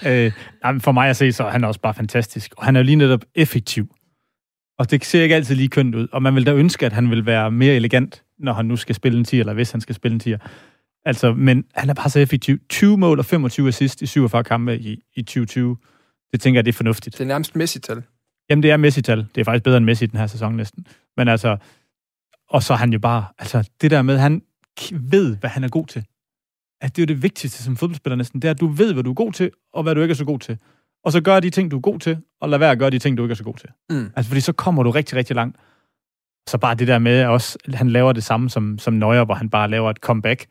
Øh, 0.07 0.33
for 0.81 0.93
mig 0.93 1.09
at 1.09 1.17
se, 1.17 1.33
så 1.33 1.45
er 1.45 1.51
han 1.51 1.65
også 1.65 1.81
bare 1.81 1.95
fantastisk. 1.95 2.55
Og 2.57 2.65
han 2.65 2.77
er 2.77 2.81
jo 2.81 2.85
lige 2.85 2.97
netop 2.97 3.25
effektiv. 3.35 3.95
Og 4.79 4.91
det 4.91 5.05
ser 5.05 5.23
ikke 5.23 5.35
altid 5.35 5.57
lige 5.57 5.69
kønt 5.69 5.95
ud. 5.95 6.09
Og 6.13 6.23
man 6.23 6.35
vil 6.35 6.47
da 6.47 6.55
ønske, 6.55 6.87
at 6.87 6.93
han 6.93 7.11
vil 7.11 7.27
være 7.27 7.51
mere 7.51 7.75
elegant, 7.75 8.23
når 8.39 8.53
han 8.53 8.67
nu 8.67 8.77
skal 8.77 8.95
spille 8.95 9.19
en 9.19 9.25
10, 9.25 9.41
eller 9.41 9.53
hvis 9.53 9.71
han 9.71 9.81
skal 9.81 9.95
spille 9.95 10.15
en 10.15 10.21
10. 10.21 10.35
Altså, 11.05 11.33
men 11.33 11.65
han 11.75 11.91
er 11.91 11.95
bare 11.95 12.11
så 12.11 12.21
effektiv. 12.21 12.59
20 12.69 12.99
mål 12.99 13.19
og 13.19 13.25
25 13.25 13.69
assist 13.69 14.03
i 14.03 14.07
47 14.07 14.45
kampe 14.45 14.79
i, 14.79 15.03
i 15.15 15.23
2020. 15.23 15.77
Det 16.33 16.41
tænker 16.41 16.59
jeg, 16.59 16.65
det 16.65 16.73
er 16.73 16.77
fornuftigt. 16.77 17.19
det 17.19 17.25
er 17.25 17.29
nærmest 17.29 17.57
Messi-tal. 17.57 18.03
Jamen, 18.51 18.63
det 18.63 18.71
er 18.71 18.77
Messi-tal. 18.77 19.27
Det 19.35 19.41
er 19.41 19.45
faktisk 19.45 19.65
bedre 19.65 19.77
end 19.77 19.85
Messi 19.85 20.07
den 20.07 20.19
her 20.19 20.27
sæson 20.27 20.57
næsten. 20.57 20.87
Men 21.17 21.29
altså, 21.29 21.57
og 22.49 22.63
så 22.63 22.73
er 22.73 22.77
han 22.77 22.93
jo 22.93 22.99
bare, 22.99 23.25
altså 23.39 23.71
det 23.81 23.91
der 23.91 24.03
med, 24.03 24.19
han 24.19 24.43
ved, 24.93 25.37
hvad 25.37 25.51
han 25.51 25.65
er 25.65 25.69
god 25.69 25.87
til. 25.87 26.05
At 26.81 26.97
det 26.97 27.03
er 27.03 27.07
jo 27.07 27.15
det 27.15 27.23
vigtigste 27.23 27.63
som 27.63 27.77
fodboldspiller 27.77 28.17
næsten, 28.17 28.43
det 28.43 28.49
er, 28.49 28.53
at 28.53 28.61
du 28.61 28.67
ved, 28.67 28.93
hvad 28.93 29.03
du 29.03 29.11
er 29.11 29.15
god 29.15 29.33
til, 29.33 29.51
og 29.73 29.83
hvad 29.83 29.95
du 29.95 30.01
ikke 30.01 30.13
er 30.13 30.17
så 30.17 30.25
god 30.25 30.39
til. 30.39 30.59
Og 31.05 31.13
så 31.13 31.21
gør 31.21 31.41
de 31.41 31.51
ting, 31.51 31.71
du 31.71 31.77
er 31.77 31.81
god 31.81 31.99
til, 31.99 32.19
og 32.41 32.49
lad 32.49 32.59
være 32.59 32.71
at 32.71 32.79
gøre 32.79 32.91
de 32.91 32.99
ting, 32.99 33.19
du 33.19 33.23
ikke 33.23 33.33
er 33.33 33.37
så 33.37 33.45
god 33.45 33.57
til. 33.57 33.69
Mm. 33.91 34.13
Altså, 34.17 34.31
fordi 34.31 34.41
så 34.41 34.53
kommer 34.53 34.83
du 34.83 34.91
rigtig, 34.91 35.19
rigtig 35.19 35.37
langt. 35.37 35.57
Så 36.49 36.59
bare 36.59 36.75
det 36.75 36.89
der 36.89 36.99
med 36.99 37.25
også, 37.25 37.59
han 37.75 37.91
laver 37.91 38.13
det 38.13 38.25
samme 38.25 38.51
som, 38.51 38.79
som 38.79 38.95
Neuer, 38.95 39.25
hvor 39.25 39.35
han 39.35 39.51
bare 39.51 39.71
laver 39.71 39.90
et 39.90 39.96
comeback. 39.96 40.46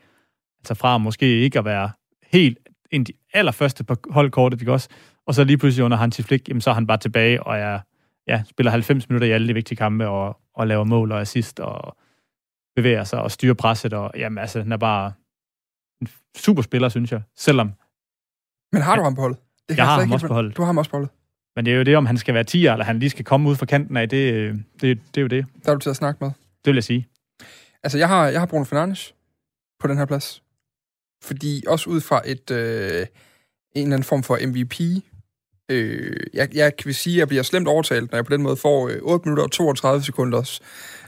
Altså 0.60 0.74
fra 0.74 0.98
måske 0.98 1.26
ikke 1.26 1.60
at 1.60 1.66
være 1.66 1.92
helt 2.32 2.58
en 2.92 3.04
de 3.04 3.14
allerførste 3.34 3.84
på 3.84 3.96
holdkortet, 4.10 4.62
ikke 4.62 4.72
også? 4.72 4.90
Og 5.28 5.36
så 5.36 5.44
lige 5.44 5.58
pludselig 5.58 5.86
under 5.86 5.98
Hansi 5.98 6.24
Flick, 6.24 6.50
jamen 6.50 6.62
så 6.62 6.70
er 6.70 6.74
han 6.74 6.88
bare 6.88 6.98
tilbage, 6.98 7.44
og 7.44 7.58
er, 7.58 7.80
ja, 8.28 8.44
spiller 8.50 8.72
90 8.72 9.10
minutter 9.10 9.28
i 9.28 9.32
alle 9.32 9.48
de 9.48 9.54
vigtige 9.54 9.76
kampe, 9.76 10.08
og, 10.08 10.38
og 10.56 10.68
laver 10.68 10.84
mål 10.84 11.12
og 11.12 11.22
assist, 11.22 11.60
og 11.60 11.98
bevæger 12.76 13.04
sig 13.04 13.22
og 13.22 13.32
styrer 13.32 13.54
presset, 13.54 13.94
og 13.94 14.12
jamen 14.16 14.38
altså, 14.38 14.62
han 14.62 14.72
er 14.72 14.78
bare 14.78 15.12
en 16.04 16.38
super 16.38 16.62
spiller, 16.62 16.90
synes 16.90 17.12
jeg. 17.12 17.22
Selvom, 17.38 17.72
Men 18.72 18.82
har 18.82 18.96
du 18.96 19.04
ham 19.04 19.16
på 19.16 19.22
holdet? 19.22 19.40
Det 19.70 19.78
Jeg 19.78 19.86
har 19.86 20.00
ham 20.00 20.12
også 20.12 20.28
på 20.28 20.34
holdet. 20.34 20.58
Du 20.58 20.62
har 20.62 20.66
ham 20.66 20.78
også 20.78 20.92
på 20.92 20.98
holdet. 20.98 21.12
men 21.56 21.66
det 21.66 21.74
er 21.74 21.78
jo 21.78 21.84
det, 21.84 21.98
om 21.98 22.06
han 22.06 22.18
skal 22.18 22.34
være 22.34 22.44
10 22.44 22.66
eller 22.68 22.84
han 22.86 23.00
lige 23.00 23.10
skal 23.10 23.26
komme 23.26 23.50
ud 23.50 23.56
fra 23.56 23.66
kanten 23.66 23.98
af, 23.98 24.10
det, 24.10 24.34
øh, 24.34 24.56
det, 24.82 24.82
det 24.82 25.18
er 25.18 25.22
jo 25.22 25.28
det. 25.28 25.46
Der 25.66 25.72
er 25.72 25.76
du 25.76 25.80
til 25.80 25.90
at 25.90 25.96
snakke 25.96 26.24
med. 26.24 26.32
Det 26.66 26.72
vil 26.72 26.76
jeg 26.76 26.84
sige. 26.84 27.08
Altså, 27.84 27.98
jeg 27.98 28.08
har, 28.08 28.28
jeg 28.28 28.40
har 28.42 28.46
Bruno 28.46 28.64
Fernandes 28.64 29.16
på 29.80 29.88
den 29.88 29.98
her 29.98 30.06
plads. 30.06 30.44
Fordi 31.24 31.64
også 31.68 31.90
ud 31.90 32.02
fra 32.02 32.22
et, 32.26 32.52
øh, 32.52 33.06
en 33.76 33.84
eller 33.84 33.84
anden 33.84 34.04
form 34.04 34.24
for 34.24 34.38
MVP. 34.48 35.04
Øh, 35.70 36.18
jeg, 36.34 36.56
jeg 36.56 36.72
vil 36.86 36.96
sige, 36.96 37.16
at 37.16 37.20
jeg 37.20 37.28
bliver 37.28 37.44
slemt 37.44 37.68
overtalt, 37.68 38.12
når 38.12 38.18
jeg 38.18 38.26
på 38.26 38.34
den 38.34 38.42
måde 38.42 38.58
får 38.58 38.90
øh, 38.90 38.98
8 39.02 39.26
minutter 39.26 39.44
og 39.44 39.52
32 39.52 40.04
sekunders 40.04 40.62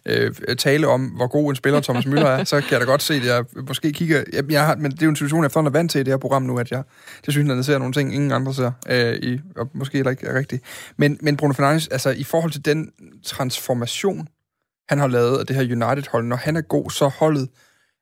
øh, 0.06 0.34
tale 0.58 0.88
om, 0.88 1.06
hvor 1.06 1.28
god 1.28 1.50
en 1.50 1.56
spiller 1.56 1.82
Thomas 1.82 2.06
Müller 2.06 2.28
er, 2.28 2.44
så 2.44 2.62
kan 2.62 2.72
jeg 2.72 2.80
da 2.80 2.86
godt 2.86 3.02
se, 3.02 3.14
at 3.14 3.26
jeg 3.26 3.46
måske 3.68 3.92
kigger... 3.92 4.24
Jeg, 4.34 4.52
jeg 4.52 4.66
har, 4.66 4.76
men 4.76 4.92
det 4.92 5.02
er 5.02 5.06
jo 5.06 5.10
en 5.10 5.16
situation, 5.16 5.44
jeg 5.44 5.46
efterhånden 5.46 5.76
er 5.76 5.80
vant 5.80 5.92
til 5.92 6.00
i 6.00 6.04
det 6.04 6.14
her 6.14 6.18
program 6.18 6.44
nu, 6.44 6.60
at 6.60 6.72
jeg 6.72 6.84
det 7.26 7.34
synes, 7.34 7.52
at 7.52 7.58
jeg 7.58 7.66
ser 7.66 7.78
nogle 7.78 7.94
ting, 7.94 8.14
ingen 8.14 8.32
andre 8.32 8.54
ser, 8.54 8.72
øh, 8.90 9.16
i, 9.16 9.42
og 9.56 9.70
måske 9.74 9.98
heller 9.98 10.12
ikke 10.12 10.28
er 10.28 10.40
rigtigt. 10.40 10.64
Men, 10.98 11.18
men 11.22 11.38
Bruno 11.38 11.54
Fernandes, 11.54 11.88
altså 11.88 12.10
i 12.10 12.24
forhold 12.24 12.52
til 12.52 12.66
den 12.66 12.92
transformation, 13.24 14.28
han 14.90 15.00
har 15.00 15.08
lavet 15.08 15.40
af 15.40 15.46
det 15.46 15.56
her 15.56 15.64
United-hold, 15.64 16.26
når 16.26 16.36
han 16.36 16.56
er 16.56 16.62
god, 16.62 16.90
så 16.90 17.08
holdet 17.08 17.50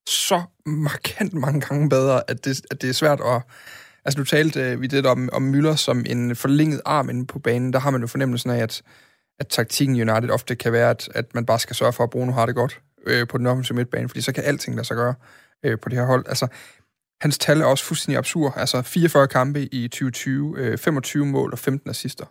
så 0.08 0.42
markant 0.66 1.34
mange 1.34 1.62
gange 1.62 1.90
bedre, 1.90 2.22
at 2.28 2.46
det, 2.46 2.62
at 2.72 2.82
det 2.82 2.90
er 2.90 2.94
svært 2.94 3.22
at... 3.26 3.42
Altså, 4.06 4.18
du 4.18 4.26
talte 4.26 4.62
øh, 4.62 4.82
vi 4.82 4.88
det 4.88 5.06
om, 5.06 5.30
om 5.34 5.54
Müller 5.54 5.76
som 5.76 6.04
en 6.06 6.36
forlænget 6.36 6.82
arm 6.86 7.10
inde 7.10 7.26
på 7.26 7.40
banen. 7.40 7.74
Der 7.74 7.80
har 7.80 7.92
man 7.92 8.02
jo 8.02 8.08
fornemmelsen 8.08 8.50
af, 8.50 8.58
at, 8.58 8.82
at 9.44 9.50
taktikken 9.50 10.10
United 10.10 10.30
ofte 10.30 10.56
kan 10.56 10.72
være, 10.72 10.90
at, 10.90 11.10
at 11.16 11.36
man 11.36 11.46
bare 11.46 11.60
skal 11.60 11.76
sørge 11.76 11.94
for, 11.94 12.04
at 12.04 12.10
Bruno 12.10 12.32
har 12.32 12.46
det 12.46 12.56
godt 12.56 12.82
øh, 13.08 13.28
på 13.28 13.38
den 13.38 13.48
offensive 13.48 13.76
midtbane, 13.76 14.10
fordi 14.10 14.22
så 14.22 14.32
kan 14.32 14.44
alting 14.44 14.76
lade 14.76 14.88
sig 14.88 14.96
gøre 14.96 15.14
øh, 15.64 15.80
på 15.80 15.90
det 15.90 15.98
her 15.98 16.06
hold. 16.06 16.26
Altså, 16.28 16.48
hans 17.22 17.38
tal 17.38 17.62
er 17.62 17.66
også 17.66 17.86
fuldstændig 17.86 18.18
absurd. 18.18 18.54
Altså, 18.56 18.82
44 18.82 19.28
kampe 19.28 19.62
i 19.62 19.88
2020, 19.88 20.56
øh, 20.58 20.78
25 20.78 21.26
mål 21.26 21.52
og 21.52 21.60
15 21.60 21.90
assister. 21.90 22.26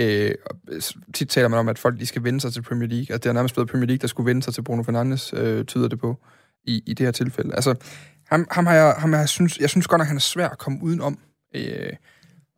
Øh, 0.00 0.34
øh, 0.68 0.82
tit 1.14 1.28
taler 1.28 1.48
man 1.48 1.58
om, 1.58 1.68
at 1.68 1.78
folk 1.78 2.00
de 2.00 2.06
skal 2.06 2.24
vende 2.24 2.40
sig 2.40 2.52
til 2.52 2.62
Premier 2.62 2.88
League, 2.88 3.14
at 3.14 3.24
det 3.24 3.28
er 3.28 3.32
nærmest 3.32 3.54
blevet 3.54 3.70
Premier 3.70 3.86
League, 3.86 3.98
der 3.98 4.06
skulle 4.06 4.26
vende 4.26 4.42
sig 4.42 4.54
til 4.54 4.62
Bruno 4.62 4.82
Fernandes, 4.82 5.34
øh, 5.36 5.64
tyder 5.64 5.88
det 5.88 5.98
på, 5.98 6.16
i, 6.64 6.82
i 6.86 6.94
det 6.94 7.06
her 7.06 7.12
tilfælde. 7.12 7.54
Altså, 7.54 7.74
ham, 8.26 8.46
ham 8.50 8.66
har 8.66 8.74
jeg, 8.74 8.94
ham 8.98 9.14
jeg 9.14 9.28
synes, 9.28 9.58
jeg 9.58 9.70
synes 9.70 9.86
godt 9.86 9.98
nok, 9.98 10.08
han 10.08 10.16
er 10.16 10.20
svær 10.20 10.48
at 10.48 10.58
komme 10.58 10.78
udenom. 10.82 11.18
Øh, 11.54 11.92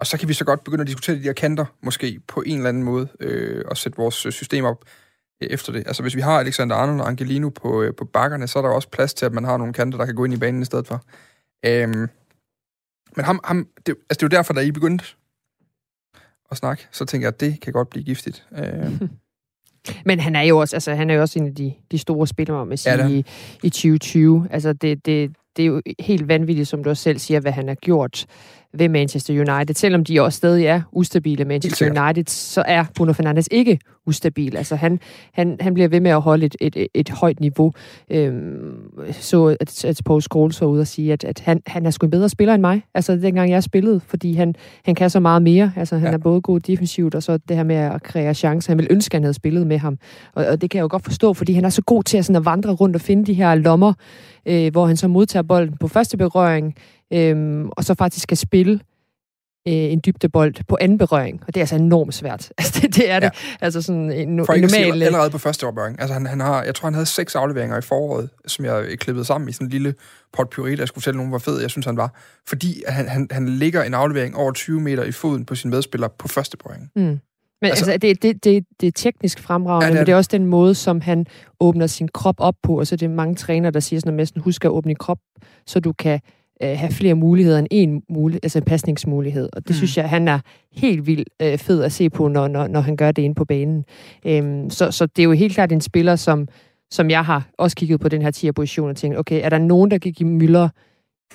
og 0.00 0.06
så 0.06 0.18
kan 0.18 0.28
vi 0.28 0.34
så 0.34 0.44
godt 0.44 0.64
begynde 0.64 0.80
at 0.80 0.86
diskutere 0.86 1.16
de 1.16 1.22
her 1.22 1.32
kanter, 1.32 1.64
måske 1.82 2.20
på 2.26 2.42
en 2.46 2.56
eller 2.56 2.68
anden 2.68 2.82
måde, 2.82 3.08
øh, 3.20 3.64
og 3.66 3.76
sætte 3.76 3.96
vores 3.96 4.14
system 4.14 4.64
op 4.64 4.84
øh, 5.42 5.48
efter 5.50 5.72
det. 5.72 5.86
Altså 5.86 6.02
hvis 6.02 6.16
vi 6.16 6.20
har 6.20 6.38
Alexander 6.38 6.76
Arnold 6.76 7.00
og 7.00 7.08
Angelino 7.08 7.48
på, 7.48 7.82
øh, 7.82 7.94
på 7.94 8.04
bakkerne, 8.04 8.46
så 8.46 8.58
er 8.58 8.62
der 8.62 8.70
også 8.70 8.88
plads 8.88 9.14
til, 9.14 9.26
at 9.26 9.32
man 9.32 9.44
har 9.44 9.56
nogle 9.56 9.72
kanter, 9.72 9.98
der 9.98 10.06
kan 10.06 10.14
gå 10.14 10.24
ind 10.24 10.34
i 10.34 10.38
banen 10.38 10.62
i 10.62 10.64
stedet 10.64 10.86
for. 10.86 11.04
Øh, 11.66 11.88
men 13.16 13.24
ham, 13.24 13.40
ham 13.44 13.68
det, 13.86 13.88
altså 13.88 14.04
det 14.10 14.22
er 14.22 14.26
jo 14.26 14.38
derfor, 14.38 14.54
da 14.54 14.60
I 14.60 14.70
begyndte 14.70 15.04
at 16.50 16.56
snakke, 16.56 16.88
så 16.92 17.04
tænker 17.04 17.26
jeg, 17.26 17.34
at 17.34 17.40
det 17.40 17.60
kan 17.60 17.72
godt 17.72 17.90
blive 17.90 18.04
giftigt. 18.04 18.46
Øh, 18.58 19.00
Men 20.04 20.20
han 20.20 20.36
er 20.36 20.42
jo 20.42 20.58
også, 20.58 20.76
altså, 20.76 20.94
han 20.94 21.10
er 21.10 21.14
jo 21.14 21.20
også 21.20 21.38
en 21.38 21.46
af 21.46 21.54
de, 21.54 21.74
de 21.90 21.98
store 21.98 22.26
spillere, 22.26 22.66
man 22.66 22.78
sige, 22.78 22.94
ja, 22.94 23.08
i, 23.08 23.24
i 23.62 23.70
2020. 23.70 24.48
Altså, 24.50 24.72
det, 24.72 25.06
det, 25.06 25.32
det 25.56 25.62
er 25.62 25.66
jo 25.66 25.82
helt 25.98 26.28
vanvittigt, 26.28 26.68
som 26.68 26.84
du 26.84 26.90
også 26.90 27.02
selv 27.02 27.18
siger, 27.18 27.40
hvad 27.40 27.52
han 27.52 27.68
har 27.68 27.74
gjort 27.74 28.26
ved 28.72 28.88
Manchester 28.88 29.34
United. 29.34 29.74
Selvom 29.74 30.04
de 30.04 30.20
også 30.20 30.36
stadig 30.36 30.66
er 30.66 30.82
ustabile 30.92 31.44
Manchester 31.44 32.04
United, 32.04 32.24
så 32.26 32.62
er 32.66 32.84
Bruno 32.96 33.12
Fernandes 33.12 33.48
ikke 33.50 33.78
ustabil. 34.08 34.56
Altså 34.56 34.76
han, 34.76 35.00
han, 35.32 35.56
han 35.60 35.74
bliver 35.74 35.88
ved 35.88 36.00
med 36.00 36.10
at 36.10 36.20
holde 36.20 36.46
et, 36.46 36.56
et, 36.60 36.86
et 36.94 37.10
højt 37.10 37.40
niveau. 37.40 37.72
Øhm, 38.10 39.12
så 39.12 39.56
at, 39.60 39.84
at 39.84 40.00
Paul 40.06 40.22
Scholes 40.22 40.60
var 40.60 40.66
ude 40.66 40.80
og 40.80 40.86
sige, 40.86 41.12
at, 41.12 41.24
at 41.24 41.40
han, 41.40 41.62
han 41.66 41.86
er 41.86 41.90
sgu 41.90 42.06
en 42.06 42.10
bedre 42.10 42.28
spiller 42.28 42.54
end 42.54 42.60
mig. 42.60 42.82
Altså 42.94 43.16
dengang 43.16 43.50
jeg 43.50 43.62
spillede, 43.62 44.00
fordi 44.00 44.32
han, 44.32 44.54
han 44.84 44.94
kan 44.94 45.10
så 45.10 45.20
meget 45.20 45.42
mere. 45.42 45.72
Altså 45.76 45.96
han 45.96 46.08
ja. 46.08 46.14
er 46.14 46.18
både 46.18 46.40
god 46.40 46.60
defensivt, 46.60 47.14
og 47.14 47.22
så 47.22 47.38
det 47.48 47.56
her 47.56 47.64
med 47.64 47.76
at 47.76 48.02
kreere 48.02 48.34
chancer. 48.34 48.70
Han 48.70 48.78
vil 48.78 48.86
ønske, 48.90 49.14
at 49.14 49.16
han 49.16 49.22
havde 49.22 49.34
spillet 49.34 49.66
med 49.66 49.78
ham. 49.78 49.98
Og, 50.34 50.46
og 50.46 50.60
det 50.60 50.70
kan 50.70 50.78
jeg 50.78 50.82
jo 50.82 50.88
godt 50.90 51.04
forstå, 51.04 51.34
fordi 51.34 51.52
han 51.52 51.64
er 51.64 51.68
så 51.68 51.82
god 51.82 52.02
til 52.02 52.18
at, 52.18 52.24
sådan 52.24 52.36
at 52.36 52.44
vandre 52.44 52.72
rundt 52.72 52.96
og 52.96 53.02
finde 53.02 53.24
de 53.26 53.34
her 53.34 53.54
lommer, 53.54 53.92
øh, 54.46 54.72
hvor 54.72 54.86
han 54.86 54.96
så 54.96 55.08
modtager 55.08 55.42
bolden 55.42 55.76
på 55.76 55.88
første 55.88 56.16
berøring, 56.16 56.74
øhm, 57.12 57.68
og 57.68 57.84
så 57.84 57.94
faktisk 57.94 58.22
skal 58.22 58.36
spille 58.36 58.80
øh, 59.68 59.74
en 59.74 60.00
dybdebold 60.06 60.54
på 60.68 60.78
anden 60.80 60.98
berøring, 60.98 61.42
og 61.46 61.54
det 61.54 61.56
er 61.56 61.62
altså 61.62 61.76
enormt 61.76 62.14
svært. 62.14 62.52
Altså, 62.58 62.80
det, 62.80 62.96
det 62.96 63.10
er 63.10 63.20
det. 63.20 63.26
Ja. 63.26 63.30
Altså 63.60 63.82
sådan 63.82 64.12
en, 64.12 64.46
For 64.46 64.52
en 64.52 64.60
normal... 64.60 64.70
Sige, 64.70 65.04
allerede 65.04 65.30
på 65.30 65.38
første 65.38 65.66
berøring. 65.66 66.00
Altså, 66.00 66.14
han, 66.14 66.26
han 66.26 66.40
har, 66.40 66.62
jeg 66.62 66.74
tror, 66.74 66.86
han 66.86 66.94
havde 66.94 67.06
seks 67.06 67.34
afleveringer 67.34 67.78
i 67.78 67.80
foråret, 67.80 68.30
som 68.46 68.64
jeg 68.64 68.98
klippede 68.98 69.24
sammen 69.24 69.48
i 69.48 69.52
sådan 69.52 69.66
en 69.66 69.70
lille 69.70 69.94
potpourri, 70.32 70.74
der 70.74 70.86
skulle 70.86 71.02
fortælle 71.02 71.16
nogen, 71.16 71.30
hvor 71.30 71.38
fed 71.38 71.60
jeg 71.60 71.70
synes, 71.70 71.86
han 71.86 71.96
var. 71.96 72.20
Fordi 72.48 72.82
han, 72.88 73.08
han, 73.08 73.28
han 73.30 73.48
ligger 73.48 73.82
en 73.82 73.94
aflevering 73.94 74.36
over 74.36 74.52
20 74.52 74.80
meter 74.80 75.04
i 75.04 75.12
foden 75.12 75.44
på 75.44 75.54
sin 75.54 75.70
medspiller 75.70 76.08
på 76.08 76.28
første 76.28 76.56
berøring. 76.56 76.90
Mm. 76.96 77.18
Men 77.60 77.70
altså, 77.70 77.90
altså 77.90 77.98
det, 77.98 78.22
det, 78.22 78.44
det, 78.44 78.64
det 78.80 78.86
er 78.86 78.92
teknisk 78.92 79.40
fremragende, 79.40 79.86
ja, 79.86 79.90
det 79.90 79.96
er, 79.96 80.00
men 80.00 80.06
det 80.06 80.12
er 80.12 80.16
også 80.16 80.30
den 80.32 80.46
måde, 80.46 80.74
som 80.74 81.00
han 81.00 81.26
åbner 81.60 81.86
sin 81.86 82.08
krop 82.08 82.34
op 82.38 82.54
på, 82.62 82.78
og 82.78 82.86
så 82.86 82.94
er 82.94 82.96
det 82.96 83.10
mange 83.10 83.34
trænere, 83.34 83.70
der 83.72 83.80
siger 83.80 84.00
sådan, 84.00 84.12
at 84.12 84.16
næsten 84.16 84.40
husk 84.40 84.64
at 84.64 84.70
åbne 84.70 84.94
krop, 84.94 85.18
så 85.66 85.80
du 85.80 85.92
kan 85.92 86.20
øh, 86.62 86.78
have 86.78 86.92
flere 86.92 87.14
muligheder 87.14 87.58
end 87.58 87.66
en 87.70 88.02
mulighed, 88.08 88.40
altså 88.42 88.58
en 88.58 88.64
pasningsmulighed. 88.64 89.48
Og 89.52 89.62
det 89.62 89.70
mm. 89.70 89.74
synes 89.74 89.96
jeg, 89.96 90.08
han 90.08 90.28
er 90.28 90.38
helt 90.72 91.06
vildt 91.06 91.28
øh, 91.42 91.58
fed 91.58 91.82
at 91.82 91.92
se 91.92 92.10
på, 92.10 92.28
når, 92.28 92.48
når, 92.48 92.66
når 92.66 92.80
han 92.80 92.96
gør 92.96 93.12
det 93.12 93.22
inde 93.22 93.34
på 93.34 93.44
banen. 93.44 93.84
Øhm, 94.26 94.70
så, 94.70 94.90
så 94.90 95.06
det 95.06 95.22
er 95.22 95.24
jo 95.24 95.32
helt 95.32 95.54
klart 95.54 95.72
en 95.72 95.80
spiller, 95.80 96.16
som, 96.16 96.48
som 96.90 97.10
jeg 97.10 97.24
har 97.24 97.48
også 97.58 97.76
kigget 97.76 98.00
på 98.00 98.08
den 98.08 98.22
her 98.22 98.30
10'er-position 98.36 98.90
og 98.90 98.96
tænkt, 98.96 99.18
okay, 99.18 99.40
er 99.44 99.48
der 99.48 99.58
nogen, 99.58 99.90
der 99.90 99.98
kan 99.98 100.12
give 100.12 100.38
Müller 100.38 100.68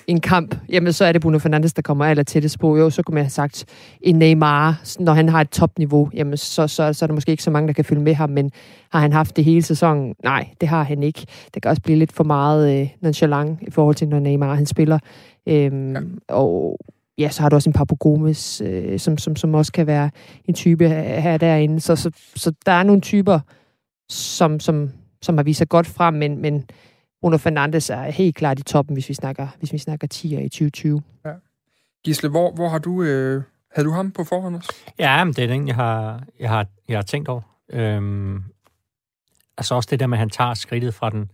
en 0.06 0.20
kamp, 0.20 0.56
jamen 0.68 0.92
så 0.92 1.04
er 1.04 1.12
det 1.12 1.22
Bruno 1.22 1.38
Fernandes, 1.38 1.72
der 1.72 1.82
kommer 1.82 2.04
aller 2.04 2.22
tættest 2.22 2.58
på. 2.58 2.76
Jo, 2.76 2.90
så 2.90 3.02
kunne 3.02 3.14
man 3.14 3.24
have 3.24 3.30
sagt 3.30 3.64
en 4.00 4.16
Neymar, 4.16 4.82
når 4.98 5.12
han 5.12 5.28
har 5.28 5.40
et 5.40 5.50
topniveau, 5.50 6.10
jamen 6.14 6.36
så, 6.36 6.66
så, 6.66 6.92
så 6.92 7.04
er 7.04 7.06
der 7.06 7.14
måske 7.14 7.30
ikke 7.30 7.42
så 7.42 7.50
mange, 7.50 7.66
der 7.66 7.72
kan 7.72 7.84
følge 7.84 8.02
med 8.02 8.14
ham, 8.14 8.30
men 8.30 8.50
har 8.92 9.00
han 9.00 9.12
haft 9.12 9.36
det 9.36 9.44
hele 9.44 9.62
sæsonen? 9.62 10.14
Nej, 10.24 10.48
det 10.60 10.68
har 10.68 10.82
han 10.82 11.02
ikke. 11.02 11.26
Det 11.54 11.62
kan 11.62 11.70
også 11.70 11.82
blive 11.82 11.98
lidt 11.98 12.12
for 12.12 12.24
meget 12.24 12.80
øh, 12.80 12.88
nonchalant 13.00 13.58
i 13.62 13.70
forhold 13.70 13.94
til, 13.94 14.08
når 14.08 14.18
Neymar 14.18 14.54
han 14.54 14.66
spiller. 14.66 14.98
Øhm, 15.48 15.92
ja. 15.92 16.00
Og 16.28 16.78
ja, 17.18 17.28
så 17.28 17.42
har 17.42 17.48
du 17.48 17.56
også 17.56 17.70
en 17.70 17.74
Papu 17.74 17.94
Gomes, 17.94 18.60
øh, 18.60 18.98
som, 18.98 19.18
som, 19.18 19.36
som 19.36 19.54
også 19.54 19.72
kan 19.72 19.86
være 19.86 20.10
en 20.44 20.54
type 20.54 20.88
her 20.88 21.36
derinde. 21.36 21.80
Så, 21.80 21.96
så, 21.96 22.10
så 22.36 22.52
der 22.66 22.72
er 22.72 22.82
nogle 22.82 23.00
typer, 23.00 23.40
som, 24.08 24.60
som, 24.60 24.90
som 25.22 25.36
har 25.36 25.44
vist 25.44 25.58
sig 25.58 25.68
godt 25.68 25.86
frem, 25.86 26.14
men, 26.14 26.42
men 26.42 26.64
Bruno 27.24 27.36
Fernandes 27.36 27.90
er 27.90 28.02
helt 28.02 28.36
klart 28.36 28.58
i 28.58 28.62
toppen, 28.62 28.94
hvis 28.94 29.08
vi 29.08 29.14
snakker, 29.14 29.48
hvis 29.58 29.72
vi 29.72 29.78
snakker 29.78 30.08
10'er 30.14 30.40
i 30.40 30.48
2020. 30.48 31.02
Ja. 31.24 31.30
Gisle, 32.04 32.28
hvor, 32.28 32.52
hvor 32.52 32.68
har 32.68 32.78
du... 32.78 33.02
Øh, 33.02 33.42
havde 33.74 33.88
du 33.88 33.92
ham 33.92 34.10
på 34.10 34.24
forhånd 34.24 34.56
også? 34.56 34.72
Ja, 34.98 35.24
men 35.24 35.34
det 35.34 35.44
er 35.44 35.48
den, 35.48 35.68
jeg 35.68 35.74
har, 35.74 36.22
jeg 36.40 36.50
har, 36.50 36.66
jeg 36.88 36.98
har 36.98 37.02
tænkt 37.02 37.28
over. 37.28 37.40
Øhm, 37.72 38.42
altså 39.58 39.74
også 39.74 39.88
det 39.90 40.00
der 40.00 40.06
med, 40.06 40.18
at 40.18 40.20
han 40.20 40.30
tager 40.30 40.54
skridtet 40.54 40.94
fra 40.94 41.10
den 41.10 41.30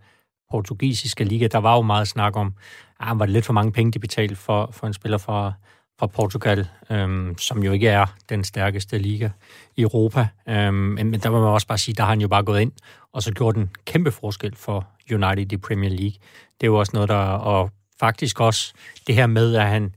portugisiske 0.51 1.23
liga. 1.23 1.47
Der 1.47 1.57
var 1.57 1.75
jo 1.75 1.81
meget 1.81 2.07
snak 2.07 2.35
om, 2.35 2.53
at 2.99 3.19
var 3.19 3.25
det 3.25 3.33
lidt 3.33 3.45
for 3.45 3.53
mange 3.53 3.71
penge, 3.71 3.91
de 3.91 3.99
betalte 3.99 4.35
for, 4.35 4.69
for 4.71 4.87
en 4.87 4.93
spiller 4.93 5.17
fra, 5.17 5.53
fra 5.99 6.07
Portugal, 6.07 6.67
øhm, 6.89 7.37
som 7.37 7.63
jo 7.63 7.71
ikke 7.71 7.87
er 7.87 8.05
den 8.29 8.43
stærkeste 8.43 8.97
liga 8.97 9.29
i 9.75 9.81
Europa. 9.81 10.27
Øhm, 10.49 10.73
men 10.73 11.13
der 11.13 11.29
må 11.29 11.39
man 11.39 11.49
også 11.49 11.67
bare 11.67 11.77
sige, 11.77 11.95
der 11.95 12.03
har 12.03 12.09
han 12.09 12.21
jo 12.21 12.27
bare 12.27 12.43
gået 12.43 12.61
ind, 12.61 12.71
og 13.13 13.23
så 13.23 13.31
gjort 13.31 13.55
en 13.55 13.69
kæmpe 13.85 14.11
forskel 14.11 14.55
for 14.55 14.87
United 15.11 15.51
i 15.51 15.57
Premier 15.57 15.89
League. 15.89 16.17
Det 16.61 16.63
er 16.63 16.67
jo 16.67 16.79
også 16.79 16.91
noget, 16.93 17.09
der... 17.09 17.15
Og 17.25 17.71
faktisk 17.99 18.39
også 18.39 18.73
det 19.07 19.15
her 19.15 19.27
med, 19.27 19.55
at 19.55 19.67
han, 19.67 19.95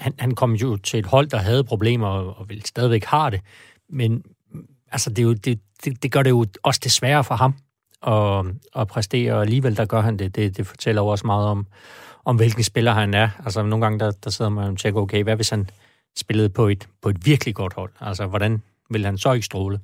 han, 0.00 0.14
han 0.18 0.34
kom 0.34 0.52
jo 0.52 0.76
til 0.76 0.98
et 0.98 1.06
hold, 1.06 1.26
der 1.26 1.38
havde 1.38 1.64
problemer, 1.64 2.08
og, 2.08 2.38
og 2.38 2.48
vil 2.48 2.64
stadigvæk 2.64 3.04
har 3.04 3.30
det. 3.30 3.40
Men 3.88 4.24
altså, 4.92 5.10
det, 5.10 5.18
er 5.18 5.22
jo, 5.22 5.32
det, 5.32 5.60
det, 5.84 6.02
det 6.02 6.12
gør 6.12 6.22
det 6.22 6.30
jo 6.30 6.46
også 6.62 6.80
det 6.84 6.92
sværere 6.92 7.24
for 7.24 7.34
ham 7.34 7.54
at, 8.06 8.46
at 8.80 8.88
præstere, 8.88 9.34
og 9.34 9.42
alligevel 9.42 9.76
der 9.76 9.84
gør 9.84 10.00
han 10.00 10.16
det. 10.16 10.36
Det, 10.36 10.56
det 10.56 10.66
fortæller 10.66 11.02
jo 11.02 11.08
også 11.08 11.26
meget 11.26 11.46
om, 11.46 11.66
om 12.24 12.36
hvilken 12.36 12.62
spiller 12.62 12.92
han 12.92 13.14
er. 13.14 13.28
Altså 13.44 13.62
nogle 13.62 13.84
gange, 13.84 13.98
der, 13.98 14.10
der 14.10 14.30
sidder 14.30 14.50
man 14.50 14.70
og 14.70 14.78
tænker, 14.78 15.00
okay, 15.00 15.22
hvad 15.22 15.36
hvis 15.36 15.50
han 15.50 15.70
spillede 16.16 16.48
på 16.48 16.68
et, 16.68 16.88
på 17.02 17.08
et 17.08 17.26
virkelig 17.26 17.54
godt 17.54 17.72
hold? 17.74 17.90
Altså, 18.00 18.26
hvordan 18.26 18.62
vil 18.90 19.04
han 19.04 19.18
så 19.18 19.32
ikke 19.32 19.46
stråle? 19.46 19.80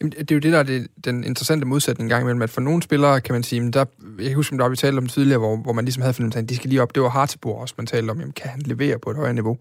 Jamen, 0.00 0.12
det 0.12 0.30
er 0.30 0.34
jo 0.34 0.38
det, 0.38 0.52
der 0.52 0.58
er 0.58 0.62
det, 0.62 0.88
den 1.04 1.24
interessante 1.24 1.66
modsætning 1.66 2.10
gang 2.10 2.22
imellem, 2.22 2.42
at 2.42 2.50
for 2.50 2.60
nogle 2.60 2.82
spillere, 2.82 3.20
kan 3.20 3.32
man 3.32 3.42
sige, 3.42 3.60
men 3.60 3.72
der, 3.72 3.84
jeg 4.18 4.26
kan 4.26 4.34
huske, 4.34 4.58
der 4.58 4.68
vi 4.68 4.76
talte 4.76 4.98
om 4.98 5.06
tidligere, 5.06 5.38
hvor, 5.38 5.56
hvor 5.56 5.72
man 5.72 5.84
ligesom 5.84 6.00
havde 6.00 6.14
fundet, 6.14 6.36
at 6.36 6.48
de 6.48 6.56
skal 6.56 6.70
lige 6.70 6.82
op. 6.82 6.94
Det 6.94 7.02
var 7.02 7.08
Hartebor 7.08 7.60
også, 7.60 7.74
man 7.78 7.86
talte 7.86 8.10
om, 8.10 8.18
jamen, 8.18 8.32
kan 8.32 8.50
han 8.50 8.60
levere 8.60 8.98
på 8.98 9.10
et 9.10 9.16
højere 9.16 9.34
niveau? 9.34 9.58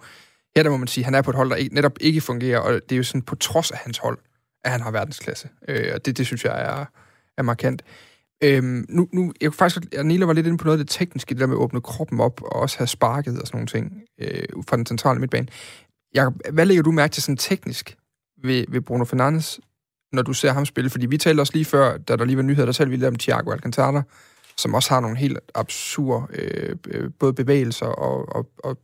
Her 0.56 0.64
der 0.64 0.70
må 0.70 0.78
man 0.78 0.88
sige, 0.88 1.02
at 1.02 1.06
han 1.06 1.16
er 1.16 1.22
på 1.22 1.30
et 1.30 1.36
hold, 1.36 1.50
der 1.50 1.68
netop 1.72 1.98
ikke 2.02 2.22
fungerer, 2.22 2.60
og 2.60 2.74
det 2.74 2.92
er 2.92 2.98
jo 2.98 3.04
sådan 3.04 3.22
på 3.22 3.36
trods 3.36 3.72
af 3.72 3.78
hans 3.78 3.98
hold, 3.98 4.18
at 4.64 4.72
han 4.72 4.82
har 4.82 4.92
verdensklasse. 4.92 5.50
Øh, 5.68 5.92
og 5.96 6.06
det, 6.06 6.18
det 6.18 6.26
synes 6.26 6.46
jeg 6.46 6.62
er, 6.62 6.86
er 7.38 7.44
markant. 7.44 7.84
Øhm, 8.44 8.86
nu, 8.90 9.08
nu, 9.14 9.34
jeg 9.42 9.50
kunne 9.50 9.58
faktisk, 9.58 10.04
Nila 10.04 10.26
var 10.26 10.34
lidt 10.34 10.48
inde 10.48 10.58
på 10.58 10.66
noget 10.66 10.80
af 10.80 10.86
det 10.86 10.94
tekniske, 10.94 11.30
det 11.30 11.42
der 11.42 11.48
med 11.48 11.56
at 11.56 11.60
åbne 11.60 11.82
kroppen 11.82 12.20
op, 12.20 12.42
og 12.42 12.56
også 12.56 12.78
have 12.78 12.88
sparket 12.88 13.42
og 13.42 13.48
sådan 13.48 13.58
nogle 13.58 13.68
ting 13.68 14.04
øh, 14.22 14.44
fra 14.68 14.78
den 14.78 14.86
centrale 14.86 15.20
midtbane. 15.20 15.48
Jakob, 16.16 16.34
hvad 16.52 16.66
lægger 16.66 16.84
du 16.84 16.92
mærke 16.92 17.12
til 17.12 17.24
sådan 17.24 17.38
teknisk 17.38 17.98
ved, 18.44 18.66
ved 18.70 18.82
Bruno 18.82 19.06
Fernandes, 19.06 19.60
når 20.14 20.22
du 20.22 20.34
ser 20.34 20.54
ham 20.54 20.66
spille? 20.66 20.90
Fordi 20.90 21.06
vi 21.06 21.18
talte 21.18 21.42
også 21.42 21.54
lige 21.54 21.66
før, 21.66 21.98
da 21.98 22.16
der 22.16 22.26
lige 22.26 22.38
var 22.38 22.44
nyheder, 22.44 22.66
der 22.66 22.74
talte 22.74 22.90
vi 22.90 22.96
lidt 22.96 23.08
om 23.08 23.16
Thiago 23.16 23.52
Alcantara, 23.52 24.04
som 24.58 24.74
også 24.74 24.90
har 24.94 25.00
nogle 25.00 25.18
helt 25.18 25.40
absurde 25.56 26.26
øh, 26.34 26.76
øh, 26.88 27.12
både 27.20 27.34
bevægelser 27.34 27.86
og, 27.86 28.36
og, 28.36 28.50
og 28.64 28.78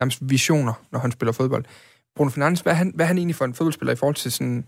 nærmest 0.00 0.18
visioner, 0.22 0.72
når 0.92 0.98
han 0.98 1.12
spiller 1.12 1.32
fodbold. 1.32 1.64
Bruno 2.16 2.30
Fernandes, 2.30 2.60
hvad 2.60 2.72
er 2.72 2.76
han, 2.76 2.92
hvad 2.94 3.06
er 3.06 3.08
han 3.08 3.18
egentlig 3.18 3.36
for 3.36 3.44
en 3.44 3.54
fodboldspiller 3.54 3.92
i 3.92 3.96
forhold 3.96 4.14
til 4.14 4.32
sådan 4.32 4.64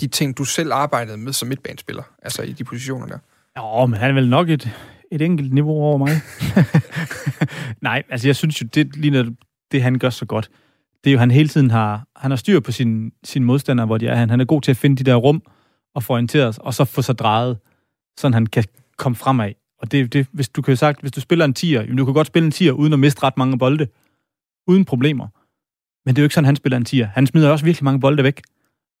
de 0.00 0.06
ting, 0.06 0.38
du 0.38 0.44
selv 0.44 0.72
arbejdede 0.72 1.16
med 1.16 1.32
som 1.32 1.48
midtbanespiller, 1.48 2.02
altså 2.22 2.42
i 2.42 2.52
de 2.52 2.64
positioner 2.64 3.06
der? 3.06 3.18
Ja, 3.56 3.86
men 3.86 3.98
han 3.98 4.10
er 4.10 4.14
vel 4.14 4.28
nok 4.28 4.48
et, 4.48 4.70
et 5.12 5.22
enkelt 5.22 5.52
niveau 5.52 5.82
over 5.82 5.98
mig. 5.98 6.10
Nej, 7.88 8.02
altså 8.08 8.28
jeg 8.28 8.36
synes 8.36 8.62
jo, 8.62 8.66
det 8.74 8.96
ligner 8.96 9.30
det, 9.72 9.82
han 9.82 9.98
gør 9.98 10.10
så 10.10 10.26
godt 10.26 10.50
det 11.04 11.10
er 11.10 11.12
jo, 11.12 11.18
han 11.18 11.30
hele 11.30 11.48
tiden 11.48 11.70
har, 11.70 12.06
han 12.16 12.30
har 12.30 12.36
styr 12.36 12.60
på 12.60 12.72
sine 12.72 13.10
sin 13.24 13.44
modstandere, 13.44 13.86
hvor 13.86 13.98
de 13.98 14.06
er. 14.06 14.14
Han, 14.14 14.30
han 14.30 14.40
er 14.40 14.44
god 14.44 14.62
til 14.62 14.70
at 14.70 14.76
finde 14.76 14.96
de 14.96 15.10
der 15.10 15.14
rum 15.14 15.42
og 15.94 16.02
få 16.02 16.12
orienteret 16.12 16.58
og 16.58 16.74
så 16.74 16.84
få 16.84 17.02
sig 17.02 17.18
drejet, 17.18 17.58
så 18.16 18.30
han 18.32 18.46
kan 18.46 18.64
komme 18.96 19.16
fremad. 19.16 19.52
Og 19.78 19.92
det, 19.92 20.12
det, 20.12 20.26
hvis 20.32 20.48
du 20.48 20.62
kan 20.62 20.76
sagt, 20.76 21.00
hvis 21.00 21.12
du 21.12 21.20
spiller 21.20 21.44
en 21.44 21.54
tier, 21.54 21.80
jamen, 21.80 21.96
du 21.96 22.04
kan 22.04 22.14
godt 22.14 22.26
spille 22.26 22.46
en 22.46 22.52
tier 22.52 22.72
uden 22.72 22.92
at 22.92 22.98
miste 22.98 23.22
ret 23.22 23.36
mange 23.36 23.58
bolde, 23.58 23.88
uden 24.66 24.84
problemer. 24.84 25.28
Men 26.06 26.14
det 26.14 26.20
er 26.20 26.22
jo 26.22 26.24
ikke 26.24 26.34
sådan, 26.34 26.44
han 26.44 26.56
spiller 26.56 26.76
en 26.76 26.84
tier. 26.84 27.06
Han 27.06 27.26
smider 27.26 27.50
også 27.50 27.64
virkelig 27.64 27.84
mange 27.84 28.00
bolde 28.00 28.22
væk. 28.22 28.42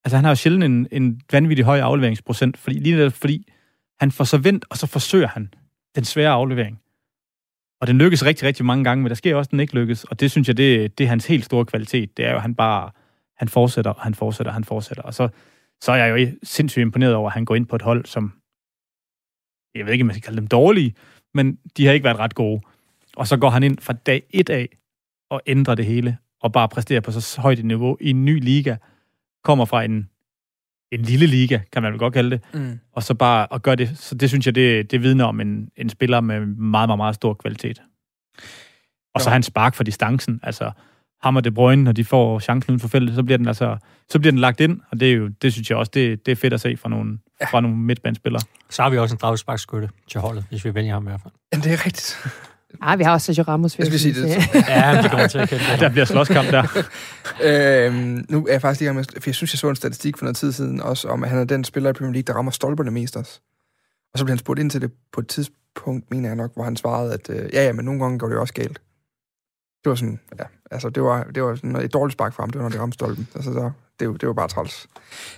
Altså, 0.04 0.16
han 0.16 0.24
har 0.24 0.30
jo 0.30 0.34
sjældent 0.34 0.64
en, 0.64 0.86
en 0.92 1.20
vanvittig 1.32 1.64
høj 1.64 1.78
afleveringsprocent, 1.78 2.58
fordi, 2.58 2.78
lige 2.78 2.98
der, 2.98 3.08
fordi 3.08 3.52
han 4.00 4.12
får 4.12 4.24
så 4.24 4.38
vendt, 4.38 4.64
og 4.70 4.76
så 4.76 4.86
forsøger 4.86 5.28
han 5.28 5.54
den 5.94 6.04
svære 6.04 6.30
aflevering. 6.30 6.80
Og 7.80 7.86
den 7.86 7.98
lykkes 7.98 8.24
rigtig, 8.24 8.48
rigtig 8.48 8.64
mange 8.64 8.84
gange, 8.84 9.02
men 9.02 9.08
der 9.08 9.14
sker 9.14 9.36
også, 9.36 9.48
at 9.48 9.50
den 9.50 9.60
ikke 9.60 9.74
lykkes. 9.74 10.04
Og 10.04 10.20
det 10.20 10.30
synes 10.30 10.48
jeg, 10.48 10.56
det, 10.56 10.98
det 10.98 11.04
er 11.04 11.08
hans 11.08 11.26
helt 11.26 11.44
store 11.44 11.64
kvalitet. 11.64 12.16
Det 12.16 12.24
er 12.24 12.30
jo, 12.30 12.36
at 12.36 12.42
han 12.42 12.54
bare 12.54 12.90
han 13.40 13.48
fortsætter, 13.48 13.90
og 13.90 14.02
han 14.02 14.14
fortsætter, 14.14 14.50
og 14.50 14.54
han 14.54 14.64
fortsætter. 14.64 15.02
Og 15.02 15.14
så, 15.14 15.28
så 15.80 15.92
er 15.92 15.96
jeg 15.96 16.20
jo 16.20 16.32
sindssygt 16.42 16.82
imponeret 16.82 17.14
over, 17.14 17.28
at 17.28 17.34
han 17.34 17.44
går 17.44 17.54
ind 17.54 17.66
på 17.66 17.76
et 17.76 17.82
hold, 17.82 18.04
som, 18.04 18.32
jeg 19.74 19.86
ved 19.86 19.92
ikke, 19.92 20.02
om 20.02 20.06
man 20.06 20.14
skal 20.14 20.22
kalde 20.22 20.40
dem 20.40 20.46
dårlige, 20.46 20.94
men 21.34 21.58
de 21.76 21.86
har 21.86 21.92
ikke 21.92 22.04
været 22.04 22.18
ret 22.18 22.34
gode. 22.34 22.60
Og 23.16 23.26
så 23.26 23.36
går 23.36 23.50
han 23.50 23.62
ind 23.62 23.78
fra 23.78 23.92
dag 23.92 24.22
et 24.30 24.50
af 24.50 24.68
og 25.30 25.42
ændrer 25.46 25.74
det 25.74 25.86
hele, 25.86 26.18
og 26.40 26.52
bare 26.52 26.68
præsterer 26.68 27.00
på 27.00 27.12
så 27.12 27.40
højt 27.40 27.58
et 27.58 27.64
niveau 27.64 27.96
i 28.00 28.10
en 28.10 28.24
ny 28.24 28.40
liga, 28.40 28.76
kommer 29.44 29.64
fra 29.64 29.82
en, 29.84 30.10
en 30.92 31.00
lille 31.00 31.26
liga, 31.26 31.58
kan 31.72 31.82
man 31.82 31.92
vel 31.92 31.98
godt 31.98 32.14
kalde 32.14 32.30
det, 32.30 32.40
mm. 32.54 32.78
og 32.92 33.02
så 33.02 33.14
bare 33.14 33.46
at 33.54 33.62
gøre 33.62 33.76
det. 33.76 33.98
Så 33.98 34.14
det 34.14 34.28
synes 34.28 34.46
jeg, 34.46 34.54
det, 34.54 34.90
det 34.90 35.02
vidner 35.02 35.24
om 35.24 35.40
en, 35.40 35.68
en 35.76 35.88
spiller 35.88 36.20
med 36.20 36.40
meget, 36.40 36.88
meget, 36.88 36.98
meget 36.98 37.14
stor 37.14 37.34
kvalitet. 37.34 37.82
Og 39.14 39.20
så 39.20 39.30
han 39.30 39.42
spark 39.42 39.74
for 39.74 39.84
distancen. 39.84 40.40
Altså, 40.42 40.70
ham 41.22 41.36
og 41.36 41.44
De 41.44 41.50
Bruyne, 41.50 41.82
når 41.84 41.92
de 41.92 42.04
får 42.04 42.38
chancen 42.38 42.70
uden 42.70 42.80
for 42.80 42.88
feltet, 42.88 43.14
så 43.14 43.22
bliver 43.22 43.38
den, 43.38 43.48
altså, 43.48 43.76
så 44.08 44.18
bliver 44.18 44.32
den 44.32 44.38
lagt 44.38 44.60
ind, 44.60 44.80
og 44.90 45.00
det, 45.00 45.10
er 45.10 45.14
jo, 45.16 45.28
det 45.28 45.52
synes 45.52 45.70
jeg 45.70 45.78
også, 45.78 45.90
det, 45.94 46.26
det 46.26 46.32
er 46.32 46.36
fedt 46.36 46.52
at 46.52 46.60
se 46.60 46.76
fra 46.76 46.88
nogle, 46.88 47.18
ja. 47.40 47.46
fra 47.46 47.60
nogle 47.60 47.76
midtbanespillere. 47.76 48.42
Så 48.70 48.82
har 48.82 48.90
vi 48.90 48.98
også 48.98 49.14
en 49.14 49.18
dragsparkskytte 49.22 49.88
til 50.08 50.20
holdet, 50.20 50.44
hvis 50.48 50.64
vi 50.64 50.74
vælger 50.74 50.92
ham 50.92 51.02
i 51.02 51.08
hvert 51.08 51.20
fald. 51.20 51.32
Ja, 51.52 51.58
det 51.58 51.72
er 51.72 51.86
rigtigt. 51.86 52.26
Ah, 52.80 52.98
vi 52.98 53.04
har 53.04 53.12
også 53.12 53.26
Sergio 53.26 53.42
Ramos. 53.42 53.78
Jeg 53.78 53.86
skal 53.86 54.00
sige 54.00 54.22
det. 54.22 54.28
ja, 54.68 55.00
det 55.02 55.10
kommer 55.10 55.26
til 55.26 55.38
at 55.38 55.48
kende 55.48 55.64
det. 55.72 55.80
Der 55.80 55.88
bliver 55.88 56.04
slåskamp 56.04 56.50
der. 56.50 56.84
øhm, 57.86 58.26
nu 58.28 58.46
er 58.46 58.52
jeg 58.52 58.60
faktisk 58.60 58.80
lige 58.80 58.94
med, 58.94 59.04
for 59.04 59.30
jeg 59.30 59.34
synes, 59.34 59.52
jeg 59.54 59.58
så 59.58 59.68
en 59.68 59.76
statistik 59.76 60.18
for 60.18 60.24
noget 60.24 60.36
tid 60.36 60.52
siden 60.52 60.80
også, 60.80 61.08
om 61.08 61.24
at 61.24 61.30
han 61.30 61.38
er 61.38 61.44
den 61.44 61.64
spiller 61.64 61.90
i 61.90 61.92
Premier 61.92 62.12
League, 62.12 62.26
der 62.26 62.32
rammer 62.32 62.52
stolperne 62.52 62.90
mest 62.90 63.16
også. 63.16 63.40
Og 64.12 64.18
så 64.18 64.24
blev 64.24 64.32
han 64.32 64.38
spurgt 64.38 64.60
ind 64.60 64.70
til 64.70 64.80
det 64.80 64.92
på 65.12 65.20
et 65.20 65.28
tidspunkt, 65.28 66.10
mener 66.10 66.28
jeg 66.28 66.36
nok, 66.36 66.54
hvor 66.54 66.64
han 66.64 66.76
svarede, 66.76 67.14
at 67.14 67.30
øh, 67.30 67.50
ja, 67.52 67.64
ja, 67.64 67.72
men 67.72 67.84
nogle 67.84 68.00
gange 68.00 68.18
går 68.18 68.26
det 68.28 68.34
jo 68.34 68.40
også 68.40 68.54
galt. 68.54 68.80
Det 69.84 69.90
var 69.90 69.94
sådan, 69.94 70.20
ja, 70.38 70.44
altså 70.70 70.90
det 70.90 71.02
var, 71.02 71.24
det 71.24 71.42
var 71.42 71.54
sådan 71.54 71.76
et 71.76 71.92
dårligt 71.92 72.12
spark 72.12 72.34
for 72.34 72.42
ham, 72.42 72.50
det 72.50 72.58
var, 72.58 72.62
når 72.62 72.70
det 72.70 72.80
ramte 72.80 72.94
stolpen. 72.94 73.28
Altså, 73.34 73.52
så, 73.52 73.70
det, 74.00 74.08
var, 74.08 74.16
det 74.16 74.26
var 74.26 74.32
bare 74.32 74.48
træls. 74.48 74.86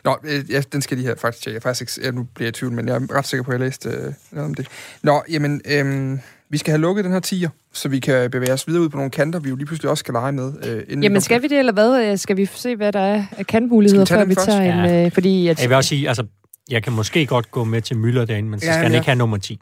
Nå, 0.04 0.16
øh, 0.24 0.50
ja, 0.50 0.62
den 0.72 0.82
skal 0.82 0.98
de 0.98 1.02
her 1.02 1.14
faktisk 1.14 1.44
tjekke. 1.44 1.54
Jeg 1.54 1.62
faktisk 1.62 1.98
ikke, 1.98 2.06
ja, 2.06 2.10
nu 2.10 2.22
bliver 2.22 2.46
jeg 2.46 2.56
i 2.56 2.58
tvivl, 2.58 2.72
men 2.72 2.88
jeg 2.88 2.96
er 2.96 3.14
ret 3.14 3.26
sikker 3.26 3.44
på, 3.44 3.50
at 3.50 3.60
jeg 3.60 3.66
læste 3.66 3.88
øh, 3.88 4.14
noget 4.30 4.46
om 4.48 4.54
det. 4.54 4.68
Nå, 5.02 5.22
jamen, 5.28 5.60
øhm, 5.64 6.20
vi 6.52 6.58
skal 6.58 6.70
have 6.72 6.80
lukket 6.80 7.04
den 7.04 7.12
her 7.12 7.20
tiger, 7.20 7.48
så 7.72 7.88
vi 7.88 8.00
kan 8.00 8.30
bevæge 8.30 8.52
os 8.52 8.68
videre 8.68 8.82
ud 8.82 8.88
på 8.88 8.96
nogle 8.96 9.10
kanter, 9.10 9.38
vi 9.40 9.48
jo 9.48 9.56
lige 9.56 9.66
pludselig 9.66 9.90
også 9.90 10.00
skal 10.00 10.12
lege 10.12 10.32
med. 10.32 10.52
Øh, 10.64 10.82
inden 10.88 11.02
Jamen, 11.02 11.20
skal 11.20 11.42
vi 11.42 11.48
det, 11.48 11.58
eller 11.58 11.72
hvad? 11.72 12.16
Skal 12.16 12.36
vi 12.36 12.46
se, 12.46 12.76
hvad 12.76 12.92
der 12.92 13.00
er 13.00 13.24
af 13.38 13.46
kantmuligheder, 13.46 14.04
før 14.04 14.24
vi 14.24 14.34
tager 14.34 14.60
en... 14.60 14.90
Ja. 14.90 15.04
Øh, 15.04 15.12
fordi 15.12 15.48
at, 15.48 15.60
jeg 15.62 15.68
vil 15.68 15.76
også 15.76 15.88
sige, 15.88 16.08
altså, 16.08 16.26
jeg 16.70 16.82
kan 16.82 16.92
måske 16.92 17.26
godt 17.26 17.50
gå 17.50 17.64
med 17.64 17.82
til 17.82 17.96
Møller 17.96 18.24
derinde, 18.24 18.50
men 18.50 18.60
så 18.60 18.66
skal 18.66 18.74
ja, 18.74 18.82
han 18.82 18.92
ja. 18.92 18.98
ikke 18.98 19.06
have 19.06 19.18
nummer 19.18 19.36
10. 19.36 19.60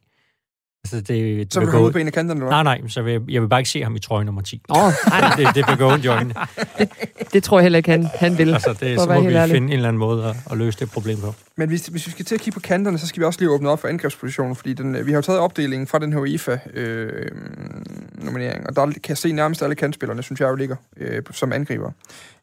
Altså, 0.85 0.97
det, 0.97 1.09
det 1.09 1.53
så 1.53 1.61
vil 1.61 1.66
du 1.66 1.72
gå 1.72 1.78
ud 1.87 1.93
på 1.93 1.99
en 1.99 2.07
af 2.07 2.12
kanterne, 2.12 2.41
eller 2.41 2.62
Nej, 2.62 2.78
nej, 2.78 2.89
så 2.89 3.03
vil 3.03 3.12
jeg, 3.12 3.20
jeg 3.28 3.43
vil 3.43 3.49
bare 3.49 3.61
ikke 3.61 3.70
se 3.70 3.83
ham 3.83 3.97
i 3.97 3.99
trøje 3.99 4.24
nummer 4.24 4.43
10. 4.43 4.62
Åh, 4.68 4.76
oh, 4.85 4.93
nej. 5.09 5.35
det, 5.37 5.55
det 5.55 5.64
vil 5.68 5.76
gå 5.76 5.93
ondt 5.93 6.05
i 6.05 6.09
øjnene. 6.09 6.35
Det, 6.78 6.89
det 7.33 7.43
tror 7.43 7.59
jeg 7.59 7.62
heller 7.62 7.76
ikke, 7.76 7.91
han, 7.91 8.09
han 8.14 8.39
vil. 8.39 8.55
Altså, 8.55 8.76
det, 8.81 9.01
så 9.01 9.07
må 9.07 9.20
vi 9.20 9.35
ærlig. 9.35 9.55
finde 9.55 9.66
en 9.66 9.72
eller 9.72 9.89
anden 9.89 9.99
måde 9.99 10.24
at, 10.24 10.37
at 10.51 10.59
løse 10.59 10.78
det 10.78 10.91
problem 10.91 11.20
på. 11.20 11.35
Men 11.57 11.68
hvis, 11.68 11.87
hvis 11.87 12.07
vi 12.07 12.11
skal 12.11 12.24
til 12.24 12.35
at 12.35 12.41
kigge 12.41 12.55
på 12.55 12.61
kanterne, 12.61 12.99
så 12.99 13.07
skal 13.07 13.20
vi 13.20 13.24
også 13.24 13.41
lige 13.41 13.51
åbne 13.51 13.68
op 13.68 13.81
for 13.81 13.89
angrebspositionen, 13.89 14.57
fordi 14.57 14.72
den, 14.72 15.07
vi 15.07 15.12
har 15.12 15.18
jo 15.18 15.22
taget 15.22 15.41
opdelingen 15.41 15.87
fra 15.87 15.99
den 15.99 16.12
her 16.12 16.20
UEFA-nominering, 16.20 18.61
øh, 18.61 18.66
og 18.68 18.76
der 18.76 18.87
kan 18.87 19.01
jeg 19.09 19.18
se 19.18 19.33
nærmest 19.33 19.62
alle 19.62 19.74
kantspillerne, 19.74 20.22
synes 20.22 20.41
jeg 20.41 20.49
jo 20.49 20.55
ligger 20.55 20.76
øh, 20.97 21.22
som 21.31 21.53
angriber 21.53 21.91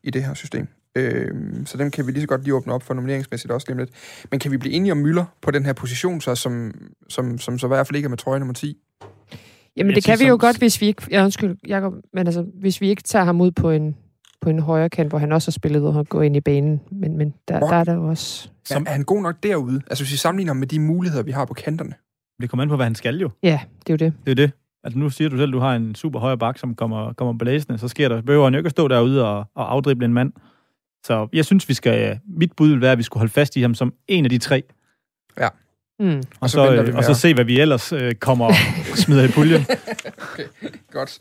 i 0.04 0.12
det 0.12 0.24
her 0.24 0.34
system. 0.34 0.68
Øh, 0.98 1.32
så 1.66 1.78
dem 1.78 1.92
kan 1.92 2.08
vi 2.08 2.12
lige 2.12 2.22
så 2.22 2.28
godt 2.28 2.44
lige 2.44 2.56
åbne 2.56 2.74
op 2.74 2.84
for 2.84 2.94
nomineringsmæssigt 2.94 3.52
også 3.52 3.68
lige 3.70 3.78
lidt. 3.78 3.90
Men 4.32 4.40
kan 4.40 4.52
vi 4.52 4.58
blive 4.58 4.74
enige 4.74 4.92
om 4.92 4.98
Møller 4.98 5.26
på 5.42 5.52
den 5.52 5.66
her 5.66 5.74
position, 5.74 6.22
så, 6.22 6.36
som, 6.36 6.72
som, 7.10 7.38
som 7.38 7.60
så 7.60 7.68
i 7.68 7.70
hvert 7.70 7.88
fald 7.88 7.96
ikke 7.96 8.06
er 8.06 8.10
med 8.10 8.18
trøje 8.18 8.40
nummer 8.40 8.54
10? 8.54 8.78
Jamen, 9.78 9.96
det 9.96 10.04
kan 10.04 10.20
vi 10.20 10.24
jo 10.24 10.34
som... 10.34 10.40
godt, 10.40 10.58
hvis 10.58 10.82
vi 10.82 10.86
ikke... 10.86 11.04
Ja, 11.12 11.24
undskyld, 11.24 11.58
Jacob, 11.68 11.94
men 12.14 12.28
altså, 12.28 12.46
hvis 12.54 12.82
vi 12.82 12.90
ikke 12.90 13.04
tager 13.04 13.26
ham 13.26 13.42
ud 13.42 13.52
på 13.52 13.72
en, 13.72 13.96
på 14.42 14.50
en 14.50 14.60
højre 14.60 14.90
kant, 14.90 15.10
hvor 15.10 15.18
han 15.18 15.32
også 15.32 15.48
har 15.48 15.52
spillet 15.52 15.84
og 15.84 15.94
har 15.94 16.04
gået 16.04 16.26
ind 16.26 16.36
i 16.36 16.42
banen. 16.42 16.82
Men, 16.92 17.18
men 17.18 17.34
der, 17.48 17.58
hvor, 17.58 17.68
der 17.68 17.76
er 17.76 17.84
der 17.84 17.94
jo 17.94 18.04
også... 18.04 18.50
Som... 18.66 18.86
Er 18.88 18.92
han 18.92 19.04
god 19.04 19.22
nok 19.22 19.36
derude? 19.44 19.82
Altså, 19.90 20.04
hvis 20.04 20.12
vi 20.12 20.18
sammenligner 20.18 20.50
ham 20.50 20.58
med 20.58 20.68
de 20.68 20.80
muligheder, 20.80 21.24
vi 21.24 21.32
har 21.32 21.46
på 21.46 21.54
kanterne. 21.54 21.94
Det 22.42 22.50
kommer 22.50 22.64
an 22.64 22.70
på, 22.70 22.76
hvad 22.76 22.86
han 22.86 22.96
skal 22.96 23.20
jo. 23.20 23.30
Ja, 23.44 23.60
det 23.88 23.90
er 23.90 23.94
jo 23.94 24.06
det. 24.06 24.14
Det 24.26 24.32
er 24.32 24.36
det. 24.36 24.52
Altså 24.84 25.00
nu 25.00 25.10
siger 25.10 25.30
du 25.30 25.38
selv, 25.38 25.50
at 25.50 25.54
du 25.54 25.60
har 25.60 25.76
en 25.76 25.96
super 25.96 26.20
højre 26.20 26.38
bak, 26.38 26.58
som 26.58 26.76
kommer, 26.76 27.14
kommer 27.14 27.34
blæsende, 27.34 27.78
så 27.78 27.88
sker 27.88 28.10
der, 28.10 28.22
behøver 28.22 28.44
han 28.44 28.54
jo 28.54 28.58
ikke 28.58 28.68
at 28.68 28.72
stå 28.72 28.88
derude 28.88 29.26
og, 29.26 29.46
og 29.56 29.74
afdrible 29.74 30.06
en 30.06 30.14
mand. 30.14 30.34
Så 31.08 31.28
jeg 31.34 31.46
synes, 31.46 31.70
vi 31.70 31.74
skal... 31.74 32.20
Mit 32.28 32.52
bud 32.58 32.70
vil 32.70 32.82
være, 32.82 32.92
at 32.92 32.98
vi 32.98 33.04
skulle 33.04 33.22
holde 33.22 33.34
fast 33.34 33.56
i 33.56 33.62
ham 33.62 33.76
som 33.76 33.94
en 34.08 34.24
af 34.24 34.30
de 34.30 34.38
tre. 34.38 34.64
Ja. 35.40 35.48
Mm. 36.00 36.24
Og, 36.40 36.50
så, 36.50 36.62
og, 36.62 36.88
så, 36.88 36.94
og 36.98 37.04
så 37.04 37.14
se, 37.14 37.34
hvad 37.34 37.46
vi 37.46 37.60
ellers 37.60 37.94
øh, 37.94 38.16
kommer 38.16 38.46
og 38.46 38.54
smider 39.04 39.24
i 39.24 39.28
puljen. 39.28 39.66
okay, 40.34 40.44
godt. 40.92 41.20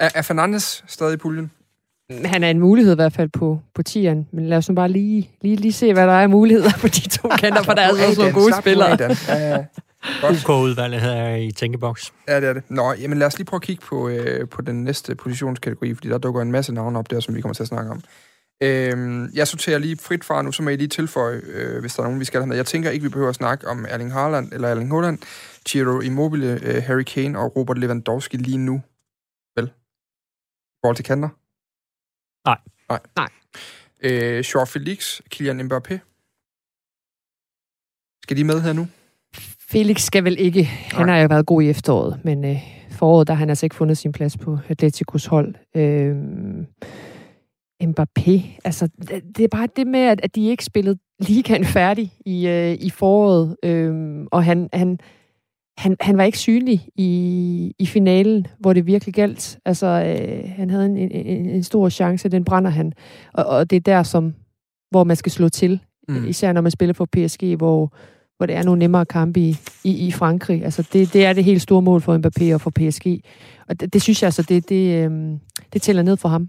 Er, 0.00 0.08
er 0.14 0.22
Fernandes 0.22 0.84
stadig 0.86 1.14
i 1.14 1.16
puljen? 1.16 1.50
Han 2.24 2.44
er 2.44 2.50
en 2.50 2.60
mulighed 2.60 2.92
i 2.92 2.94
hvert 2.94 3.12
fald 3.12 3.28
på, 3.28 3.60
på 3.74 3.82
tieren, 3.82 4.28
men 4.32 4.48
lad 4.48 4.58
os 4.58 4.68
nu 4.68 4.74
bare 4.74 4.88
lige, 4.88 5.30
lige, 5.42 5.56
lige 5.56 5.72
se, 5.72 5.92
hvad 5.92 6.06
der 6.06 6.12
er 6.12 6.22
af 6.22 6.28
muligheder 6.28 6.70
på 6.80 6.88
de 6.88 7.08
to 7.08 7.28
kanter, 7.28 7.62
for 7.62 7.72
der 7.72 7.82
er 7.82 7.88
altså 7.88 8.20
nogle 8.20 8.34
gode 8.34 8.54
spillere. 8.60 8.96
Ja, 9.28 9.48
ja. 9.48 9.64
UK-udvalget 10.30 11.00
her 11.00 11.36
i 11.36 11.50
tænkeboks. 11.52 12.12
Ja, 12.28 12.40
det 12.40 12.48
er 12.48 12.52
det. 12.52 12.62
Nå, 12.68 12.92
jamen 12.92 13.18
lad 13.18 13.26
os 13.26 13.38
lige 13.38 13.46
prøve 13.46 13.58
at 13.58 13.62
kigge 13.62 13.82
på, 13.86 14.08
øh, 14.08 14.48
på 14.48 14.62
den 14.62 14.84
næste 14.84 15.14
positionskategori, 15.14 15.94
fordi 15.94 16.08
der 16.08 16.18
dukker 16.18 16.42
en 16.42 16.52
masse 16.52 16.74
navne 16.74 16.98
op 16.98 17.10
der, 17.10 17.20
som 17.20 17.34
vi 17.34 17.40
kommer 17.40 17.54
til 17.54 17.62
at 17.62 17.68
snakke 17.68 17.90
om. 17.90 18.02
Øh, 18.62 19.28
jeg 19.34 19.48
sorterer 19.48 19.78
lige 19.78 19.96
frit 19.96 20.24
fra 20.24 20.42
nu, 20.42 20.52
så 20.52 20.62
må 20.62 20.70
I 20.70 20.76
lige 20.76 20.88
tilføje, 20.88 21.40
øh, 21.44 21.80
hvis 21.80 21.94
der 21.94 22.02
er 22.02 22.06
nogen, 22.06 22.20
vi 22.20 22.24
skal 22.24 22.40
have 22.40 22.46
med. 22.46 22.56
Jeg 22.56 22.66
tænker 22.66 22.90
ikke, 22.90 23.02
vi 23.02 23.08
behøver 23.08 23.28
at 23.28 23.34
snakke 23.34 23.68
om 23.68 23.86
Erling 23.88 24.12
Haaland 24.12 24.52
eller 24.52 24.68
Erling 24.68 24.90
Haaland, 24.90 25.18
Giro 25.68 26.00
Immobile, 26.00 26.52
øh, 26.62 26.82
Harry 26.82 27.02
Kane 27.02 27.38
og 27.38 27.56
Robert 27.56 27.78
Lewandowski 27.78 28.36
lige 28.36 28.58
nu. 28.58 28.82
Vel? 29.56 29.66
I 29.66 30.78
forhold 30.82 30.96
til 30.96 31.04
kanter? 31.04 31.28
Nej. 32.48 32.58
Nej. 32.88 33.00
Nej. 33.16 33.28
Øh, 34.02 34.44
Jean 34.54 34.66
Felix, 34.66 35.20
Kylian 35.30 35.60
Mbappé. 35.60 35.98
Skal 38.22 38.36
de 38.36 38.44
med 38.44 38.60
her 38.60 38.72
nu? 38.72 38.88
Felix 39.70 40.00
skal 40.00 40.24
vel 40.24 40.36
ikke. 40.38 40.64
Han 40.64 41.08
har 41.08 41.18
jo 41.18 41.26
været 41.26 41.46
god 41.46 41.62
i 41.62 41.68
efteråret, 41.70 42.20
men 42.24 42.44
øh, 42.44 42.56
foråret, 42.90 43.26
der 43.28 43.34
har 43.34 43.38
han 43.38 43.48
altså 43.48 43.66
ikke 43.66 43.76
fundet 43.76 43.98
sin 43.98 44.12
plads 44.12 44.36
på 44.36 44.58
Atleticos 44.68 45.26
hold. 45.26 45.54
Øh, 45.76 46.16
Mbappé, 47.82 48.58
altså 48.64 48.88
det 49.36 49.44
er 49.44 49.48
bare 49.48 49.68
det 49.76 49.86
med, 49.86 50.00
at, 50.00 50.20
at 50.22 50.34
de 50.34 50.48
ikke 50.48 50.64
spillede 50.64 50.98
ligaen 51.20 51.64
færdig 51.64 52.12
i, 52.26 52.46
øh, 52.48 52.72
i 52.72 52.90
foråret, 52.90 53.56
øh, 53.62 54.20
og 54.32 54.44
han, 54.44 54.68
han, 54.72 54.98
han, 55.78 55.96
han 56.00 56.16
var 56.16 56.24
ikke 56.24 56.38
synlig 56.38 56.88
i, 56.96 57.72
i 57.78 57.86
finalen, 57.86 58.46
hvor 58.58 58.72
det 58.72 58.86
virkelig 58.86 59.14
galt. 59.14 59.58
Altså, 59.64 59.86
øh, 59.86 60.50
han 60.50 60.70
havde 60.70 60.86
en, 60.86 60.96
en, 60.96 61.48
en 61.50 61.62
stor 61.62 61.88
chance, 61.88 62.28
den 62.28 62.44
brænder 62.44 62.70
han, 62.70 62.92
og, 63.32 63.44
og 63.44 63.70
det 63.70 63.76
er 63.76 63.80
der, 63.80 64.02
som, 64.02 64.34
hvor 64.90 65.04
man 65.04 65.16
skal 65.16 65.32
slå 65.32 65.48
til, 65.48 65.80
mm. 66.08 66.26
især 66.28 66.52
når 66.52 66.60
man 66.60 66.70
spiller 66.70 66.92
for 66.92 67.08
PSG, 67.12 67.56
hvor, 67.56 67.94
hvor 68.36 68.46
det 68.46 68.56
er 68.56 68.62
nogle 68.62 68.78
nemmere 68.78 69.06
kampe 69.06 69.40
i, 69.40 69.56
i, 69.84 70.06
i 70.06 70.12
Frankrig. 70.12 70.64
Altså, 70.64 70.88
det, 70.92 71.12
det 71.12 71.26
er 71.26 71.32
det 71.32 71.44
helt 71.44 71.62
store 71.62 71.82
mål 71.82 72.00
for 72.00 72.18
Mbappé 72.18 72.54
og 72.54 72.60
for 72.60 72.70
PSG, 72.70 73.06
og 73.68 73.80
det, 73.80 73.92
det 73.92 74.02
synes 74.02 74.22
jeg 74.22 74.26
altså, 74.26 74.42
det, 74.42 74.68
det, 74.68 75.04
øh, 75.04 75.38
det 75.72 75.82
tæller 75.82 76.02
ned 76.02 76.16
for 76.16 76.28
ham. 76.28 76.48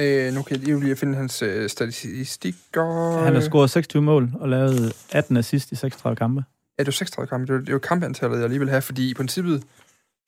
Øh, 0.00 0.34
nu 0.34 0.42
kan 0.42 0.60
jeg 0.60 0.78
lige 0.80 0.96
finde 0.96 1.16
hans 1.16 1.42
øh, 1.42 1.68
statistikker. 1.68 3.22
Han 3.24 3.34
har 3.34 3.40
scoret 3.40 3.70
26 3.70 4.02
mål 4.02 4.30
og 4.40 4.48
lavet 4.48 4.92
18 5.12 5.36
assist 5.36 5.72
i 5.72 5.74
36 5.74 6.16
kampe. 6.16 6.44
Ja, 6.78 6.82
det 6.82 6.88
er 6.88 6.92
36 6.92 7.28
kampe. 7.28 7.46
Det 7.46 7.54
er, 7.54 7.60
det 7.60 7.68
er 7.68 7.72
jo 7.72 7.78
kampantallet, 7.78 8.40
jeg 8.40 8.48
lige 8.48 8.58
vil 8.58 8.70
have, 8.70 8.82
fordi 8.82 9.10
i 9.10 9.14
princippet 9.14 9.64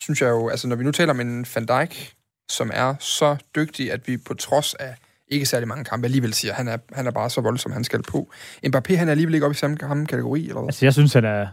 synes 0.03 0.23
jeg 0.23 0.29
jo, 0.29 0.49
altså 0.49 0.69
når 0.69 0.77
vi 0.77 0.85
nu 0.85 0.93
taler 0.93 1.13
om 1.13 1.21
en 1.21 1.47
Van 1.55 1.67
Dijk, 1.67 2.15
som 2.51 2.71
er 2.75 2.95
så 3.01 3.37
dygtig, 3.57 3.93
at 3.93 4.09
vi 4.09 4.17
på 4.17 4.35
trods 4.35 4.75
af 4.75 4.95
ikke 5.29 5.47
særlig 5.47 5.69
mange 5.69 5.85
kampe 5.85 6.05
alligevel 6.05 6.35
siger, 6.35 6.55
han 6.55 6.69
er, 6.69 6.77
han 6.93 7.07
er 7.07 7.11
bare 7.11 7.31
så 7.31 7.41
voldsom, 7.41 7.73
han 7.73 7.85
skal 7.85 8.03
på. 8.03 8.31
Mbappé, 8.67 8.95
han 8.95 9.09
er 9.09 9.11
alligevel 9.11 9.35
ikke 9.35 9.47
oppe 9.47 9.55
i 9.55 9.57
samme 9.57 9.77
kategori, 10.07 10.43
eller 10.43 10.61
hvad? 10.61 10.69
Altså, 10.69 10.87
jeg 10.87 10.93
synes, 10.93 11.13
han 11.13 11.25
er... 11.25 11.47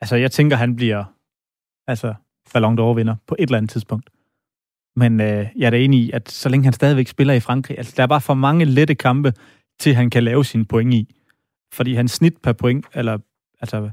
Altså, 0.00 0.16
jeg 0.16 0.32
tænker, 0.32 0.56
han 0.56 0.76
bliver 0.76 1.04
altså, 1.86 2.14
Ballon 2.52 2.78
d'Or 2.78 2.94
vinder 2.94 3.16
på 3.26 3.36
et 3.38 3.42
eller 3.42 3.58
andet 3.58 3.70
tidspunkt. 3.70 4.10
Men 4.96 5.20
øh, 5.20 5.46
jeg 5.56 5.66
er 5.66 5.70
da 5.70 5.78
enig 5.78 6.00
i, 6.00 6.10
at 6.10 6.30
så 6.30 6.48
længe 6.48 6.64
han 6.64 6.72
stadigvæk 6.72 7.08
spiller 7.08 7.34
i 7.34 7.40
Frankrig, 7.40 7.78
altså 7.78 7.94
der 7.96 8.02
er 8.02 8.06
bare 8.06 8.20
for 8.20 8.34
mange 8.34 8.64
lette 8.64 8.94
kampe, 8.94 9.32
til 9.80 9.94
han 9.94 10.10
kan 10.10 10.24
lave 10.24 10.44
sine 10.44 10.64
point 10.64 10.94
i. 10.94 11.14
Fordi 11.72 11.94
hans 11.94 12.12
snit 12.12 12.34
per 12.42 12.52
point, 12.52 12.86
eller 12.94 13.18
altså 13.60 13.90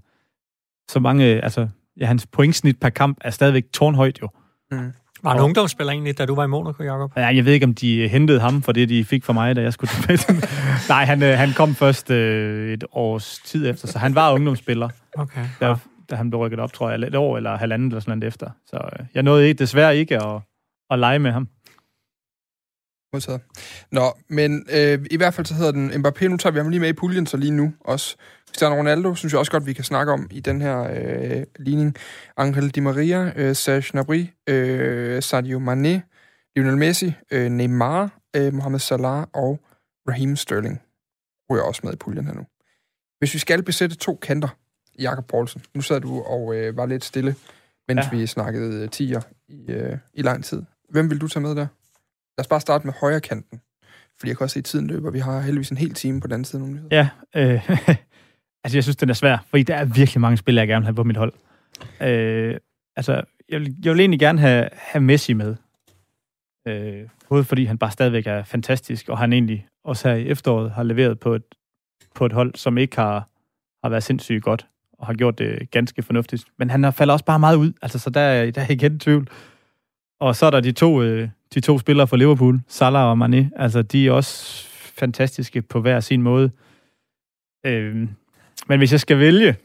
så 0.90 1.00
mange, 1.00 1.26
altså 1.26 1.68
ja, 2.00 2.06
hans 2.06 2.28
pointsnit 2.28 2.80
per 2.80 2.90
kamp 2.90 3.18
er 3.22 3.30
stadigvæk 3.30 3.64
tårnhøjt 3.74 4.22
jo. 4.22 4.30
Mm. 4.72 4.94
Var 5.24 5.32
han 5.32 5.42
ungdomsspiller 5.42 5.94
egentlig, 5.94 6.18
da 6.18 6.26
du 6.26 6.36
var 6.36 6.44
i 6.44 6.48
Monaco, 6.48 6.84
Jacob? 6.84 7.12
Ja, 7.18 7.26
jeg 7.26 7.46
ved 7.46 7.54
ikke, 7.54 7.66
om 7.66 7.76
de 7.76 8.08
hentede 8.08 8.40
ham 8.40 8.62
for 8.62 8.72
det, 8.72 8.90
de 8.90 9.06
fik 9.06 9.24
fra 9.24 9.34
mig, 9.34 9.56
da 9.56 9.62
jeg 9.62 9.74
skulle 9.74 9.92
tilbage. 9.92 10.42
Nej, 10.90 11.06
han, 11.06 11.24
øh, 11.24 11.38
han 11.38 11.50
kom 11.54 11.76
først 11.76 12.12
øh, 12.12 12.74
et 12.74 12.84
års 12.92 13.42
tid 13.46 13.70
efter, 13.70 13.88
så 13.88 14.00
han 14.00 14.16
var 14.16 14.34
ungdomsspiller, 14.34 14.90
Okay. 15.18 15.46
da, 15.60 15.76
da 16.10 16.16
han 16.16 16.30
blev 16.30 16.40
rykket 16.40 16.60
op, 16.60 16.74
tror 16.74 16.90
jeg, 16.90 17.00
et 17.00 17.16
år 17.16 17.38
eller 17.38 17.58
halvandet 17.58 17.88
eller 17.88 18.00
sådan 18.00 18.18
noget 18.18 18.28
efter. 18.28 18.50
Så 18.66 18.78
øh, 18.78 19.06
jeg 19.14 19.24
nåede 19.24 19.48
ikke, 19.48 19.60
desværre 19.60 19.98
ikke 19.98 20.16
at, 20.24 20.42
at 20.90 21.00
lege 21.00 21.20
med 21.20 21.32
ham. 21.32 21.48
Modtaget. 23.14 23.42
Nå, 23.92 24.14
men 24.30 24.66
øh, 24.74 25.06
i 25.12 25.18
hvert 25.18 25.34
fald 25.34 25.48
så 25.48 25.54
hedder 25.54 25.72
den 25.72 25.92
Mbappé. 25.92 26.28
Nu 26.28 26.38
tager 26.38 26.52
vi 26.52 26.60
ham 26.60 26.70
lige 26.70 26.80
med 26.80 26.90
i 26.90 26.94
puljen, 26.94 27.26
så 27.26 27.38
lige 27.38 27.52
nu 27.52 27.74
også. 27.80 28.16
Cristiano 28.48 28.76
Ronaldo, 28.76 29.16
synes 29.16 29.34
jeg 29.34 29.40
også 29.40 29.52
godt, 29.52 29.66
vi 29.66 29.74
kan 29.74 29.84
snakke 29.84 30.12
om 30.12 30.28
i 30.32 30.40
den 30.40 30.62
her 30.62 30.80
øh, 30.80 31.44
ligning. 31.60 31.96
Angel 32.38 32.70
Di 32.70 32.80
Maria, 32.80 33.34
øh, 33.36 33.56
Serge 33.56 33.84
Gnabry, 33.92 34.26
øh, 34.50 35.24
Sadio 35.24 35.60
Mane, 35.60 36.04
Lionel 36.56 36.78
Messi, 36.78 37.14
øh, 37.32 37.52
Neymar, 37.52 38.20
øh, 38.36 38.54
Mohamed 38.54 38.80
Salah 38.80 39.26
og 39.34 39.60
Raheem 40.10 40.36
Sterling. 40.36 40.82
Ryger 41.52 41.64
også 41.64 41.82
med 41.84 41.94
i 41.94 41.96
puljen 41.96 42.26
her 42.26 42.34
nu. 42.34 42.46
Hvis 43.20 43.34
vi 43.34 43.40
skal 43.40 43.64
besætte 43.64 43.96
to 43.96 44.16
kanter, 44.16 44.50
Jakob 45.00 45.28
Poulsen. 45.28 45.62
Nu 45.76 45.82
sad 45.82 46.02
du 46.02 46.22
og 46.22 46.56
øh, 46.56 46.78
var 46.78 46.86
lidt 46.86 47.04
stille, 47.04 47.36
mens 47.88 48.06
ja. 48.12 48.18
Vi 48.18 48.28
snakkede 48.28 48.84
øh, 48.84 48.90
tiger 48.90 49.22
i, 49.48 49.72
øh, 49.72 49.98
i 50.14 50.22
lang 50.22 50.44
tid. 50.44 50.64
Hvem 50.90 51.10
vil 51.10 51.22
du 51.22 51.28
tage 51.28 51.42
med 51.42 51.50
der? 51.50 51.68
Lad 52.38 52.40
os 52.40 52.48
bare 52.48 52.62
starte 52.62 52.88
med 52.88 52.94
højre 53.02 53.22
kanten. 53.22 53.62
Fordi 54.20 54.30
jeg 54.30 54.38
kan 54.38 54.44
også 54.44 54.54
se, 54.54 54.60
at 54.60 54.66
tiden 54.66 54.88
løber. 54.88 55.12
Vi 55.12 55.20
har 55.20 55.42
heldigvis 55.42 55.70
en 55.70 55.78
hel 55.78 55.94
time 55.94 56.22
på 56.22 56.28
den 56.28 56.34
anden 56.34 56.46
side. 56.46 56.62
Nogle. 56.62 56.82
Ja, 56.92 57.10
øh, 57.36 57.70
altså 58.64 58.78
jeg 58.78 58.84
synes, 58.84 58.96
den 58.96 59.10
er 59.10 59.14
svær, 59.14 59.38
fordi 59.50 59.64
der 59.64 59.76
er 59.76 59.86
virkelig 59.86 60.22
mange 60.22 60.38
spillere, 60.38 60.62
jeg 60.62 60.68
gerne 60.68 60.84
vil 60.84 60.86
have 60.86 60.96
på 60.96 61.04
mit 61.04 61.18
hold. 61.18 61.34
Øh, 62.02 62.58
altså, 62.96 63.22
jeg 63.50 63.60
vil, 63.60 63.76
jeg 63.84 63.94
vil 63.94 64.00
egentlig 64.00 64.20
gerne 64.20 64.40
have, 64.40 64.70
have 64.74 65.02
Messi 65.02 65.34
med. 65.34 65.56
Øh, 66.68 67.08
både 67.30 67.44
fordi 67.44 67.66
han 67.66 67.78
bare 67.78 67.92
stadigvæk 67.92 68.28
er 68.28 68.44
fantastisk, 68.44 69.10
og 69.10 69.18
han 69.18 69.34
egentlig 69.34 69.68
også 69.84 70.10
her 70.10 70.16
i 70.16 70.28
efteråret 70.28 70.72
har 70.72 70.84
leveret 70.84 71.20
på 71.20 71.36
et, 71.36 71.44
på 72.16 72.26
et 72.26 72.34
hold, 72.34 72.56
som 72.56 72.78
ikke 72.78 72.96
har, 72.96 73.30
har 73.84 73.90
været 73.90 74.04
sindssygt 74.04 74.44
godt, 74.44 74.68
og 75.00 75.08
har 75.08 75.14
gjort 75.14 75.38
det 75.38 75.72
ganske 75.72 76.04
fornuftigt. 76.04 76.44
Men 76.58 76.70
han 76.70 76.84
har 76.84 76.92
faldet 76.92 77.14
også 77.14 77.26
bare 77.26 77.40
meget 77.40 77.56
ud, 77.56 77.74
altså, 77.82 78.00
så 78.00 78.10
der, 78.10 78.52
der 78.52 78.62
er 78.62 78.72
igen 78.72 79.00
tvivl. 79.00 79.28
Og 80.20 80.36
så 80.36 80.46
er 80.46 80.50
der 80.52 80.60
de 80.60 80.72
to, 80.72 81.04
øh, 81.04 81.30
de 81.54 81.60
to 81.60 81.80
spillere 81.80 82.08
fra 82.08 82.18
Liverpool, 82.18 82.60
Salah 82.68 83.04
og 83.10 83.18
Mane. 83.18 83.52
Altså, 83.56 83.82
de 83.82 84.08
er 84.08 84.12
også 84.12 84.68
fantastiske 84.74 85.62
på 85.62 85.82
hver 85.82 86.00
sin 86.00 86.22
måde. 86.22 86.52
Øh, 87.66 87.96
men 88.68 88.78
hvis 88.80 88.92
jeg 88.92 89.00
skal 89.00 89.20
vælge, 89.20 89.56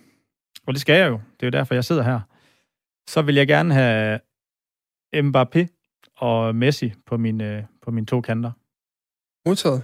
og 0.66 0.72
det 0.74 0.80
skal 0.80 0.96
jeg 0.98 1.08
jo, 1.08 1.20
det 1.40 1.42
er 1.42 1.46
jo 1.46 1.50
derfor, 1.50 1.74
jeg 1.74 1.84
sidder 1.84 2.02
her, 2.02 2.20
så 3.08 3.22
vil 3.22 3.34
jeg 3.34 3.46
gerne 3.46 3.74
have 3.74 4.20
Mbappé 5.16 5.66
og 6.16 6.54
Messi 6.54 6.92
på 7.06 7.16
mine, 7.16 7.66
på 7.82 7.90
mine 7.90 8.06
to 8.06 8.20
kanter. 8.20 8.50
Modtaget. 9.48 9.82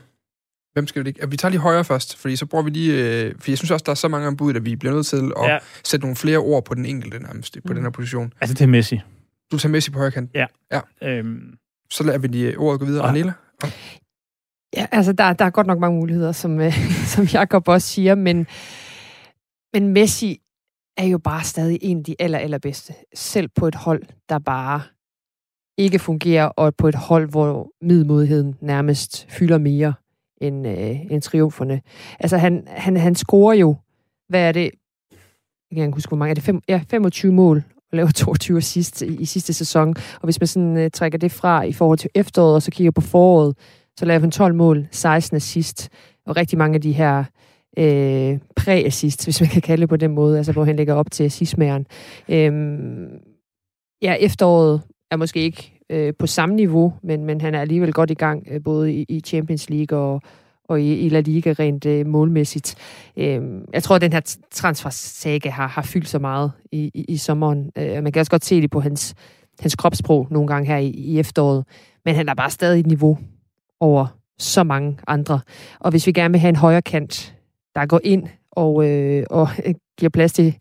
Hvem 0.72 0.86
skal 0.86 1.04
vi 1.04 1.08
ikke? 1.08 1.30
Vi 1.30 1.36
tager 1.36 1.50
lige 1.50 1.60
højre 1.60 1.84
først, 1.84 2.16
fordi 2.16 2.36
så 2.36 2.46
bruger 2.46 2.64
vi 2.64 2.70
lige... 2.70 3.22
Øh, 3.24 3.34
for 3.38 3.50
jeg 3.50 3.58
synes 3.58 3.70
også, 3.70 3.82
der 3.86 3.90
er 3.90 3.94
så 3.96 4.08
mange 4.08 4.28
ombud, 4.28 4.54
at 4.54 4.64
vi 4.64 4.76
bliver 4.76 4.94
nødt 4.94 5.06
til 5.06 5.32
at 5.36 5.44
ja. 5.50 5.58
sætte 5.84 6.04
nogle 6.06 6.16
flere 6.16 6.38
ord 6.38 6.64
på 6.64 6.74
den 6.74 6.84
enkelte 6.86 7.18
nærmest, 7.18 7.54
på 7.54 7.60
Mm. 7.68 7.74
den 7.74 7.84
her 7.84 7.90
position. 7.90 8.32
Altså, 8.40 8.54
det 8.54 8.60
er 8.60 8.66
Messi. 8.68 9.00
Du 9.52 9.58
tager 9.58 9.70
Messi 9.72 9.90
på 9.90 9.98
højre 9.98 10.10
kant. 10.10 10.36
Øhm, 11.02 11.58
Så 11.90 12.04
lader 12.04 12.18
vi 12.18 12.26
lige 12.26 12.58
ordet 12.58 12.80
gå 12.80 12.86
videre. 12.86 13.04
Ja. 13.04 13.10
Anela? 13.10 13.32
Ja, 14.76 14.86
altså 14.92 15.12
der, 15.12 15.32
der 15.32 15.44
er 15.44 15.50
godt 15.50 15.66
nok 15.66 15.78
mange 15.78 15.98
muligheder, 15.98 16.32
som, 16.32 16.60
øh, 16.60 16.72
som 17.14 17.24
Jacob 17.24 17.68
også 17.68 17.88
siger, 17.88 18.14
men, 18.14 18.46
men 19.74 19.92
Messi 19.92 20.40
er 20.96 21.04
jo 21.06 21.18
bare 21.18 21.44
stadig 21.44 21.78
en 21.82 21.98
af 21.98 22.04
de 22.04 22.16
aller, 22.18 22.38
allerbedste. 22.38 22.94
Selv 23.14 23.48
på 23.56 23.66
et 23.68 23.74
hold, 23.74 24.02
der 24.28 24.38
bare 24.38 24.82
ikke 25.78 25.98
fungerer, 25.98 26.44
og 26.46 26.76
på 26.76 26.88
et 26.88 26.94
hold, 26.94 27.30
hvor 27.30 27.70
middelmodigheden 27.82 28.56
nærmest 28.60 29.26
fylder 29.30 29.58
mere 29.58 29.94
end, 30.40 30.68
øh, 30.68 31.12
end 31.12 31.22
triumferne. 31.22 31.80
Altså 32.20 32.36
han, 32.38 32.64
han, 32.70 32.96
han 32.96 33.14
scorer 33.14 33.54
jo, 33.54 33.76
hvad 34.28 34.48
er 34.48 34.52
det, 34.52 34.70
jeg 35.70 35.76
kan 35.76 35.84
ikke 35.84 35.96
huske, 35.96 36.10
hvor 36.10 36.16
mange, 36.16 36.30
er 36.30 36.34
det 36.34 36.44
fem, 36.44 36.60
ja, 36.68 36.80
25 36.90 37.32
mål 37.32 37.62
og 37.92 37.96
laver 37.96 38.10
22 38.10 38.56
assist 38.56 39.02
i, 39.02 39.16
i 39.16 39.24
sidste 39.24 39.52
sæson. 39.52 39.88
Og 39.88 40.24
hvis 40.24 40.40
man 40.40 40.46
sådan 40.46 40.76
øh, 40.76 40.90
trækker 40.90 41.18
det 41.18 41.32
fra 41.32 41.62
i 41.62 41.72
forhold 41.72 41.98
til 41.98 42.10
efteråret, 42.14 42.54
og 42.54 42.62
så 42.62 42.70
kigger 42.70 42.90
på 42.90 43.00
foråret, 43.00 43.56
så 43.98 44.04
laver 44.04 44.20
han 44.20 44.30
12 44.30 44.54
mål, 44.54 44.88
16 44.90 45.36
assist, 45.36 45.88
og 46.26 46.36
rigtig 46.36 46.58
mange 46.58 46.74
af 46.74 46.80
de 46.80 46.92
her 46.92 47.24
øh, 47.78 48.38
præ-assist, 48.56 49.26
hvis 49.26 49.40
man 49.40 49.50
kan 49.50 49.62
kalde 49.62 49.80
det 49.80 49.88
på 49.88 49.96
den 49.96 50.10
måde, 50.10 50.36
altså 50.36 50.52
hvor 50.52 50.64
han 50.64 50.76
lægger 50.76 50.94
op 50.94 51.10
til 51.10 51.24
assistmæren. 51.24 51.86
Øhm, 52.28 53.08
ja, 54.02 54.14
efteråret 54.20 54.80
er 55.10 55.16
måske 55.16 55.40
ikke 55.40 55.72
øh, 55.90 56.12
på 56.18 56.26
samme 56.26 56.54
niveau, 56.54 56.92
men, 57.02 57.24
men 57.24 57.40
han 57.40 57.54
er 57.54 57.60
alligevel 57.60 57.92
godt 57.92 58.10
i 58.10 58.14
gang, 58.14 58.46
øh, 58.50 58.62
både 58.62 58.92
i, 58.92 59.04
i 59.08 59.20
Champions 59.20 59.70
League 59.70 59.98
og, 59.98 60.22
og 60.68 60.80
i, 60.80 60.94
i 60.94 61.08
La 61.08 61.20
Liga 61.20 61.52
rent 61.58 61.86
øh, 61.86 62.06
målmæssigt. 62.06 62.74
Øhm, 63.16 63.64
jeg 63.72 63.82
tror, 63.82 63.96
at 63.96 64.00
den 64.00 64.12
her 64.12 64.36
transfersaga 64.50 65.50
har, 65.50 65.66
har 65.66 65.82
fyldt 65.82 66.08
så 66.08 66.18
meget 66.18 66.52
i, 66.72 66.90
i, 66.94 67.04
i 67.08 67.16
sommeren. 67.16 67.70
Øh, 67.78 68.02
man 68.02 68.12
kan 68.12 68.20
også 68.20 68.30
godt 68.30 68.44
se 68.44 68.60
det 68.60 68.70
på 68.70 68.80
hans, 68.80 69.14
hans 69.60 69.76
kropssprog 69.76 70.26
nogle 70.30 70.48
gange 70.48 70.66
her 70.66 70.76
i, 70.76 70.88
i 70.88 71.18
efteråret, 71.18 71.64
men 72.04 72.14
han 72.14 72.28
er 72.28 72.34
bare 72.34 72.50
stadig 72.50 72.80
et 72.80 72.86
niveau 72.86 73.18
over 73.80 74.06
så 74.38 74.64
mange 74.64 74.98
andre. 75.06 75.40
Og 75.80 75.90
hvis 75.90 76.06
vi 76.06 76.12
gerne 76.12 76.32
vil 76.32 76.40
have 76.40 76.48
en 76.48 76.56
højre 76.56 76.82
kant, 76.82 77.34
der 77.74 77.86
går 77.86 78.00
ind 78.04 78.26
og, 78.50 78.88
øh, 78.88 79.24
og 79.30 79.48
øh, 79.66 79.74
giver 79.98 80.10
plads 80.10 80.32
til 80.32 80.56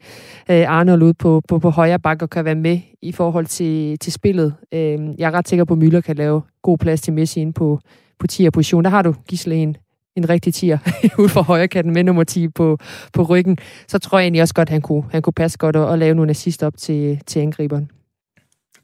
øh, 0.49 0.69
Arnold 0.69 1.03
ud 1.03 1.13
på, 1.13 1.41
på, 1.47 1.59
på 1.59 1.69
højre 1.69 1.99
bakke 1.99 2.25
og 2.25 2.29
kan 2.29 2.45
være 2.45 2.55
med 2.55 2.79
i 3.01 3.11
forhold 3.11 3.45
til, 3.45 3.99
til 3.99 4.13
spillet. 4.13 4.55
Øh, 4.71 4.99
jeg 5.17 5.27
er 5.27 5.31
ret 5.31 5.47
sikker 5.47 5.65
på, 5.65 5.73
at 5.73 5.79
Müller 5.79 6.01
kan 6.01 6.15
lave 6.15 6.41
god 6.61 6.77
plads 6.77 7.01
til 7.01 7.13
Messi 7.13 7.39
inde 7.39 7.53
på, 7.53 7.79
på 8.19 8.27
10'er 8.31 8.49
position. 8.49 8.83
Der 8.83 8.89
har 8.89 9.01
du, 9.01 9.15
Gisle, 9.27 9.75
en, 10.17 10.29
rigtig 10.29 10.53
tier 10.53 10.77
ude 11.19 11.29
for 11.29 11.41
højre 11.41 11.67
kanten 11.67 11.93
med 11.93 12.03
nummer 12.03 12.23
10 12.23 12.47
på, 12.47 12.77
på 13.13 13.23
ryggen. 13.23 13.57
Så 13.87 13.99
tror 13.99 14.19
jeg 14.19 14.25
egentlig 14.25 14.41
også 14.41 14.53
godt, 14.53 14.69
at 14.69 14.73
han 14.73 14.81
kunne, 14.81 15.03
han 15.11 15.21
kunne 15.21 15.33
passe 15.33 15.57
godt 15.57 15.75
og, 15.75 15.85
og 15.85 15.97
lave 15.97 16.15
nogle 16.15 16.29
assist 16.29 16.63
op 16.63 16.77
til, 16.77 17.21
til 17.25 17.39
angriberen. 17.39 17.91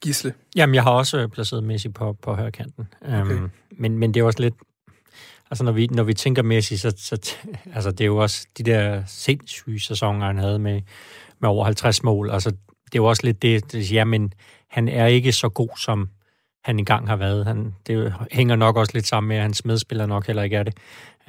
Gisle. 0.01 0.33
Jamen, 0.55 0.75
jeg 0.75 0.83
har 0.83 0.91
også 0.91 1.17
øh, 1.17 1.29
placeret 1.29 1.63
Messi 1.63 1.89
på, 1.89 2.13
på 2.21 2.33
højkanten. 2.33 2.87
Okay. 3.01 3.21
Um, 3.21 3.51
men, 3.71 3.97
men 3.97 4.13
det 4.13 4.19
er 4.19 4.23
også 4.23 4.41
lidt... 4.41 4.55
Altså, 5.51 5.63
når 5.63 5.71
vi, 5.71 5.87
når 5.87 6.03
vi 6.03 6.13
tænker 6.13 6.43
Messi, 6.43 6.77
så, 6.77 6.93
så 6.97 7.35
altså, 7.73 7.91
det 7.91 8.01
er 8.01 8.05
jo 8.05 8.17
også 8.17 8.47
de 8.57 8.63
der 8.63 9.03
sindssyge 9.07 9.79
sæsoner, 9.79 10.25
han 10.25 10.37
havde 10.37 10.59
med, 10.59 10.81
med 11.41 11.49
over 11.49 11.65
50 11.65 12.03
mål. 12.03 12.29
Altså, 12.31 12.49
det 12.49 12.99
er 12.99 13.03
jo 13.03 13.05
også 13.05 13.21
lidt 13.25 13.41
det, 13.41 13.71
det 13.71 13.87
siger, 13.87 14.03
men 14.03 14.33
han 14.69 14.87
er 14.87 15.05
ikke 15.05 15.31
så 15.31 15.49
god, 15.49 15.77
som 15.77 16.09
han 16.63 16.79
engang 16.79 17.07
har 17.07 17.15
været. 17.15 17.45
Han, 17.45 17.75
det 17.87 18.13
hænger 18.31 18.55
nok 18.55 18.77
også 18.77 18.91
lidt 18.93 19.07
sammen 19.07 19.27
med, 19.27 19.35
at 19.35 19.41
hans 19.41 19.65
medspiller 19.65 20.05
nok 20.05 20.27
heller 20.27 20.43
ikke 20.43 20.55
er 20.55 20.63
det. 20.63 20.77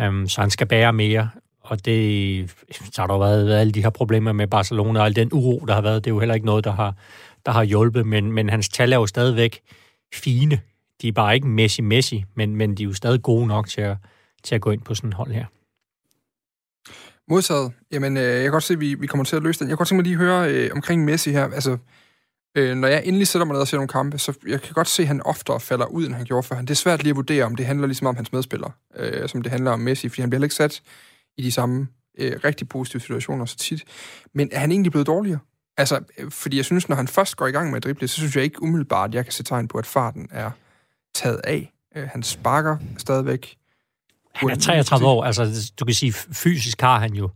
Øhm, 0.01 0.29
så 0.29 0.41
han 0.41 0.51
skal 0.51 0.67
bære 0.67 0.93
mere, 0.93 1.31
og 1.61 1.85
det, 1.85 2.51
så 2.73 3.03
har 3.03 3.07
der 3.07 3.15
jo 3.15 3.21
været, 3.21 3.47
været 3.47 3.61
alle 3.61 3.73
de 3.73 3.83
her 3.83 3.91
problemer 3.91 4.33
med 4.33 4.47
Barcelona, 4.47 5.01
og 5.01 5.07
al 5.07 5.17
den 5.17 5.33
uro, 5.33 5.65
der 5.69 5.75
har 5.75 5.81
været. 5.81 6.05
Det 6.05 6.11
er 6.11 6.15
jo 6.15 6.19
heller 6.19 6.35
ikke 6.35 6.47
noget, 6.47 6.65
der 6.65 6.73
har, 6.73 6.95
der 7.47 7.53
har 7.53 7.63
hjulpet, 7.63 8.07
men, 8.07 8.33
men 8.33 8.51
hans 8.51 8.69
tal 8.69 8.93
er 8.93 8.97
jo 8.97 9.07
stadigvæk 9.07 9.61
fine. 10.15 10.61
De 11.03 11.09
er 11.09 11.13
bare 11.13 11.35
ikke 11.35 11.47
Messi-Messi, 11.47 12.25
men, 12.35 12.57
men 12.57 12.75
de 12.75 12.83
er 12.83 12.87
jo 12.87 12.95
stadig 12.95 13.23
gode 13.23 13.47
nok 13.47 13.69
til 13.69 13.81
at, 13.81 13.97
til 14.43 14.55
at 14.55 14.61
gå 14.61 14.71
ind 14.71 14.83
på 14.83 14.95
sådan 14.95 15.09
et 15.09 15.15
hold 15.15 15.33
her. 15.33 15.45
Modsat, 17.29 17.73
Jamen, 17.93 18.17
øh, 18.17 18.23
jeg 18.23 18.43
kan 18.43 18.53
godt 18.53 18.63
se, 18.63 18.75
at 18.75 18.81
vi, 18.81 18.95
vi 18.95 19.07
kommer 19.07 19.25
til 19.25 19.37
at 19.37 19.43
løse 19.43 19.61
den. 19.61 19.69
Jeg 19.69 19.73
kan 19.73 19.77
godt 19.77 19.89
tænke 19.89 19.99
mig 19.99 20.05
lige 20.05 20.15
at 20.15 20.19
høre 20.19 20.51
øh, 20.51 20.71
omkring 20.75 21.05
Messi 21.05 21.31
her. 21.31 21.45
Altså, 21.45 21.79
øh, 22.55 22.77
når 22.77 22.89
jeg 22.89 23.03
endelig 23.05 23.29
sætter 23.29 23.47
mig 23.47 23.55
ned 23.55 23.61
og 23.61 23.69
ser 23.69 23.77
nogle 23.77 23.89
kampe, 23.89 24.19
så 24.19 24.39
jeg 24.47 24.63
kan 24.63 24.75
godt 24.75 24.89
se, 24.89 25.03
at 25.03 25.09
han 25.09 25.23
oftere 25.23 25.61
falder 25.61 25.87
ud, 25.87 26.07
end 26.07 26.15
han 26.15 26.25
gjorde 26.25 26.43
før. 26.43 26.61
Det 26.61 26.71
er 26.71 26.75
svært 26.75 27.03
lige 27.03 27.11
at 27.11 27.17
vurdere, 27.17 27.45
om 27.45 27.57
det 27.57 27.67
handler 27.67 27.87
ligesom 27.87 28.07
om 28.07 28.17
hans 28.17 28.33
medspillere, 28.33 28.71
øh, 28.97 29.29
som 29.29 29.43
det 29.43 29.53
handler 29.53 29.71
om 29.71 29.81
Messi, 29.81 30.09
fordi 30.09 30.21
han 30.21 30.31
bliver 30.31 30.39
heller 30.39 30.47
ikke 30.47 30.55
sat 30.55 30.83
i 31.37 31.43
de 31.43 31.53
samme 31.53 31.89
øh, 32.19 32.41
rigtig 32.45 32.69
positive 32.69 33.01
situationer 33.01 33.45
så 33.45 33.57
tit. 33.57 33.85
Men 34.35 34.49
er 34.53 34.59
han 34.59 34.71
egentlig 34.71 34.93
blevet 34.93 35.07
dårligere? 35.07 35.39
Altså, 35.77 36.01
øh, 36.19 36.31
fordi 36.31 36.57
jeg 36.57 36.65
synes, 36.65 36.89
når 36.89 36.97
han 36.97 37.09
først 37.09 37.37
går 37.37 37.47
i 37.47 37.51
gang 37.51 37.71
med 37.71 37.77
at 37.77 37.85
drible, 37.85 38.09
så 38.09 38.15
synes 38.15 38.37
jeg 38.37 38.45
ikke 38.45 38.63
umiddelbart, 38.63 39.11
at 39.11 39.15
jeg 39.15 39.25
kan 39.25 39.33
se 39.33 39.43
tegn 39.43 39.69
på, 39.69 39.79
at 39.79 39.87
farten 39.87 40.29
er 40.31 40.51
taget 41.15 41.41
af. 41.45 41.73
Øh, 41.97 42.09
han 42.09 42.23
sparker 42.23 42.77
stadigvæk. 42.99 43.57
Han 44.35 44.51
er 44.51 44.55
33 44.55 45.07
år, 45.07 45.25
altså 45.25 45.73
du 45.81 45.85
kan 45.85 45.95
sige, 45.95 46.13
fysisk 46.13 46.81
har 46.81 46.99
han 46.99 47.15
jo 47.15 47.31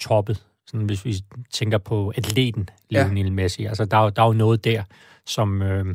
toppet, 0.00 0.42
sådan, 0.72 0.86
hvis 0.86 1.04
vi 1.04 1.14
tænker 1.50 1.78
på 1.78 2.12
atleten 2.16 2.68
Lionel 2.90 3.24
ja. 3.24 3.30
Messi. 3.30 3.64
Altså 3.64 3.84
der, 3.84 3.96
er 3.96 4.10
der 4.10 4.22
er 4.22 4.26
jo 4.26 4.32
noget 4.32 4.64
der, 4.64 4.82
som... 5.26 5.62
Øh, 5.62 5.94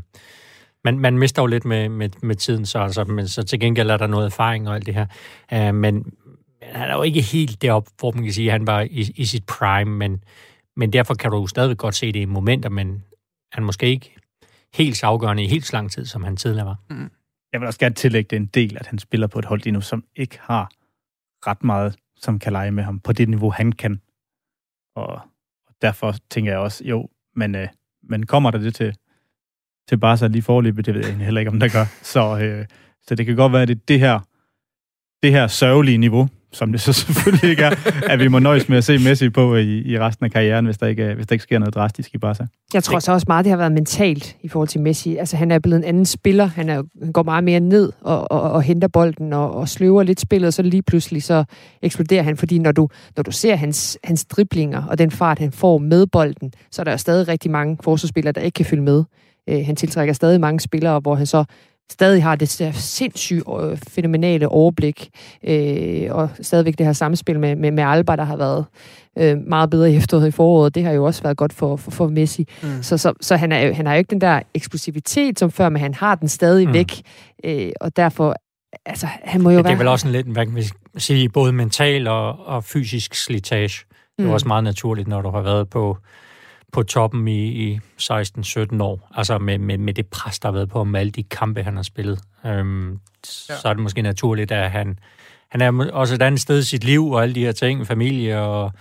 man, 0.83 0.99
man 0.99 1.17
mister 1.17 1.41
jo 1.41 1.45
lidt 1.45 1.65
med, 1.65 1.89
med, 1.89 2.09
med 2.21 2.35
tiden, 2.35 2.65
så, 2.65 2.79
altså, 2.79 3.03
men 3.03 3.27
så 3.27 3.43
til 3.43 3.59
gengæld 3.59 3.89
er 3.89 3.97
der 3.97 4.07
noget 4.07 4.25
erfaring 4.25 4.69
og 4.69 4.75
alt 4.75 4.85
det 4.85 4.93
her. 4.93 5.05
Uh, 5.51 5.75
men, 5.75 5.93
men 5.93 6.13
han 6.61 6.89
er 6.89 6.95
jo 6.95 7.03
ikke 7.03 7.21
helt 7.21 7.61
deroppe, 7.61 7.91
hvor 7.99 8.11
man 8.11 8.23
kan 8.23 8.33
sige, 8.33 8.47
at 8.47 8.51
han 8.51 8.67
var 8.67 8.81
i, 8.81 9.11
i 9.15 9.25
sit 9.25 9.45
prime, 9.45 9.91
men, 9.91 10.23
men 10.75 10.93
derfor 10.93 11.13
kan 11.13 11.31
du 11.31 11.37
jo 11.37 11.47
stadigvæk 11.47 11.77
godt 11.77 11.95
se 11.95 12.11
det 12.11 12.19
i 12.19 12.25
momenter, 12.25 12.69
men 12.69 13.03
han 13.51 13.63
måske 13.63 13.85
ikke 13.85 14.15
helt 14.73 14.97
så 14.97 15.05
afgørende 15.05 15.43
i 15.43 15.47
helt 15.47 15.65
så 15.65 15.73
lang 15.73 15.91
tid, 15.91 16.05
som 16.05 16.23
han 16.23 16.37
tidligere 16.37 16.65
var. 16.65 16.77
Jeg 17.53 17.61
vil 17.61 17.67
også 17.67 17.79
gerne 17.79 17.95
tillægge 17.95 18.27
det 18.29 18.35
en 18.35 18.45
del, 18.45 18.77
at 18.79 18.87
han 18.87 18.99
spiller 18.99 19.27
på 19.27 19.39
et 19.39 19.45
hold 19.45 19.61
lige 19.61 19.73
nu, 19.73 19.81
som 19.81 20.03
ikke 20.15 20.39
har 20.41 20.69
ret 21.47 21.63
meget, 21.63 21.95
som 22.17 22.39
kan 22.39 22.51
lege 22.51 22.71
med 22.71 22.83
ham 22.83 22.99
på 22.99 23.13
det 23.13 23.29
niveau, 23.29 23.49
han 23.49 23.71
kan. 23.71 24.01
Og, 24.97 25.21
og 25.67 25.73
derfor 25.81 26.15
tænker 26.29 26.51
jeg 26.51 26.59
også, 26.59 26.83
jo, 26.85 27.09
men, 27.35 27.55
øh, 27.55 27.67
men 28.03 28.25
kommer 28.25 28.51
der 28.51 28.59
det 28.59 28.75
til, 28.75 28.95
til 29.89 29.97
Barca 29.97 30.27
lige 30.27 30.41
forløbet. 30.41 30.85
Det 30.85 30.93
ved 30.93 31.05
jeg 31.05 31.15
heller 31.15 31.39
ikke, 31.41 31.51
om 31.51 31.59
der 31.59 31.69
gør. 31.69 31.85
Så, 32.01 32.39
øh, 32.39 32.65
så 33.01 33.15
det 33.15 33.25
kan 33.25 33.35
godt 33.35 33.53
være, 33.53 33.61
at 33.61 33.67
det 33.67 33.87
det 33.87 33.99
her, 33.99 34.19
det 35.23 35.31
her 35.31 35.47
sørgelige 35.47 35.97
niveau, 35.97 36.27
som 36.57 36.71
det 36.71 36.81
så 36.81 36.93
selvfølgelig 37.03 37.49
ikke 37.49 37.63
er, 37.63 37.71
at 38.09 38.19
vi 38.19 38.27
må 38.27 38.39
nøjes 38.39 38.69
med 38.69 38.77
at 38.77 38.83
se 38.83 38.97
Messi 38.97 39.29
på 39.29 39.55
øh, 39.55 39.61
i, 39.61 39.91
i 39.93 39.99
resten 39.99 40.25
af 40.25 40.31
karrieren, 40.31 40.65
hvis 40.65 40.77
der, 40.77 40.87
ikke, 40.87 41.03
øh, 41.03 41.15
hvis 41.15 41.27
der 41.27 41.33
ikke 41.33 41.43
sker 41.43 41.59
noget 41.59 41.75
drastisk 41.75 42.09
i 42.13 42.17
Barca. 42.17 42.45
Jeg 42.73 42.83
tror 42.83 42.99
så 42.99 43.11
også 43.11 43.25
meget, 43.27 43.45
det 43.45 43.49
har 43.49 43.57
været 43.57 43.71
mentalt 43.71 44.35
i 44.41 44.47
forhold 44.47 44.67
til 44.67 44.81
Messi. 44.81 45.15
Altså, 45.15 45.37
han 45.37 45.51
er 45.51 45.59
blevet 45.59 45.77
en 45.77 45.83
anden 45.83 46.05
spiller. 46.05 46.45
Han, 46.45 46.69
er, 46.69 46.83
han 47.03 47.11
går 47.11 47.23
meget 47.23 47.43
mere 47.43 47.59
ned 47.59 47.91
og, 48.01 48.31
og, 48.31 48.41
og 48.41 48.61
henter 48.61 48.87
bolden 48.87 49.33
og, 49.33 49.55
og 49.55 49.69
sløver 49.69 50.03
lidt 50.03 50.19
spillet, 50.19 50.47
og 50.47 50.53
så 50.53 50.61
lige 50.61 50.81
pludselig 50.83 51.23
så 51.23 51.43
eksploderer 51.81 52.23
han. 52.23 52.37
Fordi 52.37 52.59
når 52.59 52.71
du, 52.71 52.89
når 53.15 53.23
du 53.23 53.31
ser 53.31 53.55
hans, 53.55 53.97
hans 54.03 54.25
driblinger 54.25 54.83
og 54.83 54.97
den 54.97 55.11
fart, 55.11 55.39
han 55.39 55.51
får 55.51 55.77
med 55.77 56.07
bolden, 56.07 56.53
så 56.71 56.81
er 56.81 56.83
der 56.83 56.97
stadig 56.97 57.27
rigtig 57.27 57.51
mange 57.51 57.77
forsvarsspillere, 57.83 58.31
der 58.31 58.41
ikke 58.41 58.55
kan 58.55 58.65
følge 58.65 58.83
med. 58.83 59.03
Øh, 59.49 59.65
han 59.65 59.75
tiltrækker 59.75 60.13
stadig 60.13 60.39
mange 60.39 60.59
spillere, 60.59 60.99
hvor 60.99 61.15
han 61.15 61.25
så 61.25 61.43
stadig 61.91 62.23
har 62.23 62.35
det 62.35 62.49
sindssygt 62.75 63.43
øh, 63.61 63.77
fænomenale 63.87 64.47
overblik, 64.49 65.09
øh, 65.43 66.07
og 66.09 66.29
stadigvæk 66.41 66.77
det 66.77 66.85
her 66.85 66.93
samspil 66.93 67.39
med, 67.39 67.55
med, 67.55 67.71
med 67.71 67.83
Alba, 67.83 68.15
der 68.15 68.23
har 68.23 68.37
været 68.37 68.65
øh, 69.17 69.37
meget 69.47 69.69
bedre 69.69 69.91
i 69.91 69.95
efteråret 69.95 70.27
i 70.27 70.31
foråret. 70.31 70.75
Det 70.75 70.83
har 70.83 70.91
jo 70.91 71.05
også 71.05 71.23
været 71.23 71.37
godt 71.37 71.53
for, 71.53 71.75
for, 71.75 71.91
for 71.91 72.07
Messi. 72.07 72.47
Mm. 72.63 72.83
Så, 72.83 72.97
så, 72.97 73.13
så 73.21 73.35
han, 73.35 73.51
er, 73.51 73.73
han 73.73 73.85
har 73.85 73.93
jo 73.93 73.97
ikke 73.97 74.09
den 74.09 74.21
der 74.21 74.41
eksplosivitet 74.53 75.39
som 75.39 75.51
før, 75.51 75.69
men 75.69 75.81
han 75.81 75.93
har 75.93 76.15
den 76.15 76.27
stadig 76.27 76.67
mm. 76.67 76.73
væk, 76.73 77.01
øh, 77.43 77.71
og 77.81 77.95
derfor 77.95 78.35
altså, 78.85 79.07
han 79.23 79.41
må 79.41 79.49
jo 79.49 79.55
ja, 79.55 79.61
være... 79.61 79.71
Det 79.71 79.73
er 79.73 79.77
vel 79.77 79.87
også 79.87 80.07
en 80.07 80.11
lidt, 80.11 80.27
hvad 80.27 80.45
kan 80.45 80.55
vi 80.55 80.63
sige, 80.97 81.29
både 81.29 81.53
mental 81.53 82.07
og, 82.07 82.45
og 82.45 82.63
fysisk 82.63 83.15
slitage. 83.15 83.85
Det 84.17 84.23
er 84.23 84.27
mm. 84.27 84.33
også 84.33 84.47
meget 84.47 84.63
naturligt, 84.63 85.07
når 85.07 85.21
du 85.21 85.29
har 85.29 85.41
været 85.41 85.69
på 85.69 85.97
på 86.71 86.83
toppen 86.83 87.27
i, 87.27 87.69
i 87.69 87.79
16-17 88.01 88.81
år. 88.81 89.11
Altså 89.15 89.37
med, 89.37 89.57
med, 89.57 89.77
med 89.77 89.93
det 89.93 90.07
pres, 90.07 90.39
der 90.39 90.47
har 90.47 90.53
været 90.53 90.69
på 90.69 90.83
med 90.83 90.99
alle 90.99 91.11
de 91.11 91.23
kampe, 91.23 91.63
han 91.63 91.75
har 91.75 91.83
spillet. 91.83 92.19
Øhm, 92.45 92.91
ja. 92.91 92.97
Så 93.57 93.61
er 93.65 93.73
det 93.73 93.83
måske 93.83 94.01
naturligt, 94.01 94.51
at 94.51 94.71
han, 94.71 94.99
han 95.49 95.61
er 95.61 95.91
også 95.91 96.15
et 96.15 96.21
andet 96.21 96.41
sted 96.41 96.59
i 96.59 96.63
sit 96.63 96.83
liv, 96.83 97.11
og 97.11 97.23
alle 97.23 97.35
de 97.35 97.45
her 97.45 97.51
ting, 97.51 97.87
familie, 97.87 98.41
og 98.41 98.71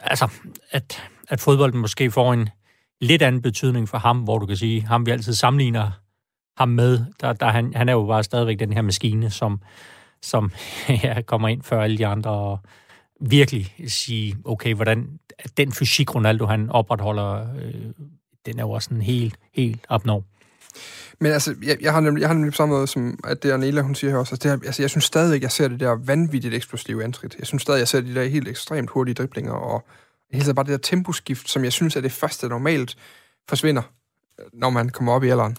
altså, 0.00 0.28
at, 0.70 1.02
at 1.28 1.40
fodbolden 1.40 1.80
måske 1.80 2.10
får 2.10 2.32
en 2.32 2.48
lidt 3.00 3.22
anden 3.22 3.42
betydning 3.42 3.88
for 3.88 3.98
ham, 3.98 4.18
hvor 4.18 4.38
du 4.38 4.46
kan 4.46 4.56
sige, 4.56 4.82
ham 4.82 5.06
vi 5.06 5.10
altid 5.10 5.34
sammenligner 5.34 5.90
ham 6.56 6.68
med, 6.68 7.04
der, 7.20 7.32
der 7.32 7.46
han, 7.46 7.74
han 7.74 7.88
er 7.88 7.92
jo 7.92 8.06
bare 8.06 8.22
stadigvæk 8.22 8.58
den 8.58 8.72
her 8.72 8.82
maskine, 8.82 9.30
som, 9.30 9.60
som 10.22 10.52
ja, 11.04 11.20
kommer 11.22 11.48
ind 11.48 11.62
før 11.62 11.82
alle 11.82 11.98
de 11.98 12.06
andre, 12.06 12.30
og 12.30 12.60
virkelig 13.20 13.74
sige, 13.88 14.36
okay, 14.44 14.74
hvordan 14.74 15.18
den 15.56 15.72
fysik, 15.72 16.14
Ronaldo 16.14 16.46
han 16.46 16.70
opretholder, 16.70 17.46
øh, 17.62 17.74
den 18.46 18.58
er 18.58 18.62
jo 18.62 18.70
også 18.70 18.86
sådan 18.86 19.02
helt, 19.02 19.34
helt 19.54 19.86
abnorm. 19.88 20.22
Men 21.20 21.32
altså, 21.32 21.54
jeg, 21.62 21.76
jeg 21.80 21.92
har 21.92 22.00
nemlig, 22.00 22.20
jeg 22.20 22.28
har 22.28 22.34
nemlig 22.34 22.52
på 22.52 22.56
samme 22.56 22.74
måde, 22.74 22.86
som 22.86 23.18
at 23.24 23.42
det 23.42 23.52
Arnela, 23.52 23.82
hun 23.82 23.94
siger 23.94 24.10
her 24.10 24.18
også, 24.18 24.34
altså, 24.34 24.48
det 24.48 24.60
her, 24.60 24.66
altså 24.66 24.82
jeg 24.82 24.90
synes 24.90 25.04
stadig, 25.04 25.42
jeg 25.42 25.50
ser 25.50 25.68
det 25.68 25.80
der 25.80 25.96
vanvittigt 26.06 26.54
eksplosive 26.54 27.04
antrit. 27.04 27.36
Jeg 27.38 27.46
synes 27.46 27.62
stadig, 27.62 27.78
jeg 27.78 27.88
ser 27.88 28.00
de 28.00 28.14
der 28.14 28.24
helt 28.24 28.48
ekstremt 28.48 28.90
hurtige 28.90 29.14
driblinger, 29.14 29.52
og 29.52 29.84
tiden 30.32 30.54
bare 30.54 30.64
det 30.64 30.72
der 30.72 30.78
temposkift, 30.78 31.50
som 31.50 31.64
jeg 31.64 31.72
synes 31.72 31.96
er 31.96 32.00
det 32.00 32.12
første, 32.12 32.46
der 32.46 32.50
normalt 32.50 32.96
forsvinder, 33.48 33.82
når 34.52 34.70
man 34.70 34.88
kommer 34.88 35.12
op 35.12 35.24
i 35.24 35.28
alderen. 35.28 35.56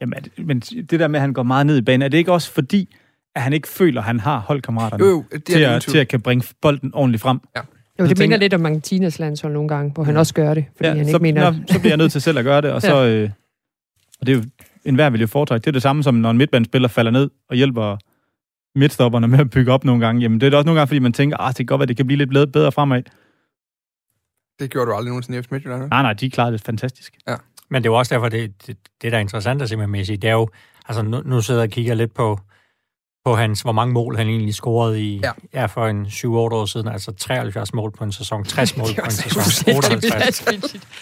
Jamen, 0.00 0.24
men 0.38 0.60
det 0.60 1.00
der 1.00 1.08
med, 1.08 1.16
at 1.16 1.20
han 1.20 1.32
går 1.32 1.42
meget 1.42 1.66
ned 1.66 1.78
i 1.78 1.82
banen, 1.82 2.02
er 2.02 2.08
det 2.08 2.18
ikke 2.18 2.32
også 2.32 2.52
fordi, 2.52 2.96
at 3.34 3.42
han 3.42 3.52
ikke 3.52 3.68
føler, 3.68 4.00
at 4.00 4.06
han 4.06 4.20
har 4.20 4.38
holdkammeraterne 4.38 5.04
jo, 5.04 5.10
jo, 5.10 5.24
det 5.32 5.44
til, 5.44 5.60
at, 5.60 5.82
til 5.82 5.98
at 5.98 6.08
kan 6.08 6.20
bringe 6.20 6.46
bolden 6.62 6.94
ordentligt 6.94 7.22
frem. 7.22 7.40
Ja. 7.56 7.60
Jo, 8.00 8.06
det 8.06 8.18
minder 8.18 8.36
lidt 8.36 8.54
om 8.54 8.66
Argentinas 8.66 9.18
landshold 9.18 9.52
nogle 9.52 9.68
gange, 9.68 9.92
hvor 9.92 10.04
han 10.04 10.16
også 10.16 10.34
gør 10.34 10.54
det, 10.54 10.64
fordi 10.76 10.88
ja, 10.88 10.94
han 10.94 11.04
så, 11.04 11.10
ikke 11.10 11.22
mener... 11.22 11.50
Nå, 11.50 11.56
så 11.66 11.78
bliver 11.78 11.90
jeg 11.90 11.96
nødt 11.96 12.12
til 12.12 12.20
selv 12.20 12.38
at 12.38 12.44
gøre 12.44 12.60
det, 12.60 12.70
og 12.70 12.82
så... 12.90 13.06
Øh, 13.06 13.30
og 14.20 14.26
det 14.26 14.32
er 14.32 14.36
jo, 14.36 14.44
enhver 14.84 15.10
vil 15.10 15.20
jo 15.20 15.26
foretrække. 15.26 15.64
Det 15.64 15.70
er 15.70 15.72
det 15.72 15.82
samme 15.82 16.02
som, 16.02 16.14
når 16.14 16.30
en 16.30 16.38
midtbandspiller 16.38 16.88
falder 16.88 17.10
ned 17.10 17.30
og 17.48 17.56
hjælper 17.56 17.96
midtstopperne 18.78 19.28
med 19.28 19.38
at 19.38 19.50
bygge 19.50 19.72
op 19.72 19.84
nogle 19.84 20.06
gange. 20.06 20.22
Jamen, 20.22 20.40
det 20.40 20.52
er 20.52 20.56
også 20.56 20.66
nogle 20.66 20.80
gange, 20.80 20.88
fordi 20.88 20.98
man 20.98 21.12
tænker, 21.12 21.36
at 21.36 21.46
ah, 21.46 21.48
det 21.48 21.56
kan 21.56 21.66
godt 21.66 21.78
være, 21.78 21.86
det 21.86 21.96
kan 21.96 22.06
blive 22.06 22.24
lidt 22.24 22.52
bedre 22.52 22.72
fremad. 22.72 23.02
Det 24.60 24.70
gjorde 24.70 24.90
du 24.90 24.96
aldrig 24.96 25.08
nogensinde 25.08 25.38
i 25.38 25.42
FC 25.42 25.50
Midtjylland, 25.50 25.88
Nej, 25.90 26.02
nej, 26.02 26.12
de 26.12 26.30
klarede 26.30 26.52
det 26.52 26.60
fantastisk. 26.60 27.16
Ja. 27.28 27.36
Men 27.70 27.82
det 27.82 27.88
er 27.88 27.92
jo 27.92 27.98
også 27.98 28.14
derfor, 28.14 28.28
det, 28.28 28.66
det, 28.66 28.76
det 29.02 29.12
der 29.12 29.18
er 29.18 29.20
interessant 29.20 29.62
at 29.62 29.68
se 29.68 29.76
med 29.76 29.86
Messi, 29.86 30.16
det 30.16 30.30
er 30.30 30.34
jo, 30.34 30.48
altså 30.88 31.02
nu, 31.02 31.22
nu 31.24 31.40
sidder 31.40 31.60
jeg 31.60 31.68
og 31.68 31.72
kigger 31.72 31.94
lidt 31.94 32.14
på, 32.14 32.40
på 33.24 33.34
hans, 33.34 33.60
hvor 33.60 33.72
mange 33.72 33.94
mål 33.94 34.16
han 34.16 34.28
egentlig 34.28 34.54
scorede 34.54 35.02
i, 35.02 35.20
ja. 35.24 35.32
ja 35.54 35.66
for 35.66 35.86
en 35.86 36.06
7-8 36.06 36.26
år 36.28 36.66
siden, 36.66 36.88
altså 36.88 37.12
73 37.12 37.74
mål 37.74 37.90
på 37.90 38.04
en 38.04 38.12
sæson, 38.12 38.44
60 38.44 38.76
mål 38.76 38.88
på 38.94 39.04
en 39.04 39.10
sæson, 39.10 39.74
58. 39.76 40.42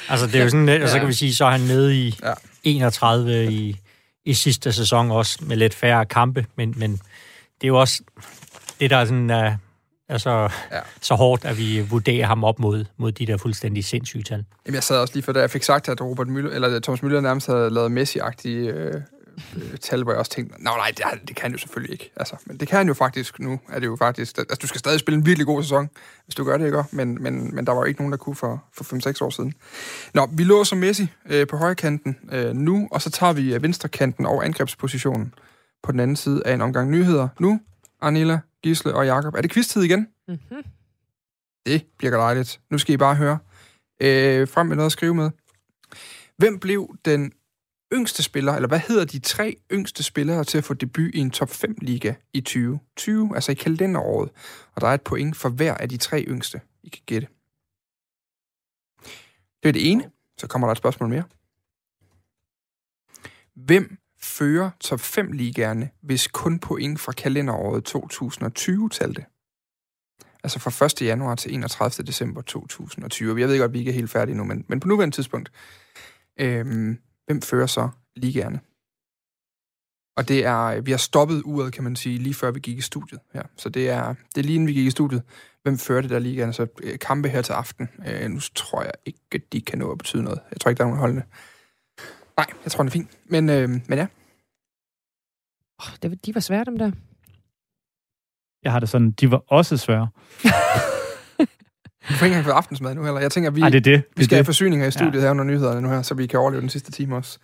altså 0.08 0.26
det 0.26 0.34
er 0.34 0.42
jo 0.42 0.50
sådan, 0.50 0.82
og 0.82 0.88
så 0.88 0.98
kan 0.98 1.08
vi 1.08 1.12
sige, 1.12 1.34
så 1.34 1.44
er 1.44 1.50
han 1.50 1.60
nede 1.60 1.96
i 1.96 2.18
ja. 2.22 2.32
31 2.64 3.52
i, 3.52 3.76
i 4.24 4.34
sidste 4.34 4.72
sæson 4.72 5.10
også, 5.10 5.38
med 5.42 5.56
lidt 5.56 5.74
færre 5.74 6.06
kampe, 6.06 6.46
men, 6.56 6.74
men 6.76 6.92
det 7.60 7.64
er 7.64 7.68
jo 7.68 7.80
også 7.80 8.02
det, 8.80 8.90
der 8.90 8.96
er 8.96 9.04
sådan, 9.04 9.30
uh, 9.30 9.52
altså, 10.08 10.30
ja. 10.72 10.80
så 11.00 11.14
hårdt, 11.14 11.44
at 11.44 11.58
vi 11.58 11.80
vurderer 11.80 12.26
ham 12.26 12.44
op 12.44 12.58
mod, 12.58 12.84
mod 12.96 13.12
de 13.12 13.26
der 13.26 13.36
fuldstændig 13.36 13.84
sindssyge 13.84 14.22
tal. 14.22 14.44
Jamen, 14.66 14.74
jeg 14.74 14.82
sad 14.82 14.96
også 14.96 15.14
lige 15.14 15.24
for, 15.24 15.32
da 15.32 15.40
jeg 15.40 15.50
fik 15.50 15.62
sagt, 15.62 15.88
at 15.88 16.00
Robert 16.00 16.26
Müller, 16.26 16.54
eller 16.54 16.80
Thomas 16.80 17.00
Müller 17.00 17.20
nærmest 17.20 17.46
havde 17.46 17.70
lavet 17.70 17.92
Messi-agtige 17.92 18.48
øh, 18.48 19.00
øh, 19.56 19.78
tal, 19.78 20.02
hvor 20.02 20.12
jeg 20.12 20.18
også 20.18 20.30
tænkte, 20.30 20.64
nej, 20.64 20.76
nej, 20.76 20.92
det, 20.96 21.28
det 21.28 21.36
kan 21.36 21.42
han 21.42 21.52
jo 21.52 21.58
selvfølgelig 21.58 21.92
ikke. 21.92 22.12
Altså, 22.16 22.36
men 22.44 22.56
det 22.56 22.68
kan 22.68 22.78
han 22.78 22.88
jo 22.88 22.94
faktisk 22.94 23.38
nu. 23.40 23.60
Er 23.68 23.78
det 23.78 23.86
jo 23.86 23.96
faktisk, 23.96 24.38
altså, 24.38 24.58
du 24.62 24.66
skal 24.66 24.78
stadig 24.78 25.00
spille 25.00 25.18
en 25.18 25.26
virkelig 25.26 25.46
god 25.46 25.62
sæson, 25.62 25.88
hvis 26.24 26.34
du 26.34 26.44
gør 26.44 26.56
det, 26.56 26.66
ikke? 26.66 26.84
Men, 26.90 27.22
men, 27.22 27.54
men 27.54 27.66
der 27.66 27.72
var 27.72 27.80
jo 27.80 27.84
ikke 27.84 28.00
nogen, 28.00 28.12
der 28.12 28.18
kunne 28.18 28.36
for, 28.36 28.64
for 28.72 29.10
5-6 29.10 29.24
år 29.24 29.30
siden. 29.30 29.54
Nå, 30.14 30.28
vi 30.32 30.44
låser 30.44 30.76
Messi 30.76 31.12
øh, 31.26 31.46
på 31.46 31.56
højre 31.56 31.74
kanten 31.74 32.16
øh, 32.32 32.54
nu, 32.54 32.88
og 32.90 33.02
så 33.02 33.10
tager 33.10 33.32
vi 33.32 33.54
øh, 33.54 33.62
venstre 33.62 33.88
kanten 33.88 34.26
og 34.26 34.44
angrebspositionen 34.44 35.34
på 35.82 35.92
den 35.92 36.00
anden 36.00 36.16
side 36.16 36.42
af 36.46 36.54
en 36.54 36.60
omgang 36.60 36.90
nyheder. 36.90 37.28
Nu, 37.38 37.60
Arnilla, 38.00 38.40
Gisle 38.62 38.94
og 38.94 39.06
Jakob. 39.06 39.34
Er 39.34 39.40
det 39.40 39.52
quiz-tid 39.52 39.82
igen? 39.82 40.08
Mm-hmm. 40.28 40.62
Det 41.66 41.84
bliver 41.98 42.16
dejligt. 42.16 42.60
Nu 42.70 42.78
skal 42.78 42.94
I 42.94 42.96
bare 42.96 43.14
høre. 43.14 43.38
Øh, 44.02 44.48
frem 44.48 44.66
med 44.66 44.76
noget 44.76 44.86
at 44.86 44.92
skrive 44.92 45.14
med. 45.14 45.30
Hvem 46.36 46.58
blev 46.58 46.96
den 47.04 47.32
yngste 47.92 48.22
spiller, 48.22 48.52
eller 48.52 48.68
hvad 48.68 48.78
hedder 48.78 49.04
de 49.04 49.18
tre 49.18 49.56
yngste 49.72 50.02
spillere 50.02 50.44
til 50.44 50.58
at 50.58 50.64
få 50.64 50.74
debut 50.74 51.14
i 51.14 51.18
en 51.18 51.30
top 51.30 51.50
5 51.50 51.76
liga 51.82 52.14
i 52.32 52.40
2020, 52.40 53.34
altså 53.34 53.52
i 53.52 53.54
kalenderåret. 53.54 54.30
Og 54.74 54.80
der 54.80 54.88
er 54.88 54.94
et 54.94 55.02
point 55.02 55.36
for 55.36 55.48
hver 55.48 55.74
af 55.74 55.88
de 55.88 55.96
tre 55.96 56.24
yngste, 56.28 56.60
I 56.82 56.88
kan 56.88 57.02
gætte. 57.06 57.28
Det 59.62 59.68
er 59.68 59.72
det 59.72 59.90
ene. 59.90 60.10
Så 60.38 60.46
kommer 60.46 60.68
der 60.68 60.72
et 60.72 60.78
spørgsmål 60.78 61.08
mere. 61.08 61.24
Hvem 63.54 63.98
fører 64.20 64.70
top 64.80 65.00
5 65.00 65.32
ligaerne, 65.32 65.90
hvis 66.00 66.28
kun 66.28 66.58
point 66.58 67.00
fra 67.00 67.12
kalenderåret 67.12 67.84
2020 67.84 68.88
talte? 68.88 69.24
Altså 70.44 70.58
fra 70.58 70.84
1. 70.84 71.02
januar 71.02 71.34
til 71.34 71.54
31. 71.54 72.06
december 72.06 72.42
2020. 72.42 73.40
Jeg 73.40 73.48
ved 73.48 73.58
godt, 73.58 73.68
at 73.68 73.72
vi 73.72 73.78
ikke 73.78 73.90
er 73.90 73.94
helt 73.94 74.10
færdige 74.10 74.36
nu, 74.36 74.44
men, 74.44 74.64
men 74.68 74.80
på 74.80 74.88
nuværende 74.88 75.16
tidspunkt. 75.16 75.52
Øhm, 76.40 76.98
hvem 77.28 77.42
fører 77.42 77.66
så 77.66 77.88
ligaerne? 78.16 78.60
Og 80.16 80.28
det 80.28 80.44
er, 80.44 80.80
vi 80.80 80.90
har 80.90 80.98
stoppet 80.98 81.42
uret, 81.44 81.72
kan 81.72 81.84
man 81.84 81.96
sige, 81.96 82.18
lige 82.18 82.34
før 82.34 82.50
vi 82.50 82.60
gik 82.60 82.78
i 82.78 82.80
studiet. 82.80 83.20
Ja. 83.34 83.42
Så 83.56 83.68
det 83.68 83.90
er, 83.90 84.14
det 84.34 84.40
er 84.40 84.42
lige 84.42 84.54
inden 84.54 84.68
vi 84.68 84.72
gik 84.72 84.86
i 84.86 84.90
studiet. 84.90 85.22
Hvem 85.62 85.78
fører 85.78 86.00
det 86.00 86.10
der 86.10 86.18
ligaerne? 86.18 86.52
Så 86.52 86.66
øh, 86.82 86.98
kampe 86.98 87.28
her 87.28 87.42
til 87.42 87.52
aften. 87.52 87.88
Øh, 88.06 88.30
nu 88.30 88.40
tror 88.54 88.82
jeg 88.82 88.92
ikke, 89.06 89.20
at 89.32 89.52
de 89.52 89.60
kan 89.60 89.78
nå 89.78 89.92
at 89.92 89.98
betyde 89.98 90.22
noget. 90.22 90.40
Jeg 90.50 90.60
tror 90.60 90.68
ikke, 90.68 90.78
der 90.78 90.84
er 90.84 90.88
nogen 90.88 91.00
holdende. 91.00 91.22
Nej, 92.36 92.46
jeg 92.64 92.72
tror, 92.72 92.84
det 92.84 92.90
er 92.90 92.92
fint. 92.92 93.18
Men, 93.24 93.48
øh, 93.50 93.68
men 93.68 93.98
ja. 93.98 94.06
Oh, 95.78 95.96
det, 96.02 96.26
de 96.26 96.34
var 96.34 96.40
svære, 96.40 96.64
dem 96.64 96.78
der. 96.78 96.90
Jeg 98.62 98.72
har 98.72 98.80
det 98.80 98.88
sådan, 98.88 99.10
de 99.10 99.30
var 99.30 99.42
også 99.48 99.76
svære. 99.76 100.08
Du 102.08 102.12
får 102.12 102.26
ikke 102.26 102.34
engang 102.34 102.44
fået 102.44 102.54
aftensmad 102.54 102.94
nu 102.94 103.04
heller. 103.04 103.20
Jeg 103.20 103.32
tænker, 103.32 103.50
vi, 103.50 103.60
Ej, 103.60 103.68
det 103.68 103.76
er 103.76 103.80
det. 103.80 104.02
vi 104.16 104.24
skal 104.24 104.30
det. 104.30 104.36
have 104.36 104.44
forsyninger 104.44 104.86
i 104.86 104.90
studiet 104.90 105.14
ja. 105.14 105.20
her 105.20 105.30
under 105.30 105.44
nyhederne 105.44 105.80
nu 105.80 105.88
her, 105.88 106.02
så 106.02 106.14
vi 106.14 106.26
kan 106.26 106.38
overleve 106.40 106.60
den 106.60 106.68
sidste 106.68 106.92
time 106.92 107.16
også. 107.16 107.38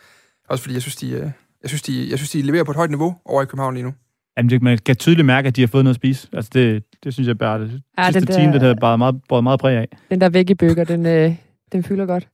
Også 0.48 0.62
fordi 0.62 0.74
jeg 0.74 0.82
synes, 0.82 0.96
de, 0.96 1.10
øh, 1.10 1.30
jeg 1.62 1.70
synes, 1.70 1.82
de, 1.82 2.10
jeg 2.10 2.18
synes, 2.18 2.30
de 2.30 2.42
leverer 2.42 2.64
på 2.64 2.70
et 2.70 2.76
højt 2.76 2.90
niveau 2.90 3.16
over 3.24 3.42
i 3.42 3.46
København 3.46 3.74
lige 3.74 3.84
nu. 3.84 3.94
Jamen, 4.36 4.50
det, 4.50 4.62
man 4.62 4.78
kan 4.78 4.96
tydeligt 4.96 5.26
mærke, 5.26 5.48
at 5.48 5.56
de 5.56 5.62
har 5.62 5.68
fået 5.68 5.84
noget 5.84 5.94
at 5.94 6.00
spise. 6.00 6.28
Altså, 6.32 6.50
det, 6.54 6.84
det 7.04 7.14
synes 7.14 7.28
jeg 7.28 7.38
bare, 7.38 7.60
det 7.60 7.82
ja, 7.98 8.12
sidste 8.12 8.32
der, 8.32 8.38
team, 8.38 8.52
det 8.52 8.60
havde 8.60 8.76
bare 8.76 8.98
meget, 8.98 9.20
bare 9.28 9.42
meget 9.42 9.60
præg 9.60 9.76
af. 9.76 9.88
Den 10.10 10.20
der 10.20 10.28
veggie 10.28 10.84
den, 10.84 11.06
øh, 11.06 11.36
den 11.72 11.82
fylder 11.82 12.06
godt. 12.06 12.28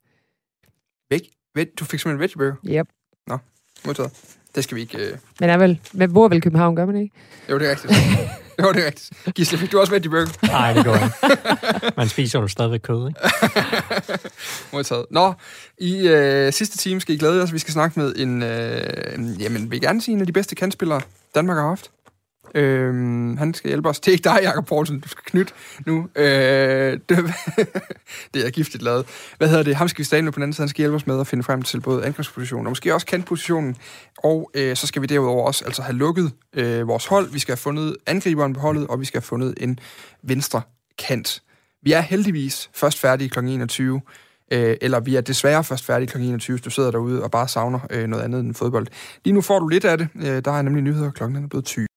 Væg? 1.11 1.21
Veg, 1.55 1.67
du 1.81 1.85
fik 1.85 2.01
simpelthen 2.01 2.21
veggie 2.21 2.37
burger? 2.39 2.81
Yep. 2.81 2.89
Nå, 3.27 3.39
modtaget. 3.87 4.37
Det 4.55 4.65
skal 4.65 4.77
vi 4.77 4.81
ikke... 4.81 4.99
Øh... 4.99 5.17
Men 5.41 5.51
er 5.51 5.57
vel, 5.57 5.81
men 5.93 6.11
hvor 6.11 6.29
vel 6.29 6.43
København, 6.43 6.77
gør 6.77 6.87
man 6.87 6.97
ikke? 6.97 7.15
Jo, 7.51 7.59
det 7.59 7.67
er 7.67 7.71
rigtigt. 7.71 7.93
jo, 8.63 8.73
det 8.73 8.83
er 8.83 8.87
rigtigt. 8.87 9.35
Gisle, 9.35 9.59
fik 9.59 9.73
du 9.73 9.81
også 9.81 9.93
veggie 9.93 10.11
burger? 10.11 10.47
Nej, 10.47 10.73
det 10.73 10.85
går 10.85 10.95
ikke. 10.95 11.93
Man 11.97 12.09
spiser 12.09 12.41
jo 12.41 12.49
stadigvæk 12.49 12.81
kød, 12.81 13.09
ikke? 13.09 13.21
Modtaget. 14.73 15.07
Nå, 15.11 15.33
i 15.79 16.09
øh, 16.09 16.53
sidste 16.53 16.79
time 16.79 17.01
skal 17.01 17.15
I 17.15 17.19
glæde 17.19 17.43
os. 17.43 17.53
Vi 17.53 17.59
skal 17.59 17.73
snakke 17.73 18.01
med 18.01 18.15
en, 18.17 18.43
øh, 18.43 19.43
jamen, 19.43 19.71
vil 19.71 19.77
jeg 19.77 19.81
gerne 19.81 20.03
sige, 20.03 20.15
en 20.15 20.21
af 20.21 20.27
de 20.27 20.33
bedste 20.33 20.55
kandspillere, 20.55 21.01
Danmark 21.35 21.57
har 21.57 21.69
haft. 21.69 21.91
Øh, 22.55 22.95
han, 23.39 23.55
skal 23.55 23.69
hjælpe 23.69 23.89
os. 23.89 24.01
Det 24.01 24.09
er 24.09 24.13
ikke 24.13 24.25
dig, 24.25 24.39
Jakob 24.43 24.67
Poulsen, 24.67 25.01
du 25.01 25.09
skal 25.09 25.25
knytte 25.25 25.53
nu. 25.87 26.09
Øh, 26.17 26.99
det, 27.09 27.09
det 28.35 28.47
er 28.47 28.51
giftigt 28.51 28.83
lavet. 28.83 29.07
Hvad 29.39 29.49
hedder 29.49 29.63
det? 29.63 29.77
Ham 29.77 29.89
skal 29.89 29.99
vi 29.99 30.05
stadig 30.05 30.25
nu 30.25 30.31
på 30.31 30.35
den 30.35 30.43
anden 30.43 30.55
side. 30.55 30.63
Han 30.63 30.69
skal 30.69 30.83
hjælpe 30.83 30.97
os 30.97 31.07
med 31.07 31.21
at 31.21 31.27
finde 31.27 31.45
frem 31.45 31.63
til 31.63 31.81
både 31.81 32.05
angrebspositionen 32.05 32.67
og 32.67 32.71
måske 32.71 32.95
også 32.95 33.07
kantpositionen. 33.07 33.77
Og 34.19 34.51
øh, 34.55 34.77
så 34.77 34.87
skal 34.87 35.03
vi 35.03 35.07
derudover 35.07 35.47
også 35.47 35.65
altså 35.65 35.83
have 35.83 35.97
lukket 35.97 36.33
øh, 36.53 36.89
vores 36.89 37.07
hold. 37.07 37.31
Vi 37.33 37.39
skal 37.39 37.53
have 37.53 37.59
fundet 37.59 37.97
angriberen 38.07 38.53
på 38.53 38.61
holdet, 38.61 38.87
og 38.87 39.01
vi 39.01 39.05
skal 39.05 39.21
have 39.21 39.27
fundet 39.27 39.55
en 39.57 39.79
venstre 40.23 40.63
kant. 40.99 41.43
Vi 41.83 41.93
er 41.93 42.01
heldigvis 42.01 42.71
først 42.75 42.99
færdige 42.99 43.29
kl. 43.31 43.39
21, 43.39 44.01
øh, 44.53 44.77
eller 44.81 45.01
vi 45.01 45.17
er 45.17 45.21
desværre 45.21 45.65
først 45.65 45.85
færdige 45.85 46.09
kl. 46.09 46.19
21, 46.19 46.55
hvis 46.55 46.63
du 46.63 46.71
sidder 46.71 46.91
derude 46.91 47.23
og 47.23 47.31
bare 47.31 47.49
savner 47.49 47.81
øh, 47.91 48.07
noget 48.07 48.25
andet 48.25 48.41
end 48.41 48.55
fodbold. 48.55 48.87
Lige 49.25 49.35
nu 49.35 49.41
får 49.41 49.59
du 49.59 49.69
lidt 49.69 49.85
af 49.85 49.99
det. 49.99 50.09
Øh, 50.15 50.45
der 50.45 50.53
er 50.53 50.63
nemlig 50.63 50.83
nyheder, 50.83 51.11
klokken 51.11 51.45
er 51.45 51.49
blevet 51.49 51.65
20. 51.65 51.89